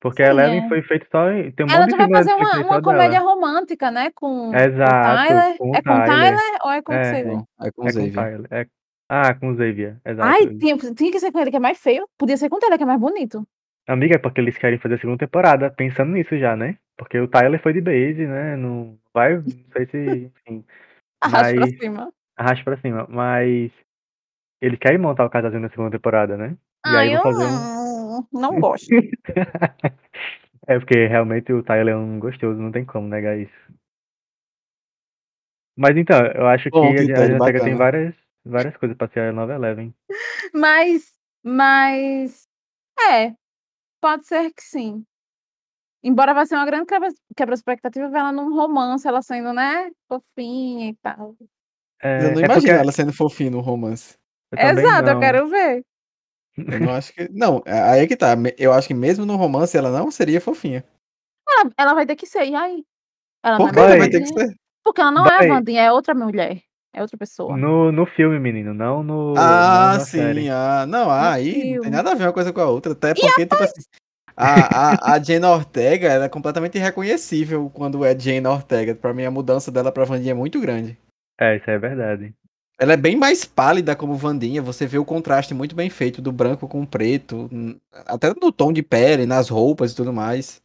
Porque 0.00 0.22
Sim, 0.22 0.28
a 0.30 0.32
Eleven 0.32 0.64
é. 0.64 0.68
foi 0.68 0.82
feita 0.82 1.06
só 1.12 1.30
em. 1.30 1.50
Tem 1.52 1.66
um 1.66 1.68
Ela 1.68 1.80
monte 1.82 1.96
vai 1.96 2.08
fazer 2.10 2.32
uma, 2.32 2.54
aí 2.56 2.62
uma 2.64 2.80
comédia 2.82 3.18
dela. 3.20 3.30
romântica, 3.34 3.90
né? 3.90 4.10
Com, 4.14 4.50
Exato, 4.54 4.90
Tyler. 4.90 5.58
com 5.58 5.74
é 5.76 5.82
com 5.82 5.90
o 5.90 5.94
Tyler. 5.94 6.06
Tyler 6.06 6.58
ou 6.64 6.70
é 6.70 6.82
com 6.82 6.92
o 6.92 6.94
É. 6.96 7.04
Xavier? 7.04 7.26
É 7.36 7.36
com 7.36 7.66
É 7.66 7.70
com 7.72 7.82
o 7.82 7.90
Xavier. 7.92 8.40
É... 8.50 8.66
Ah, 9.12 9.34
com 9.34 9.48
o 9.50 9.56
Xavier, 9.56 9.96
exato. 10.06 10.28
Ai, 10.28 10.46
tinha, 10.56 10.76
tinha 10.94 11.10
que 11.12 11.18
ser 11.20 11.32
com 11.32 11.40
ele 11.40 11.50
que 11.50 11.56
é 11.56 11.60
mais 11.60 11.78
feio. 11.78 12.06
Podia 12.16 12.36
ser 12.36 12.48
com 12.48 12.56
o 12.56 12.58
Tyler 12.60 12.78
que 12.78 12.84
é 12.84 12.86
mais 12.86 13.00
bonito. 13.00 13.44
Amiga, 13.88 14.14
é 14.14 14.18
porque 14.18 14.40
eles 14.40 14.56
querem 14.56 14.78
fazer 14.78 14.94
a 14.94 14.98
segunda 14.98 15.18
temporada, 15.18 15.68
pensando 15.70 16.12
nisso 16.12 16.38
já, 16.38 16.54
né? 16.56 16.76
Porque 16.96 17.18
o 17.18 17.26
Tyler 17.28 17.60
foi 17.60 17.72
de 17.72 17.80
base, 17.80 18.26
né? 18.26 18.56
Não 18.56 18.96
vai, 19.12 19.36
não 19.36 19.42
sei 19.72 19.86
se, 19.86 20.32
enfim, 20.46 20.64
Arraste 21.20 21.54
pra 21.56 21.66
Mas- 21.66 21.78
cima. 21.78 22.12
arraste 22.38 22.64
pra 22.64 22.76
cima. 22.78 23.06
Mas 23.10 23.70
eles 24.62 24.78
querem 24.78 24.98
montar 24.98 25.26
o 25.26 25.30
casalzinho 25.30 25.62
na 25.62 25.68
segunda 25.70 25.90
temporada, 25.90 26.36
né? 26.36 26.56
E 26.86 26.90
aí 26.90 27.08
Ai, 27.10 27.16
eu 27.16 27.22
vão 27.22 27.32
fazer 27.32 27.44
um... 27.46 27.79
não, 28.32 28.52
não 28.52 28.58
gosto. 28.60 28.88
É 30.66 30.78
porque 30.78 31.06
realmente 31.06 31.52
o 31.52 31.62
Tyler 31.62 31.94
é 31.94 31.96
um 31.96 32.18
gostoso, 32.20 32.60
não 32.60 32.70
tem 32.70 32.84
como 32.84 33.08
negar 33.08 33.36
isso. 33.38 33.52
Mas 35.76 35.96
então, 35.96 36.18
eu 36.26 36.46
acho 36.46 36.68
Bom 36.70 36.80
que 36.82 36.86
a 36.86 36.98
critério, 36.98 37.26
Gina 37.26 37.38
Ortega 37.38 37.64
tem 37.64 37.74
várias, 37.74 38.14
várias 38.44 38.76
coisas 38.76 38.96
pra 38.96 39.08
ser 39.08 39.20
a 39.20 39.32
nova 39.32 39.54
Eleven. 39.54 39.94
Mas, 40.52 41.12
mas, 41.42 42.46
é, 43.10 43.34
pode 44.00 44.26
ser 44.26 44.52
que 44.52 44.62
sim. 44.62 45.04
Embora 46.02 46.32
vai 46.34 46.46
ser 46.46 46.54
uma 46.54 46.66
grande 46.66 46.86
quebra, 46.86 47.08
quebra 47.36 47.54
expectativa 47.54 48.08
ver 48.08 48.18
ela 48.18 48.32
num 48.32 48.54
romance, 48.54 49.06
ela 49.06 49.22
sendo, 49.22 49.52
né, 49.52 49.90
fofinha 50.08 50.90
e 50.90 50.96
tal. 51.02 51.34
É, 52.02 52.18
Eu 52.18 52.22
não 52.22 52.40
é 52.40 52.44
imagino 52.44 52.54
porque 52.54 52.70
ela 52.70 52.92
sendo 52.92 53.12
fofinha 53.12 53.50
no 53.50 53.60
romance. 53.60 54.16
eu 54.52 54.58
Exato, 54.58 55.10
eu 55.10 55.18
quero 55.18 55.48
ver. 55.48 55.84
Eu 56.68 56.80
não 56.80 56.92
acho 56.92 57.12
que. 57.12 57.28
Não, 57.30 57.62
aí 57.66 58.00
é 58.00 58.06
que 58.06 58.16
tá. 58.16 58.34
Eu 58.58 58.72
acho 58.72 58.88
que 58.88 58.94
mesmo 58.94 59.24
no 59.24 59.36
romance 59.36 59.76
ela 59.76 59.90
não 59.90 60.10
seria 60.10 60.40
fofinha. 60.40 60.84
Ela, 61.48 61.70
ela 61.76 61.94
vai 61.94 62.06
ter 62.06 62.16
que 62.16 62.26
ser, 62.26 62.44
e 62.46 62.54
aí? 62.54 62.84
Ela 63.42 63.56
Por 63.56 63.66
não 63.66 63.72
que 63.72 63.80
é 63.80 63.82
ela 63.82 63.96
Vai. 63.98 64.10
ter 64.10 64.20
que 64.20 64.26
ser? 64.28 64.54
Porque 64.84 65.00
ela 65.00 65.10
não 65.10 65.26
é 65.26 65.50
a 65.50 65.54
Vandinha, 65.54 65.82
é 65.82 65.92
outra 65.92 66.14
mulher. 66.14 66.60
É 66.94 67.00
outra 67.00 67.16
pessoa. 67.16 67.56
No, 67.56 67.92
no 67.92 68.04
filme, 68.04 68.38
menino, 68.40 68.74
não 68.74 69.02
no 69.02 69.34
não 69.34 69.40
Ah, 69.40 69.92
na 69.94 70.00
sim. 70.00 70.18
série. 70.18 70.48
Ah, 70.50 70.84
não, 70.86 71.08
ah, 71.08 71.32
aí 71.32 71.52
não 71.54 71.60
filme. 71.62 71.80
tem 71.82 71.90
nada 71.90 72.10
a 72.10 72.14
ver 72.14 72.24
uma 72.24 72.32
coisa 72.32 72.52
com 72.52 72.60
a 72.60 72.66
outra. 72.66 72.92
Até 72.92 73.14
porque, 73.14 73.46
tipo 73.46 73.62
assim. 73.62 73.82
A, 74.36 75.12
a, 75.12 75.14
a 75.14 75.22
Jenna 75.22 75.50
Ortega 75.50 76.08
ela 76.08 76.24
é 76.24 76.28
completamente 76.28 76.78
irreconhecível 76.78 77.70
quando 77.74 78.04
é 78.04 78.18
Jenna 78.18 78.50
Ortega. 78.50 78.94
Pra 78.94 79.12
mim, 79.12 79.24
a 79.24 79.30
mudança 79.30 79.70
dela 79.70 79.92
pra 79.92 80.04
Vandinha 80.04 80.32
é 80.32 80.34
muito 80.34 80.60
grande. 80.60 80.98
É, 81.38 81.56
isso 81.56 81.70
é 81.70 81.78
verdade. 81.78 82.34
Ela 82.80 82.94
é 82.94 82.96
bem 82.96 83.14
mais 83.14 83.44
pálida 83.44 83.94
como 83.94 84.14
Vandinha. 84.16 84.62
Você 84.62 84.86
vê 84.86 84.96
o 84.96 85.04
contraste 85.04 85.52
muito 85.52 85.76
bem 85.76 85.90
feito 85.90 86.22
do 86.22 86.32
branco 86.32 86.66
com 86.66 86.80
o 86.80 86.86
preto. 86.86 87.48
Até 88.06 88.28
no 88.40 88.50
tom 88.50 88.72
de 88.72 88.82
pele, 88.82 89.26
nas 89.26 89.50
roupas 89.50 89.92
e 89.92 89.96
tudo 89.96 90.12
mais. 90.14 90.62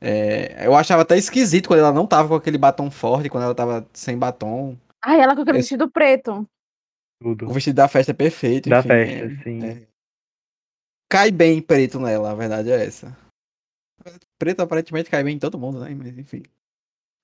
É, 0.00 0.64
eu 0.64 0.76
achava 0.76 1.02
até 1.02 1.16
esquisito 1.18 1.66
quando 1.68 1.80
ela 1.80 1.92
não 1.92 2.06
tava 2.06 2.28
com 2.28 2.34
aquele 2.36 2.56
batom 2.58 2.88
forte, 2.90 3.28
quando 3.28 3.44
ela 3.44 3.54
tava 3.54 3.84
sem 3.92 4.16
batom. 4.16 4.76
Ai, 5.04 5.20
ela 5.20 5.34
com 5.34 5.42
aquele 5.42 5.58
Esse- 5.58 5.70
vestido 5.70 5.90
preto. 5.90 6.46
Tudo. 7.20 7.48
O 7.48 7.52
vestido 7.52 7.74
da 7.76 7.88
festa 7.88 8.12
é 8.12 8.14
perfeito. 8.14 8.68
Da 8.68 8.78
enfim, 8.78 8.88
festa, 8.88 9.24
é- 9.24 9.42
sim. 9.42 9.64
é. 9.66 9.86
Cai 11.10 11.30
bem 11.30 11.60
preto 11.62 11.98
nela, 11.98 12.30
a 12.30 12.34
verdade 12.34 12.70
é 12.70 12.84
essa. 12.84 13.16
Preto 14.38 14.60
aparentemente 14.60 15.10
cai 15.10 15.24
bem 15.24 15.34
em 15.36 15.38
todo 15.38 15.58
mundo, 15.58 15.80
né? 15.80 15.92
Mas 15.94 16.16
enfim. 16.18 16.42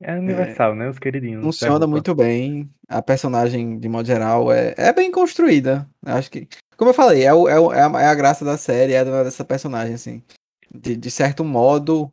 É 0.02 0.14
universal, 0.18 0.74
né? 0.74 0.88
Os 0.88 0.98
queridinhos. 0.98 1.42
Funciona 1.42 1.86
muito 1.86 2.14
bem. 2.14 2.68
A 2.88 3.00
personagem, 3.00 3.78
de 3.78 3.88
modo 3.88 4.06
geral, 4.06 4.52
é, 4.52 4.74
é 4.76 4.92
bem 4.92 5.10
construída. 5.10 5.88
Acho 6.04 6.30
que. 6.30 6.48
Como 6.76 6.90
eu 6.90 6.94
falei, 6.94 7.22
é, 7.24 7.32
o, 7.32 7.48
é, 7.48 7.58
o- 7.60 7.72
é 7.72 7.82
a, 7.82 8.00
é 8.02 8.06
a 8.06 8.14
graça 8.14 8.44
da 8.44 8.58
série, 8.58 8.92
é 8.92 8.98
a 9.00 9.22
dessa 9.22 9.44
personagem, 9.44 9.94
assim. 9.94 10.22
De, 10.74 10.96
de 10.96 11.10
certo 11.10 11.44
modo. 11.44 12.12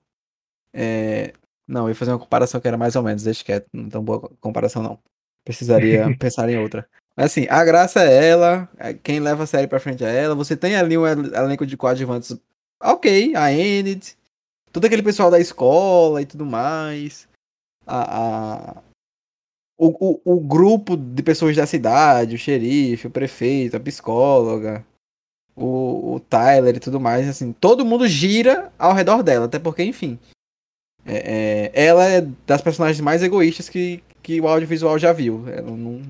é, 0.74 1.34
Não, 1.68 1.84
eu 1.84 1.90
ia 1.90 1.96
fazer 1.96 2.12
uma 2.12 2.20
comparação 2.20 2.60
que 2.60 2.68
era 2.68 2.78
mais 2.78 2.96
ou 2.96 3.04
menos, 3.04 3.24
deixa 3.24 3.44
quieto. 3.44 3.66
Não 3.74 3.90
tão 3.90 4.04
boa 4.04 4.30
comparação, 4.40 4.82
não. 4.84 5.00
Precisaria 5.44 6.06
pensar 6.20 6.50
em 6.50 6.58
outra. 6.58 6.88
Mas 7.16 7.28
assim, 7.28 7.48
a 7.50 7.64
graça 7.64 8.02
é 8.04 8.30
ela. 8.30 8.70
é 8.78 8.94
Quem 8.94 9.20
leva 9.20 9.44
a 9.44 9.48
série 9.48 9.68
pra 9.68 9.80
frente 9.80 10.04
é 10.04 10.16
ela. 10.24 10.36
Você 10.36 10.56
tem 10.56 10.76
ali 10.76 10.98
um 10.98 11.06
el- 11.08 11.34
elenco 11.36 11.66
de 11.66 11.76
coadjuvantes. 11.78 12.38
Ok, 12.82 13.36
a 13.36 13.52
Enid. 13.52 14.16
Todo 14.72 14.86
aquele 14.86 15.02
pessoal 15.04 15.32
da 15.32 15.40
escola 15.40 16.22
e 16.22 16.26
tudo 16.26 16.46
mais. 16.46 17.28
A, 17.90 18.74
a- 18.80 18.84
o, 19.82 20.20
o, 20.26 20.36
o 20.36 20.40
grupo 20.42 20.96
de 20.98 21.24
pessoas 21.24 21.56
da 21.56 21.66
cidade, 21.66 22.36
o 22.36 22.38
xerife, 22.38 23.08
o 23.08 23.12
prefeito, 23.12 23.78
a 23.78 23.80
psicóloga, 23.80 24.86
o, 25.56 26.16
o 26.16 26.20
Tyler 26.20 26.76
e 26.76 26.80
tudo 26.82 27.00
mais, 27.00 27.28
assim, 27.30 27.54
todo 27.54 27.86
mundo 27.86 28.06
gira 28.08 28.72
ao 28.78 28.94
redor 28.94 29.24
dela, 29.24 29.46
até 29.46 29.58
porque, 29.58 29.82
enfim, 29.84 30.20
é- 31.06 31.72
é, 31.74 31.86
ela 31.86 32.06
é 32.06 32.22
das 32.46 32.62
personagens 32.62 33.00
mais 33.00 33.24
egoístas 33.24 33.70
que, 33.70 34.04
que 34.22 34.42
o 34.42 34.48
audiovisual 34.50 35.00
já 35.00 35.14
viu. 35.14 35.48
Ela 35.48 35.72
não, 35.72 36.02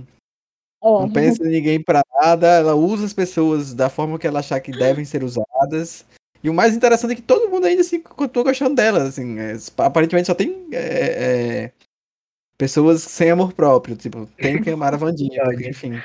não 1.02 1.12
pensa 1.14 1.44
em 1.44 1.52
ninguém 1.52 1.84
pra 1.84 2.02
nada, 2.20 2.48
ela 2.48 2.74
usa 2.74 3.06
as 3.06 3.14
pessoas 3.14 3.74
da 3.76 3.88
forma 3.90 4.18
que 4.18 4.26
ela 4.26 4.40
achar 4.40 4.60
que 4.62 4.72
devem 4.72 5.06
ser 5.06 5.24
usadas. 5.24 6.06
E 6.44 6.50
o 6.50 6.54
mais 6.54 6.76
interessante 6.76 7.12
é 7.12 7.16
que 7.16 7.22
todo 7.22 7.50
mundo 7.50 7.66
ainda 7.66 7.82
assim 7.82 8.02
continua 8.02 8.46
gostando 8.46 8.76
dela, 8.76 9.04
assim, 9.04 9.40
é, 9.40 9.56
aparentemente 9.78 10.28
só 10.28 10.34
tem 10.34 10.68
é, 10.72 10.78
é, 11.66 11.72
pessoas 12.58 13.02
sem 13.02 13.30
amor 13.30 13.54
próprio, 13.54 13.96
tipo, 13.96 14.26
tem 14.38 14.62
que 14.62 14.70
amar 14.70 14.94
a 14.94 14.98
Vandinha, 14.98 15.44
porque, 15.44 15.68
enfim, 15.70 16.02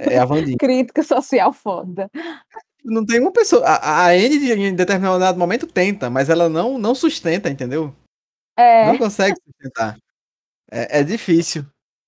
é 0.00 0.18
a 0.18 0.24
Vandinha. 0.24 0.58
Crítica 0.58 1.02
social 1.02 1.52
foda. 1.52 2.10
Não 2.84 3.04
tem 3.04 3.20
uma 3.20 3.32
pessoa, 3.32 3.64
a, 3.66 4.06
a 4.06 4.08
Anne 4.10 4.52
em 4.52 4.74
determinado 4.74 5.38
momento 5.38 5.66
tenta, 5.66 6.10
mas 6.10 6.28
ela 6.28 6.48
não, 6.48 6.78
não 6.78 6.94
sustenta, 6.94 7.50
entendeu? 7.50 7.94
É, 8.56 8.86
Não 8.86 8.98
consegue 8.98 9.36
sustentar. 9.42 9.96
É, 10.70 11.00
é 11.00 11.02
difícil. 11.02 11.64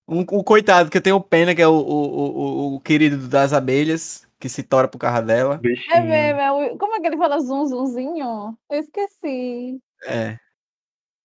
Um, 0.07 0.21
o 0.21 0.45
coitado 0.45 0.91
que 0.91 0.99
eu 0.99 1.03
tenho 1.03 1.21
pena, 1.21 1.55
que 1.55 1.63
é 1.63 1.69
o, 1.69 1.73
o, 1.73 2.75
o, 2.75 2.75
o 2.75 2.81
querido 2.81 3.29
das 3.29 3.53
abelhas, 3.53 4.27
que 4.43 4.49
se 4.49 4.65
tora 4.65 4.89
pro 4.89 4.99
carro 4.99 5.25
dela. 5.25 5.55
é 5.55 5.59
Bichinho. 5.59 6.05
mesmo. 6.05 6.41
é 6.41 6.51
o- 6.51 6.77
Como 6.77 6.95
é 6.97 7.01
que 7.01 7.07
ele 7.07 7.17
fala 7.17 7.39
zum, 7.39 7.65
zumzinho? 7.65 8.59
Eu 8.69 8.81
esqueci. 8.81 9.79
É. 10.05 10.37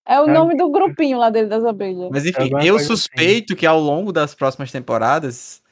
É 0.05 0.21
o 0.21 0.25
Ah, 0.25 0.33
nome 0.33 0.55
do 0.55 0.69
grupinho 0.69 1.17
lá 1.17 1.31
dele 1.31 1.47
das 1.47 1.65
abelhas. 1.65 2.09
Mas 2.11 2.25
enfim, 2.27 2.43
eu 2.43 2.49
coisa 2.51 2.75
assim. 2.75 2.85
suspeito 2.85 3.55
que 3.55 3.65
ao 3.65 3.79
longo 3.79 4.11
das 4.13 4.35
próximas 4.35 4.71
temporadas 4.71 5.63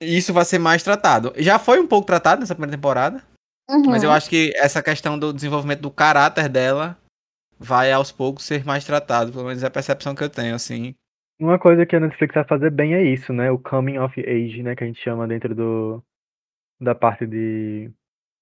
isso 0.00 0.32
vai 0.32 0.44
ser 0.44 0.58
mais 0.60 0.82
tratado. 0.84 1.32
Já 1.36 1.58
foi 1.58 1.80
um 1.80 1.86
pouco 1.86 2.06
tratado 2.06 2.40
nessa 2.40 2.54
primeira 2.54 2.76
temporada, 2.76 3.22
mas 3.86 4.02
eu 4.04 4.08
Uhum. 4.08 4.14
acho 4.16 4.30
que 4.30 4.52
essa 4.56 4.80
questão 4.82 5.18
do 5.18 5.32
desenvolvimento 5.32 5.80
do 5.80 5.90
caráter 5.90 6.48
dela 6.48 6.96
vai 7.58 7.92
aos 7.92 8.10
poucos 8.12 8.44
ser 8.44 8.64
mais 8.64 8.84
tratado, 8.84 9.32
pelo 9.32 9.44
menos 9.46 9.62
é 9.62 9.66
a 9.66 9.70
percepção 9.70 10.14
que 10.14 10.22
eu 10.24 10.30
tenho, 10.30 10.54
assim. 10.54 10.94
Uma 11.38 11.58
coisa 11.58 11.84
que 11.84 11.96
a 11.96 12.00
Netflix 12.00 12.34
vai 12.34 12.44
fazer 12.44 12.70
bem 12.70 12.94
é 12.94 13.02
isso, 13.02 13.32
né? 13.32 13.50
O 13.50 13.58
coming 13.58 13.98
of 13.98 14.18
age, 14.20 14.62
né? 14.62 14.74
Que 14.76 14.84
a 14.84 14.86
gente 14.86 15.02
chama 15.02 15.26
dentro 15.26 15.54
do 15.54 16.02
da 16.80 16.94
parte 16.94 17.26
de, 17.26 17.90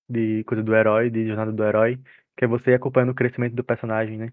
de 0.09 0.45
coisa 0.45 0.63
do 0.63 0.75
herói, 0.75 1.11
de 1.11 1.27
jornada 1.27 1.51
do 1.53 1.65
herói, 1.65 1.99
que 2.37 2.45
é 2.45 2.49
você 2.49 2.71
ir 2.71 2.75
acompanhando 2.75 3.11
o 3.11 3.15
crescimento 3.15 3.55
do 3.55 3.65
personagem, 3.65 4.17
né? 4.17 4.33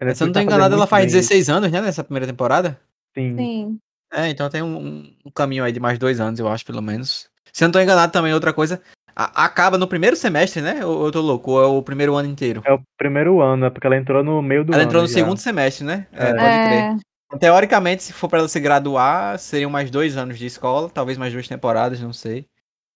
A 0.00 0.14
Se 0.14 0.22
eu 0.22 0.26
não 0.26 0.32
tô 0.32 0.38
tá 0.40 0.44
enganado, 0.44 0.74
ela 0.74 0.86
faz 0.86 1.04
bem 1.06 1.14
16 1.14 1.48
anos, 1.48 1.70
né, 1.70 1.80
nessa 1.80 2.04
primeira 2.04 2.26
temporada? 2.26 2.70
isso. 2.70 2.80
Sim. 3.14 3.36
Sim. 3.36 3.78
É, 4.12 4.28
então 4.28 4.48
tem 4.50 4.62
um, 4.62 5.14
um- 5.24 5.30
caminho 5.34 5.62
aí 5.62 5.72
de 5.72 5.78
mais 5.80 5.98
dois 5.98 6.20
anos, 6.20 6.40
eu 6.40 6.48
acho, 6.48 6.64
pelo 6.66 6.82
menos. 6.82 7.30
Se 7.52 7.62
eu 7.64 7.68
não 7.68 7.72
tô 7.72 7.80
enganado 7.80 8.12
também, 8.12 8.34
outra 8.34 8.52
coisa, 8.52 8.82
a- 9.14 9.44
acaba 9.44 9.78
no 9.78 9.86
primeiro 9.86 10.16
semestre, 10.16 10.60
né? 10.62 10.84
Ou 10.84 11.06
eu 11.06 11.12
tô 11.12 11.20
louco? 11.20 11.52
Ou 11.52 11.62
é 11.62 11.66
o 11.66 11.82
primeiro 11.82 12.16
ano 12.16 12.28
inteiro? 12.28 12.62
É 12.64 12.72
o 12.72 12.80
primeiro 12.98 13.40
ano, 13.40 13.66
é 13.66 13.70
porque 13.70 13.86
ela 13.86 13.96
entrou 13.96 14.24
no 14.24 14.42
meio 14.42 14.64
do 14.64 14.72
Ela 14.72 14.82
ano. 14.82 14.88
entrou 14.88 15.02
no 15.02 15.08
já. 15.08 15.14
segundo 15.14 15.38
semestre, 15.38 15.84
né? 15.84 16.06
É, 16.12 16.28
É. 16.28 16.34
pode 16.34 16.68
crer. 16.68 16.82
É, 16.84 16.96
Então, 17.26 17.38
Teoricamente, 17.38 18.02
se 18.02 18.12
for 18.12 18.28
pra 18.28 18.40
ela 18.40 18.48
se 18.48 18.58
graduar, 18.58 19.38
seriam 19.38 19.70
mais 19.70 19.88
dois 19.90 20.16
anos 20.16 20.36
de 20.36 20.46
escola, 20.46 20.90
talvez 20.90 21.16
mais 21.16 21.32
duas 21.32 21.46
temporadas, 21.46 22.00
não 22.00 22.12
sei. 22.12 22.46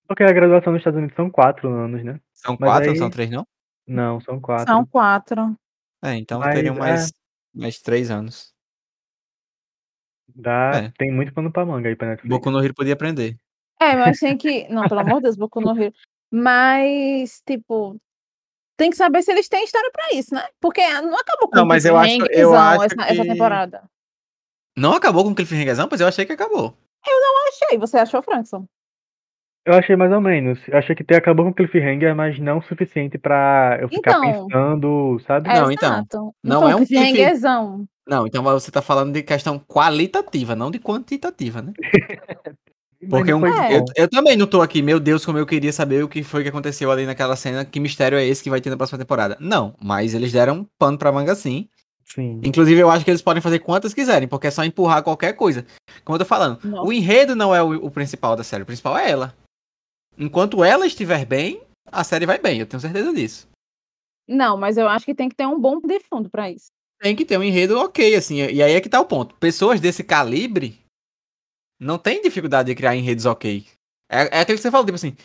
Porque 0.07 0.23
a 0.23 0.33
graduação 0.33 0.73
nos 0.73 0.81
Estados 0.81 0.99
Unidos 0.99 1.17
são 1.17 1.31
quatro 1.31 1.69
anos, 1.73 2.05
né? 2.05 2.21
São 2.33 2.57
Mas 2.61 2.71
quatro, 2.71 2.83
aí- 2.85 2.89
não 2.91 2.97
são 2.97 3.11
três, 3.11 3.31
não? 3.31 3.47
Não, 3.87 4.21
são 4.21 4.41
quatro. 4.41 4.67
são 4.67 4.87
quatro. 4.87 5.57
É, 6.03 6.15
então 6.17 6.41
Mas, 6.41 6.55
teriam 6.55 6.75
é. 6.77 6.79
mais, 6.79 7.13
mais 7.55 7.79
três 7.81 8.11
anos. 8.11 8.53
Dá, 10.35 10.73
É. 10.75 10.93
Tem 10.99 11.13
muito 11.13 11.33
pano 11.33 11.53
pra 11.53 11.65
manga 11.65 11.89
aí 11.89 11.97
pra 11.97 12.09
Netflix. 12.09 12.35
Boku 12.35 12.51
no 12.51 12.63
Hero 12.65 12.75
podia 12.75 12.95
aprender. 12.95 13.37
É, 13.81 13.95
mas 13.97 14.19
tem 14.19 14.37
que. 14.37 14.67
Não, 14.69 14.89
pelo 14.89 15.01
amor 15.01 15.17
de 15.17 15.23
Deus, 15.25 15.37
Boku 15.37 15.61
no 15.61 15.79
Hero. 15.81 15.95
Mas, 16.31 17.43
tipo, 17.47 17.97
tem 18.77 18.91
que 18.91 18.97
saber 18.97 19.23
se 19.23 19.31
eles 19.31 19.49
têm 19.49 19.65
história 19.65 19.91
pra 19.93 20.09
isso, 20.13 20.35
né? 20.35 20.45
Porque 20.61 20.81
não 21.01 21.17
acabou 21.19 21.49
com 21.49 21.57
Não, 21.57 21.67
mas 21.67 21.85
eu 21.85 21.97
acho- 21.97 22.27
eu 22.33 22.55
acho 22.55 22.83
essa, 22.85 23.03
essa 23.03 23.23
que- 23.23 23.29
temporada. 23.29 23.83
Não 24.77 24.95
acabou 24.95 25.23
com 25.25 25.31
o 25.31 25.35
Cliffhangerzão, 25.35 25.89
pois 25.89 26.01
eu 26.01 26.09
achei 26.09 26.25
que 26.27 26.33
acabou. 26.33 26.77
Achei, 27.49 27.79
você 27.79 27.99
achou, 27.99 28.21
Frankson? 28.23 28.67
Eu 29.67 29.75
achei 29.75 29.97
mais 29.97 30.13
ou 30.13 30.21
menos. 30.21 30.59
Eu 30.69 30.77
achei 30.79 30.95
que 30.95 31.03
ter 31.03 31.17
acabou 31.17 31.45
com 31.47 31.51
o 31.51 31.55
cliffhanger, 31.55 32.15
mas 32.15 32.39
não 32.39 32.59
o 32.59 32.63
suficiente 32.63 33.17
pra 33.17 33.79
eu 33.81 33.89
ficar 33.89 34.19
Então. 34.19 34.47
pensando, 34.49 35.21
sabe? 35.27 35.49
É, 35.49 35.61
Não, 35.61 35.71
então. 35.73 35.93
exato. 35.95 36.35
Não 36.43 36.69
é 36.69 36.75
um 36.75 36.79
cliffhanger. 36.85 37.13
cliffhangerzão. 37.15 37.85
Não, 38.07 38.27
então 38.27 38.43
você 38.43 38.71
tá 38.71 38.83
falando 38.83 39.13
de 39.15 39.23
questão 39.23 39.59
qualitativa, 39.59 40.55
não 40.55 40.71
de 40.71 40.79
quantitativa, 40.79 41.63
né? 41.63 41.73
Mas 43.01 43.11
Porque 43.11 43.31
não 43.33 43.39
um- 43.39 43.41
foi 43.41 43.51
É. 43.51 43.77
eu, 43.77 43.81
bom. 43.81 43.93
eu 43.97 44.09
também 44.09 44.37
não 44.37 44.47
tô 44.47 44.63
aqui, 44.63 44.81
meu 44.81 44.99
Deus, 44.99 45.25
como 45.27 45.37
eu 45.39 45.45
queria 45.47 45.73
saber 45.73 46.03
o 46.03 46.09
que 46.09 46.23
foi 46.23 46.43
que 46.43 46.49
aconteceu 46.49 46.91
ali 46.91 47.05
naquela 47.05 47.37
cena, 47.37 47.63
que 47.65 47.79
mistério 47.79 48.17
é 48.17 48.25
esse 48.25 48.43
que 48.43 48.49
vai 48.49 48.61
ter 48.63 48.71
na 48.71 48.77
próxima 48.79 48.99
temporada. 48.99 49.37
Não, 49.41 49.75
mas 49.83 50.15
eles 50.15 50.33
deram 50.33 50.67
pano 50.79 50.97
pra 50.97 51.13
manga 51.13 51.35
sim. 51.35 51.69
Sim. 52.07 52.41
Inclusive, 52.45 52.81
eu 52.81 52.91
acho 52.91 53.05
que 53.05 53.11
eles 53.11 53.21
podem 53.23 53.43
fazer 53.43 53.59
quantas 53.59 53.93
quiserem, 53.95 54.27
porque 54.29 54.47
é 54.47 54.51
só 54.51 54.63
empurrar 54.65 55.03
qualquer 55.03 55.35
coisa. 55.35 55.67
Como 56.05 56.15
eu 56.17 56.19
tô 56.21 56.25
falando, 56.25 56.59
Nossa. 56.65 56.87
o 56.89 56.93
enredo 56.93 57.35
não 57.35 57.55
é 57.55 57.63
o, 57.63 57.73
o 57.87 57.91
principal 57.91 58.37
da 58.37 58.45
série, 58.45 58.63
o 58.63 58.67
principal 58.67 58.97
é 58.97 59.11
ela. 59.11 59.35
Enquanto 60.17 60.63
ela 60.63 60.87
estiver 60.87 61.25
bem, 61.25 61.63
a 61.91 62.05
série 62.05 62.27
vai 62.27 62.39
bem, 62.39 62.61
eu 62.61 62.67
tenho 62.67 62.81
certeza 62.81 63.13
disso. 63.13 63.49
Não, 64.29 64.57
mas 64.57 64.77
eu 64.77 64.89
acho 64.89 65.05
que 65.05 65.15
tem 65.15 65.29
que 65.29 65.35
ter 65.35 65.47
um 65.47 65.61
bom 65.61 65.81
de 65.81 66.01
fundo 66.01 66.31
pra 66.31 66.51
isso. 66.51 66.67
Tem 67.01 67.15
que 67.15 67.25
ter 67.27 67.37
um 67.39 67.43
enredo 67.43 67.79
ok, 67.79 68.15
assim, 68.15 68.37
e 68.37 68.63
aí 68.63 68.73
é 68.73 68.81
que 68.81 68.89
tá 68.89 69.01
o 69.01 69.05
ponto. 69.07 69.35
Pessoas 69.37 69.81
desse 69.81 70.03
calibre 70.03 70.81
não 71.81 71.99
tem 71.99 72.23
dificuldade 72.23 72.69
de 72.69 72.75
criar 72.75 72.97
enredos 72.97 73.27
ok. 73.27 73.67
É, 74.11 74.39
é 74.39 74.41
aquilo 74.41 74.57
que 74.57 74.63
você 74.63 74.71
falou, 74.71 74.87
tipo 74.87 74.95
assim, 74.97 75.17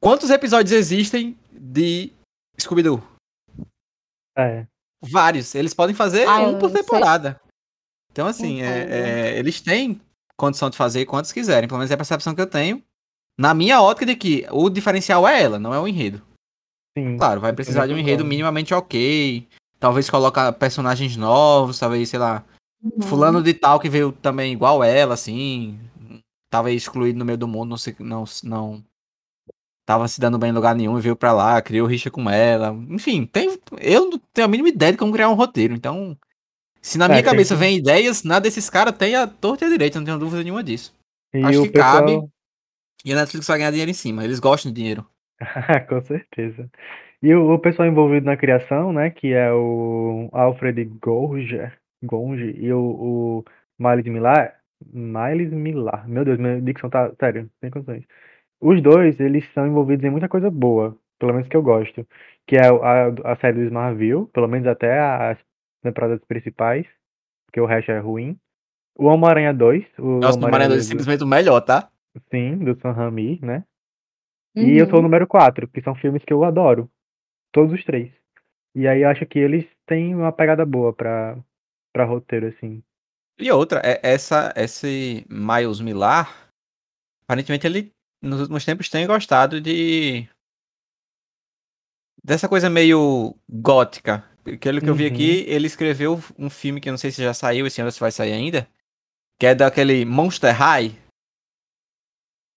quantos 0.00 0.30
episódios 0.30 0.72
existem 0.72 1.36
de 1.50 2.12
Scooby-Doo? 2.60 3.02
É. 4.36 4.66
Vários. 5.00 5.54
Eles 5.54 5.74
podem 5.74 5.94
fazer 5.94 6.26
Ah, 6.28 6.40
um 6.42 6.58
por 6.58 6.66
eu 6.66 6.70
sei. 6.74 6.82
temporada. 6.82 7.40
Então, 8.12 8.26
assim, 8.26 8.62
é- 8.62 9.32
é, 9.34 9.38
eles 9.38 9.60
têm 9.60 10.00
condição 10.36 10.70
de 10.70 10.76
fazer 10.76 11.04
quantos 11.06 11.32
quiserem. 11.32 11.68
Pelo 11.68 11.78
menos 11.78 11.90
é 11.90 11.94
a 11.94 11.98
percepção 11.98 12.34
que 12.34 12.40
eu 12.40 12.46
tenho. 12.48 12.82
Na 13.38 13.54
minha 13.54 13.80
ótica 13.80 14.04
de 14.04 14.16
que 14.16 14.46
o 14.50 14.68
diferencial 14.68 15.26
é 15.26 15.40
ela, 15.42 15.58
não 15.58 15.72
é 15.72 15.78
o 15.78 15.86
enredo. 15.86 16.20
Sim. 16.96 17.16
Claro, 17.16 17.40
vai 17.40 17.52
precisar 17.52 17.86
de 17.86 17.94
um 17.94 17.98
enredo 17.98 18.24
minimamente 18.24 18.74
ok. 18.74 19.46
Talvez 19.78 20.10
colocar 20.10 20.52
personagens 20.54 21.16
novos, 21.16 21.78
talvez, 21.78 22.08
sei 22.08 22.18
lá, 22.18 22.44
Uhum. 22.82 23.02
fulano 23.02 23.42
de 23.42 23.54
tal 23.54 23.78
que 23.78 23.88
veio 23.88 24.10
também 24.12 24.52
igual 24.52 24.82
ela, 24.82 25.14
assim. 25.14 25.78
Tava 26.50 26.70
excluído 26.72 27.18
no 27.18 27.24
meio 27.24 27.38
do 27.38 27.46
mundo, 27.46 27.70
não 27.70 27.76
se, 27.76 27.94
não, 28.00 28.24
não 28.42 28.84
tava 29.86 30.08
se 30.08 30.20
dando 30.20 30.38
bem 30.38 30.50
em 30.50 30.54
lugar 30.54 30.74
nenhum 30.74 30.98
e 30.98 31.00
veio 31.00 31.14
pra 31.16 31.32
lá, 31.32 31.60
criou 31.62 31.86
rixa 31.86 32.10
com 32.10 32.28
ela. 32.28 32.70
Enfim, 32.90 33.24
tem, 33.26 33.56
eu 33.80 34.10
não 34.10 34.18
tenho 34.32 34.46
a 34.46 34.48
mínima 34.50 34.68
ideia 34.68 34.92
de 34.92 34.98
como 34.98 35.12
criar 35.12 35.28
um 35.28 35.34
roteiro. 35.34 35.74
Então, 35.74 36.16
se 36.82 36.98
na 36.98 37.04
É, 37.04 37.08
minha 37.08 37.22
cabeça 37.22 37.54
que- 37.54 37.60
vem 37.60 37.76
ideias, 37.76 38.22
nada 38.24 38.40
desses 38.42 38.68
caras 38.70 38.96
tem 38.96 39.14
a 39.14 39.26
torta 39.26 39.64
e 39.64 39.68
a 39.68 39.70
direita, 39.70 39.98
não 40.00 40.04
tenho 40.06 40.18
dúvida 40.18 40.42
nenhuma 40.42 40.62
disso. 40.64 40.92
E 41.34 41.42
Acho 41.44 41.62
que 41.62 41.68
cabe. 41.70 42.20
E 43.04 43.12
a 43.12 43.16
Netflix 43.16 43.46
vai 43.46 43.58
ganhar 43.58 43.70
dinheiro 43.70 43.90
em 43.90 43.94
cima. 43.94 44.24
Eles 44.24 44.40
gostam 44.40 44.72
de 44.72 44.80
dinheiro. 44.80 45.06
Com 45.88 46.00
certeza. 46.02 46.70
E 47.22 47.34
o, 47.34 47.54
o 47.54 47.58
pessoal 47.58 47.88
envolvido 47.88 48.26
na 48.26 48.36
criação, 48.36 48.92
né, 48.92 49.10
que 49.10 49.32
é 49.32 49.52
o 49.52 50.28
Alfred 50.32 50.84
Gorge, 51.00 51.58
Gonge 52.02 52.54
e 52.56 52.72
o, 52.72 52.80
o 52.80 53.44
Miles 53.78 54.06
Millar, 54.06 54.54
Miles 54.92 55.52
Millar, 55.52 56.08
meu 56.08 56.24
Deus, 56.24 56.38
minha 56.38 56.60
dicção 56.60 56.88
tá, 56.88 57.12
sério, 57.18 57.50
sem 57.60 57.70
condições. 57.70 58.04
Os 58.60 58.80
dois, 58.82 59.18
eles 59.18 59.44
são 59.52 59.66
envolvidos 59.66 60.04
em 60.04 60.10
muita 60.10 60.28
coisa 60.28 60.50
boa, 60.50 60.96
pelo 61.18 61.32
menos 61.32 61.48
que 61.48 61.56
eu 61.56 61.62
gosto, 61.62 62.06
que 62.46 62.56
é 62.56 62.66
a, 62.66 63.32
a 63.32 63.36
série 63.36 63.58
do 63.58 63.64
Smallville, 63.64 64.26
pelo 64.32 64.48
menos 64.48 64.66
até 64.66 64.98
as 65.00 65.38
temporadas 65.82 66.20
principais, 66.26 66.86
porque 67.46 67.60
o 67.60 67.66
resto 67.66 67.90
é 67.90 67.98
ruim. 67.98 68.38
O 68.96 69.06
Homem-Aranha 69.06 69.54
2, 69.54 69.84
o 69.98 70.18
Nossa, 70.18 70.38
o 70.38 70.42
Homem-Aranha 70.42 70.70
2 70.70 70.84
é 70.84 70.88
simplesmente 70.88 71.22
o 71.22 71.26
melhor, 71.26 71.60
tá? 71.60 71.88
Sim, 72.30 72.58
do 72.58 72.78
Sam 72.80 72.92
Raimi, 72.92 73.38
né? 73.42 73.64
E 74.56 74.76
eu 74.76 74.86
sou 74.86 74.94
o 74.94 74.96
Uhum. 74.98 75.02
número 75.02 75.26
4, 75.26 75.68
que 75.68 75.80
são 75.82 75.94
filmes 75.94 76.24
que 76.24 76.32
eu 76.32 76.42
adoro. 76.44 76.90
Todos 77.52 77.72
os 77.72 77.84
três. 77.84 78.12
E 78.74 78.86
aí 78.88 79.02
eu 79.02 79.08
acho 79.08 79.24
que 79.26 79.38
eles 79.38 79.64
têm 79.86 80.14
uma 80.14 80.32
pegada 80.32 80.64
boa 80.66 80.92
pra, 80.92 81.38
pra 81.92 82.04
roteiro, 82.04 82.48
assim. 82.48 82.82
E 83.38 83.50
outra, 83.52 83.80
é, 83.84 84.00
essa, 84.02 84.52
esse 84.56 85.24
Miles 85.28 85.80
Millar, 85.80 86.50
aparentemente 87.22 87.66
ele, 87.66 87.92
nos 88.20 88.40
últimos 88.40 88.64
tempos, 88.64 88.88
tem 88.88 89.06
gostado 89.06 89.60
de. 89.60 90.28
dessa 92.24 92.48
coisa 92.48 92.68
meio 92.68 93.34
gótica. 93.48 94.24
Pelo 94.60 94.80
que 94.80 94.88
eu 94.88 94.94
vi 94.94 95.06
Uhum. 95.06 95.12
aqui, 95.12 95.44
ele 95.46 95.66
escreveu 95.66 96.18
um 96.38 96.48
filme 96.50 96.80
que 96.80 96.88
eu 96.88 96.92
não 96.92 96.98
sei 96.98 97.10
se 97.10 97.22
já 97.22 97.34
saiu 97.34 97.66
esse 97.66 97.80
ano, 97.80 97.92
se 97.92 98.00
vai 98.00 98.10
sair 98.10 98.32
ainda, 98.32 98.66
que 99.38 99.46
é 99.46 99.54
daquele 99.54 100.04
Monster 100.04 100.54
High, 100.54 100.92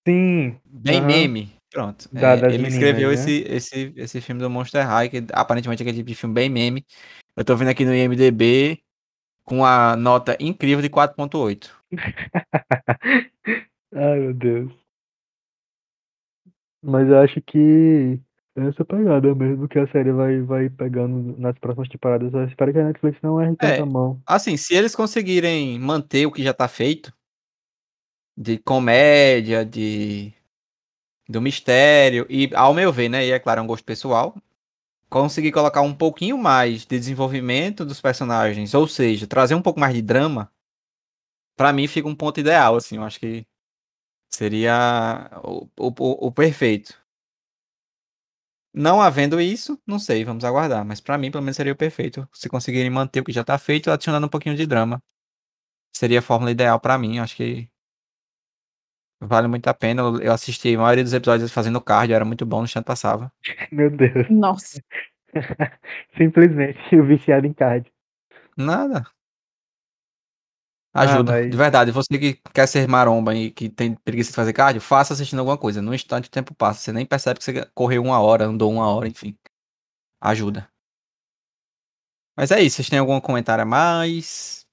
Sim, 0.08 0.58
bem 0.66 0.98
Aham. 1.00 1.08
meme. 1.08 1.52
Pronto. 1.72 2.10
Da- 2.12 2.32
É, 2.34 2.34
ele 2.38 2.48
meninas, 2.58 2.74
escreveu 2.74 3.08
né? 3.10 3.14
esse, 3.14 3.32
esse, 3.48 3.94
esse 3.96 4.22
filme 4.22 4.42
do 4.42 4.50
Monster 4.50 4.86
High, 4.86 5.10
que 5.10 5.24
aparentemente 5.32 5.82
é 5.82 5.84
aquele 5.86 5.98
tipo 6.00 6.10
de 6.10 6.16
filme 6.16 6.36
bem 6.36 6.50
meme. 6.50 6.86
Eu 7.36 7.46
tô 7.46 7.56
vendo 7.56 7.70
aqui 7.70 7.86
no 7.86 7.94
IMDB 7.96 8.80
com 9.46 9.64
a 9.66 9.96
nota 9.96 10.36
incrível 10.40 10.82
de 10.82 10.90
4.8. 10.90 11.70
Ai, 13.94 14.20
meu 14.20 14.34
Deus. 14.34 14.72
Mas 16.84 17.08
eu 17.08 17.20
acho 17.20 17.42
que 17.42 18.20
é 18.58 18.68
essa 18.68 18.84
pegada 18.84 19.34
mesmo 19.36 19.68
que 19.68 19.80
a 19.80 19.88
série 19.92 20.12
vai, 20.12 20.42
vai 20.42 20.70
pegando 20.70 21.38
nas 21.40 21.58
próximas 21.60 21.88
temporadas. 21.88 22.34
Eu 22.34 22.46
espero 22.46 22.74
que 22.74 22.80
a 22.80 22.86
Netflix 22.88 23.18
não 23.22 23.40
erre 23.42 23.56
É. 23.62 23.78
tanta 23.78 23.86
mão. 23.86 24.20
Assim, 24.26 24.58
se 24.58 24.74
eles 24.74 24.96
conseguirem 24.96 25.80
manter 25.80 26.26
o 26.26 26.32
que 26.32 26.44
já 26.44 26.54
tá 26.54 26.68
feito, 26.68 27.14
de 28.38 28.58
comédia, 28.58 29.65
de 29.65 30.34
do 31.30 31.41
mistério, 31.41 32.26
e 32.30 32.50
ao 32.56 32.74
meu 32.74 32.91
ver, 32.91 33.10
né, 33.10 33.26
e 33.26 33.32
é 33.32 33.39
claro, 33.39 33.62
é 33.62 33.63
um 33.63 33.67
gosto 33.67 33.86
pessoal, 33.86 34.36
conseguir 35.10 35.52
colocar 35.52 35.82
um 35.82 35.94
pouquinho 35.96 36.38
mais 36.38 36.82
de 36.82 37.00
desenvolvimento 37.00 37.86
dos 37.86 38.02
personagens, 38.02 38.74
ou 38.74 38.88
seja, 38.88 39.27
trazer 39.27 39.56
um 39.56 39.62
pouco 39.62 39.79
mais 39.79 39.94
de 39.96 40.02
drama, 40.02 40.52
pra 41.56 41.73
mim 41.73 41.88
fica 41.88 42.08
um 42.08 42.15
ponto 42.15 42.40
ideal, 42.40 42.75
assim, 42.75 42.98
eu 42.98 43.04
acho 43.04 43.19
que 43.19 43.46
seria 44.29 45.29
o, 45.44 45.67
o, 45.79 46.27
o 46.27 46.32
perfeito. 46.32 47.00
Não 48.73 49.02
havendo 49.02 49.40
isso, 49.42 49.77
não 49.86 50.00
sei, 50.00 50.23
vamos 50.23 50.46
aguardar. 50.46 50.86
Mas 50.86 51.02
pra 51.02 51.17
mim, 51.17 51.29
pelo 51.29 51.44
menos, 51.44 51.58
seria 51.58 51.73
o 51.73 51.75
perfeito. 51.75 52.27
Se 52.34 52.48
conseguirem 52.50 52.90
manter 52.90 53.19
o 53.19 53.23
que 53.23 53.32
já 53.32 53.44
tá 53.44 53.58
feito, 53.58 53.92
adicionando 53.92 54.27
um 54.27 54.29
pouquinho 54.29 54.56
de 54.56 54.65
drama. 54.65 55.02
Seria 55.96 56.19
a 56.19 56.21
fórmula 56.21 56.52
ideal 56.52 56.79
pra 56.79 56.98
mim. 56.98 57.19
Acho 57.19 57.36
que 57.38 57.71
vale 59.22 59.48
muito 59.48 59.67
a 59.67 59.74
pena. 59.74 60.02
Eu- 60.02 60.19
Eu 60.22 60.34
assisti 60.34 60.74
a 60.76 60.80
maioria 60.80 61.04
dos 61.04 61.13
episódios 61.13 61.52
fazendo 61.52 61.80
cardio, 61.82 62.15
era 62.15 62.26
muito 62.26 62.46
bom, 62.46 62.60
no 62.60 62.65
instante 62.65 62.86
passava. 62.86 63.32
Meu 63.72 63.90
Deus. 63.90 64.28
Nossa. 64.30 64.82
Simplesmente 66.17 66.96
o 66.96 67.06
viciado 67.06 67.46
em 67.48 67.54
card. 67.54 67.92
Nada. 68.58 69.06
Ah, 70.94 71.04
Ajuda. 71.04 71.32
mas- 71.32 71.50
De 71.50 71.56
verdade, 71.56 71.92
você 71.92 72.19
que 72.19 72.34
quer 72.54 72.67
ser 72.67 72.86
maromba 72.88 73.34
e 73.34 73.50
que 73.50 73.69
tem 73.69 73.96
preguiça 73.96 74.32
de 74.32 74.36
fazer 74.36 74.52
cardio, 74.52 74.82
faça 74.82 75.13
assistindo 75.13 75.40
alguma 75.40 75.58
coisa. 75.58 75.82
No 75.82 75.94
instante 75.94 76.28
o 76.28 76.32
tempo 76.32 76.54
passa. 76.54 76.82
Você 76.82 76.92
nem 76.92 77.06
percebe 77.06 77.40
que 77.40 77.46
você 77.46 77.65
correu 77.74 78.04
uma 78.04 78.19
hora, 78.19 78.44
andou 78.46 78.69
uma 78.72 78.86
hora, 78.94 79.08
enfim. 79.08 79.38
Ajuda. 80.19 80.67
Mas 82.36 82.52
é 82.52 82.60
isso. 82.62 82.76
Vocês 82.78 82.90
têm 82.90 83.00
algum 83.00 83.19
comentário 83.22 83.62
a 83.62 83.65
mais? 83.65 84.65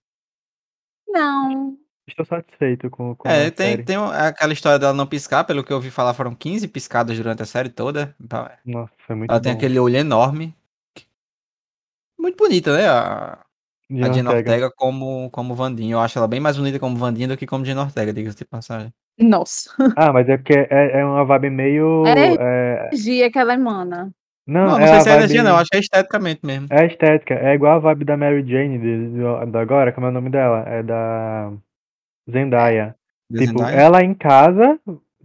Não. 1.07 1.78
Estou 2.09 2.24
satisfeito 2.24 2.88
com, 2.90 3.14
com 3.14 3.28
É, 3.28 3.46
a 3.46 3.50
tem, 3.50 3.70
série. 3.72 3.82
tem 3.84 3.96
aquela 3.96 4.52
história 4.52 4.78
dela 4.78 4.94
não 4.94 5.06
piscar, 5.06 5.44
pelo 5.44 5.62
que 5.62 5.70
eu 5.70 5.76
ouvi 5.76 5.90
falar, 5.90 6.14
foram 6.14 6.34
15 6.34 6.66
piscadas 6.66 7.16
durante 7.16 7.42
a 7.42 7.46
série 7.46 7.68
toda. 7.68 8.14
Nossa, 8.64 8.90
foi 9.06 9.14
muito 9.14 9.30
Ela 9.30 9.40
tem 9.40 9.52
bom. 9.52 9.59
aquele 9.59 9.78
olho 9.78 9.96
enorme. 9.96 10.54
Muito 12.18 12.36
bonita, 12.36 12.76
né? 12.76 12.88
A, 12.88 13.38
Gina 13.90 14.09
a 14.09 14.12
Gina 14.12 14.30
Ortega. 14.30 14.50
Ortega 14.52 14.72
como, 14.76 15.30
como 15.30 15.54
Vandinha. 15.54 15.94
Eu 15.94 16.00
acho 16.00 16.18
ela 16.18 16.26
bem 16.28 16.40
mais 16.40 16.56
bonita 16.56 16.78
como 16.78 16.96
Vandinha 16.96 17.28
do 17.28 17.36
que 17.36 17.46
como 17.46 17.64
Gina 17.64 17.82
Ortega, 17.82 18.12
diga-se 18.12 18.36
de 18.38 18.44
passagem. 18.44 18.92
Nossa. 19.18 19.70
Ah, 19.96 20.12
mas 20.12 20.28
é 20.28 20.36
porque 20.36 20.54
é, 20.70 21.00
é 21.00 21.04
uma 21.04 21.24
vibe 21.24 21.50
meio. 21.50 22.04
É. 22.06 22.34
é- 22.38 22.86
Energia 22.92 23.30
que 23.30 23.38
ela 23.38 23.54
emana. 23.54 24.11
Não, 24.46 24.62
Não, 24.64 24.78
não 24.78 24.80
é 24.80 24.86
sei 24.86 25.00
se 25.02 25.11
é 25.11 25.16
energia, 25.16 25.42
vibe- 25.42 25.48
não. 25.52 25.59
Acho 25.59 25.68
que 25.70 25.76
é 25.76 25.80
esteticamente 25.80 26.40
mesmo. 26.44 26.66
É 26.70 26.86
estética, 26.86 27.34
é 27.34 27.54
igual 27.54 27.76
a 27.76 27.78
vibe 27.80 28.04
da 28.06 28.16
Mary 28.16 28.42
Jane 28.48 28.78
de, 28.78 29.11
de- 29.12 29.50
da 29.52 29.61
agora, 29.61 29.92
como 29.92 30.06
é 30.06 30.11
o 30.11 30.12
nome 30.12 30.30
dela? 30.30 30.64
É 30.66 30.82
da 30.82 31.52
Zendaya. 32.30 32.94
Da 33.30 33.40
Tipo, 33.40 33.58
Zendaya. 33.58 33.80
ela 33.80 34.02
em 34.02 34.14
casa, 34.14 34.78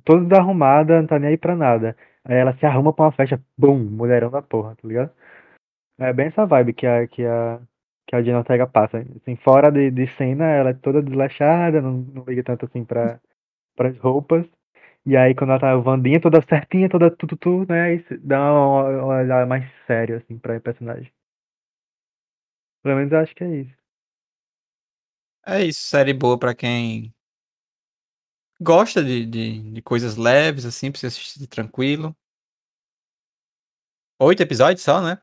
toda 0.04 0.26
desarrumada, 0.26 1.00
não 1.02 1.08
tá 1.08 1.20
nem 1.20 1.30
aí 1.32 1.38
pra 1.38 1.56
nada. 1.56 1.96
Aí 2.26 2.38
ela 2.38 2.56
se 2.58 2.66
arruma 2.66 2.94
pra 2.94 3.06
uma 3.06 3.12
festa, 3.12 3.42
bum, 3.58 3.78
mulherão 3.78 4.30
da 4.30 4.42
porra, 4.42 4.76
tá 4.76 4.88
ligado? 4.88 5.12
É 6.00 6.12
bem 6.14 6.28
essa 6.28 6.46
vibe 6.46 6.74
que 6.74 6.88
a, 6.88 7.08
que 7.08 7.26
a, 7.26 7.60
que 8.08 8.16
a 8.16 8.22
Jenna 8.22 8.40
Ortega 8.40 8.66
passa. 8.68 9.00
Assim, 9.00 9.36
fora 9.36 9.72
de, 9.72 9.92
de 9.92 10.08
cena, 10.16 10.46
ela 10.46 10.70
é 10.72 10.74
toda 10.74 11.02
desleixada, 11.02 11.82
não, 11.82 11.94
não 11.94 12.24
liga 12.26 12.44
tanto 12.44 12.66
assim 12.66 12.84
pra, 12.86 13.20
pras 13.76 13.98
roupas. 14.00 14.46
E 15.06 15.18
aí 15.18 15.36
quando 15.36 15.52
ela 15.52 15.60
tá 15.60 15.76
Vandinha 15.76 16.22
toda 16.22 16.42
certinha, 16.48 16.90
toda 16.90 17.12
tututu, 17.12 17.66
né? 17.68 17.84
Aí 17.84 18.06
dá 18.22 18.40
uma, 18.40 18.90
uma 19.04 19.18
olhada 19.18 19.46
mais 19.46 19.70
séria, 19.86 20.18
assim, 20.18 20.38
pra 20.40 20.60
personagem. 20.60 21.12
Pelo 22.82 22.96
menos 22.98 23.12
eu 23.12 23.20
acho 23.20 23.36
que 23.36 23.44
é 23.44 23.56
isso. 23.62 23.83
É 25.46 25.64
isso, 25.64 25.82
série 25.82 26.14
boa 26.14 26.38
pra 26.40 26.54
quem 26.56 27.14
gosta 28.62 29.04
de, 29.04 29.26
de, 29.26 29.72
de 29.74 29.82
coisas 29.82 30.16
leves, 30.16 30.66
assim, 30.66 30.92
pra 30.92 31.00
você 31.00 31.08
assistir 31.08 31.46
tranquilo. 31.48 32.16
Oito 34.20 34.42
episódios 34.42 34.82
só, 34.84 35.02
né? 35.02 35.20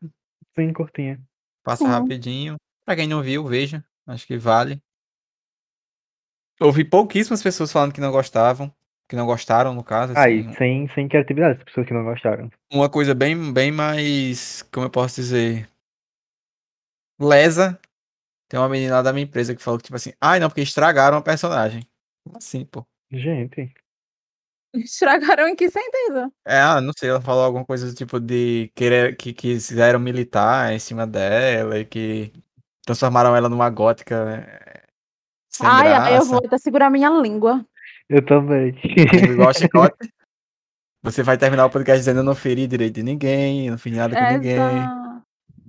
Sim, 0.55 0.73
curtinha. 0.73 1.19
Passa 1.63 1.85
Uhum. 1.85 1.91
rapidinho. 1.91 2.57
Pra 2.85 2.97
quem 2.97 3.09
não 3.09 3.23
viu, 3.23 3.47
veja. 3.47 3.83
Acho 4.07 4.27
que 4.27 4.37
vale. 4.37 4.83
Ouvi 6.61 6.85
pouquíssimas 6.85 7.43
pessoas 7.43 7.73
falando 7.73 7.95
que 7.95 8.01
não 8.01 8.11
gostavam. 8.13 8.75
Que 9.09 9.17
não 9.17 9.25
gostaram, 9.27 9.75
no 9.75 9.83
caso. 9.83 10.13
Aí, 10.17 10.41
Assim, 10.41 10.55
sem, 10.57 10.89
sem 10.95 11.09
criatividade, 11.09 11.59
as 11.59 11.65
pessoas 11.65 11.87
que 11.87 11.95
não 11.95 12.05
gostaram. 12.05 12.51
uma 12.71 12.91
coisa 12.91 13.15
bem, 13.15 13.53
bem 13.53 13.73
mais. 13.73 14.63
Como 14.71 14.87
eu 14.87 14.91
posso 14.91 15.17
dizer? 15.17 15.69
Lesa. 17.19 17.81
Tem 18.51 18.59
uma 18.59 18.69
menina 18.69 18.97
lá 18.97 19.03
da 19.03 19.13
minha 19.13 19.25
empresa 19.25 19.55
que 19.55 19.63
falou 19.63 19.79
que, 19.79 19.85
tipo 19.85 19.97
assim, 19.97 20.13
ai 20.21 20.41
não, 20.41 20.49
porque 20.49 20.61
estragaram 20.61 21.17
a 21.17 21.23
personagem. 21.23 21.87
Como 22.25 22.37
assim, 22.37 22.65
pô? 22.65 22.85
Gente, 23.11 23.73
Estragaram 24.75 25.49
em 25.49 25.57
que 25.57 25.69
sentido? 25.71 26.33
É, 26.45 26.61
ah, 26.61 26.81
não 26.81 26.93
sei, 26.97 27.11
ela 27.11 27.21
falou 27.21 27.45
alguma 27.45 27.65
coisa 27.65 27.87
do 27.87 27.95
tipo 27.95 28.21
de 28.21 28.71
querer 28.75 29.17
que, 29.17 29.33
que 29.33 29.55
fizeram 29.55 29.99
militar 29.99 30.73
em 30.73 30.79
cima 30.79 31.07
dela 31.07 31.79
e 31.79 31.85
que 31.85 32.33
transformaram 32.85 33.35
ela 33.35 33.49
numa 33.49 33.69
gótica 33.71 34.25
né, 34.25 34.59
sem 35.49 35.67
Ai, 35.67 35.89
graça. 35.89 36.17
eu 36.17 36.25
vou 36.25 36.39
até 36.45 36.59
segurar 36.59 36.91
minha 36.91 37.11
língua. 37.11 37.65
eu 38.09 38.25
também. 38.25 38.77
Igual 39.31 39.53
chicote. 39.55 40.13
Você 41.03 41.23
vai 41.23 41.39
terminar 41.39 41.67
o 41.67 41.71
podcast 41.71 42.01
dizendo 42.01 42.19
eu 42.19 42.25
não 42.25 42.35
feri 42.35 42.67
direito 42.67 42.97
de 42.97 43.03
ninguém, 43.03 43.71
não 43.71 43.79
fiz 43.79 43.97
nada 43.97 44.15
com 44.15 44.33
ninguém. 44.35 44.59
Essa... 44.59 45.23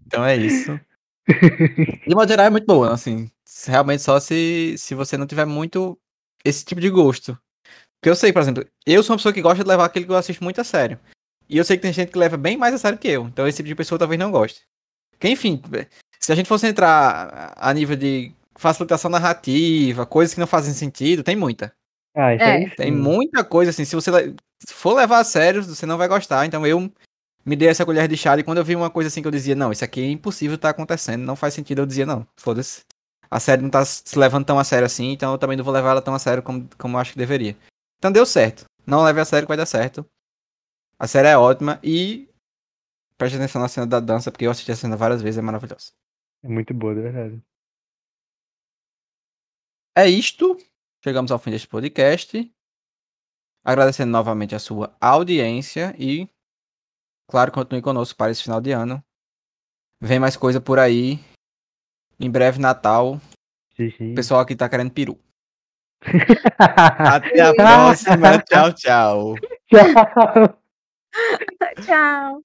Então 0.06 0.26
é 0.26 0.36
isso. 0.36 0.80
De 1.28 2.16
modo 2.16 2.28
geral 2.28 2.48
é 2.48 2.50
muito 2.50 2.66
boa, 2.66 2.94
assim. 2.94 3.30
Realmente 3.66 4.02
só 4.02 4.20
se, 4.20 4.76
se 4.78 4.96
você 4.96 5.18
não 5.18 5.28
tiver 5.28 5.46
muito 5.46 5.98
esse 6.44 6.66
tipo 6.66 6.82
de 6.82 6.90
gosto. 6.90 7.38
Porque 8.00 8.10
eu 8.10 8.16
sei, 8.16 8.34
por 8.34 8.42
exemplo, 8.42 8.66
eu 8.86 9.04
sou 9.04 9.14
uma 9.14 9.18
pessoa 9.18 9.34
que 9.34 9.42
gosta 9.42 9.64
de 9.64 9.70
levar 9.70 9.86
aquilo 9.86 10.06
que 10.06 10.12
eu 10.12 10.18
assisto 10.18 10.44
muito 10.44 10.60
a 10.60 10.64
sério. 10.64 11.00
E 11.48 11.58
eu 11.58 11.64
sei 11.64 11.78
que 11.78 11.84
tem 11.84 11.94
gente 11.94 12.12
que 12.12 12.18
leva 12.18 12.38
bem 12.38 12.58
mais 12.58 12.74
a 12.74 12.78
sério 12.78 12.98
que 12.98 13.08
eu. 13.08 13.28
Então 13.28 13.48
esse 13.48 13.58
tipo 13.58 13.68
de 13.68 13.76
pessoa 13.76 14.00
talvez 14.00 14.18
não 14.18 14.32
goste. 14.32 14.62
Porque, 15.12 15.30
enfim, 15.30 15.62
se 16.20 16.32
a 16.32 16.36
gente 16.36 16.48
fosse 16.48 16.66
entrar 16.66 17.54
a 17.56 17.74
nível 17.74 17.96
de 17.96 18.34
facilitação 18.58 19.12
narrativa, 19.12 20.06
coisas 20.06 20.34
que 20.34 20.40
não 20.40 20.48
fazem 20.48 20.74
sentido, 20.74 21.24
tem 21.24 21.36
muita. 21.36 21.74
ah, 22.16 22.34
isso 22.34 22.44
É. 22.44 22.70
Tem 22.76 22.92
muita 22.92 23.44
coisa 23.44 23.70
assim. 23.70 23.86
Se 23.86 23.96
você 23.96 24.12
for 24.70 24.96
levar 24.96 25.20
a 25.20 25.24
sério, 25.24 25.62
você 25.62 25.86
não 25.86 25.98
vai 25.98 26.08
gostar. 26.08 26.46
Então 26.46 26.66
eu 26.66 26.92
me 27.46 27.56
dei 27.56 27.70
essa 27.70 27.86
colher 27.86 28.08
de 28.08 28.18
chá 28.18 28.38
e 28.38 28.44
quando 28.44 28.60
eu 28.60 28.66
vi 28.66 28.76
uma 28.76 28.90
coisa 28.90 29.08
assim 29.08 29.22
que 29.22 29.28
eu 29.28 29.32
dizia, 29.32 29.56
não, 29.56 29.72
isso 29.72 29.84
aqui 29.84 30.02
é 30.02 30.10
impossível 30.10 30.58
tá 30.58 30.70
acontecendo, 30.70 31.24
não 31.24 31.36
faz 31.36 31.54
sentido, 31.54 31.80
eu 31.80 31.86
dizia, 31.86 32.06
não, 32.06 32.28
foda-se. 32.38 32.84
A 33.30 33.40
série 33.40 33.62
não 33.62 33.70
tá 33.70 33.84
se 33.86 34.18
levando 34.18 34.46
tão 34.46 34.60
a 34.60 34.64
sério 34.64 34.86
assim, 34.86 35.12
então 35.12 35.32
eu 35.32 35.38
também 35.38 35.56
não 35.56 35.64
vou 35.64 35.74
levar 35.74 35.92
ela 35.92 36.02
tão 36.02 36.14
a 36.14 36.20
sério 36.20 36.44
como, 36.44 36.70
como 36.78 36.98
eu 36.98 37.02
acho 37.02 37.14
que 37.14 37.18
deveria. 37.18 37.58
Então 37.98 38.12
deu 38.12 38.26
certo. 38.26 38.66
Não 38.86 39.04
leve 39.04 39.22
a 39.22 39.26
sério 39.26 39.46
que 39.46 39.50
vai 39.50 39.58
dar 39.58 39.66
certo. 39.66 40.06
A 41.00 41.08
série 41.08 41.30
é 41.30 41.38
ótima 41.38 41.80
e 41.82 42.30
preste 43.18 43.36
atenção 43.36 43.62
na 43.62 43.68
cena 43.68 43.88
da 43.88 44.00
dança, 44.00 44.32
porque 44.32 44.46
eu 44.46 44.52
assisti 44.52 44.72
a 44.72 44.76
cena 44.76 44.98
várias 44.98 45.22
vezes, 45.22 45.38
é 45.38 45.42
maravilhosa. 45.42 45.92
É 46.44 46.48
muito 46.48 46.74
boa, 46.74 46.94
de 46.94 47.02
verdade. 47.02 47.42
É 49.96 50.08
isto. 50.08 50.58
Chegamos 51.04 51.32
ao 51.32 51.40
fim 51.40 51.52
deste 51.52 51.68
podcast. 51.68 52.52
Agradecendo 53.64 54.12
novamente 54.12 54.56
a 54.56 54.60
sua 54.60 54.96
audiência 55.00 55.96
e, 56.00 56.28
claro, 57.32 57.52
continue 57.52 57.82
conosco 57.82 58.18
para 58.18 58.32
esse 58.32 58.44
final 58.44 58.60
de 58.60 58.72
ano. 58.72 59.02
Vem 60.00 60.20
mais 60.20 60.36
coisa 60.36 60.60
por 60.60 60.78
aí. 60.78 61.20
Em 62.20 62.30
breve, 62.30 62.60
Natal. 62.60 63.20
Xixi. 63.76 64.12
O 64.12 64.16
pessoal 64.16 64.42
aqui 64.42 64.56
tá 64.56 64.68
querendo 64.68 64.92
peru. 64.92 65.18
Até 66.60 67.42
a 67.42 67.54
próxima. 67.54 68.40
Tchau, 68.40 68.74
tchau. 68.74 69.36
Tchau. 69.72 70.60
Tchau. 71.86 72.44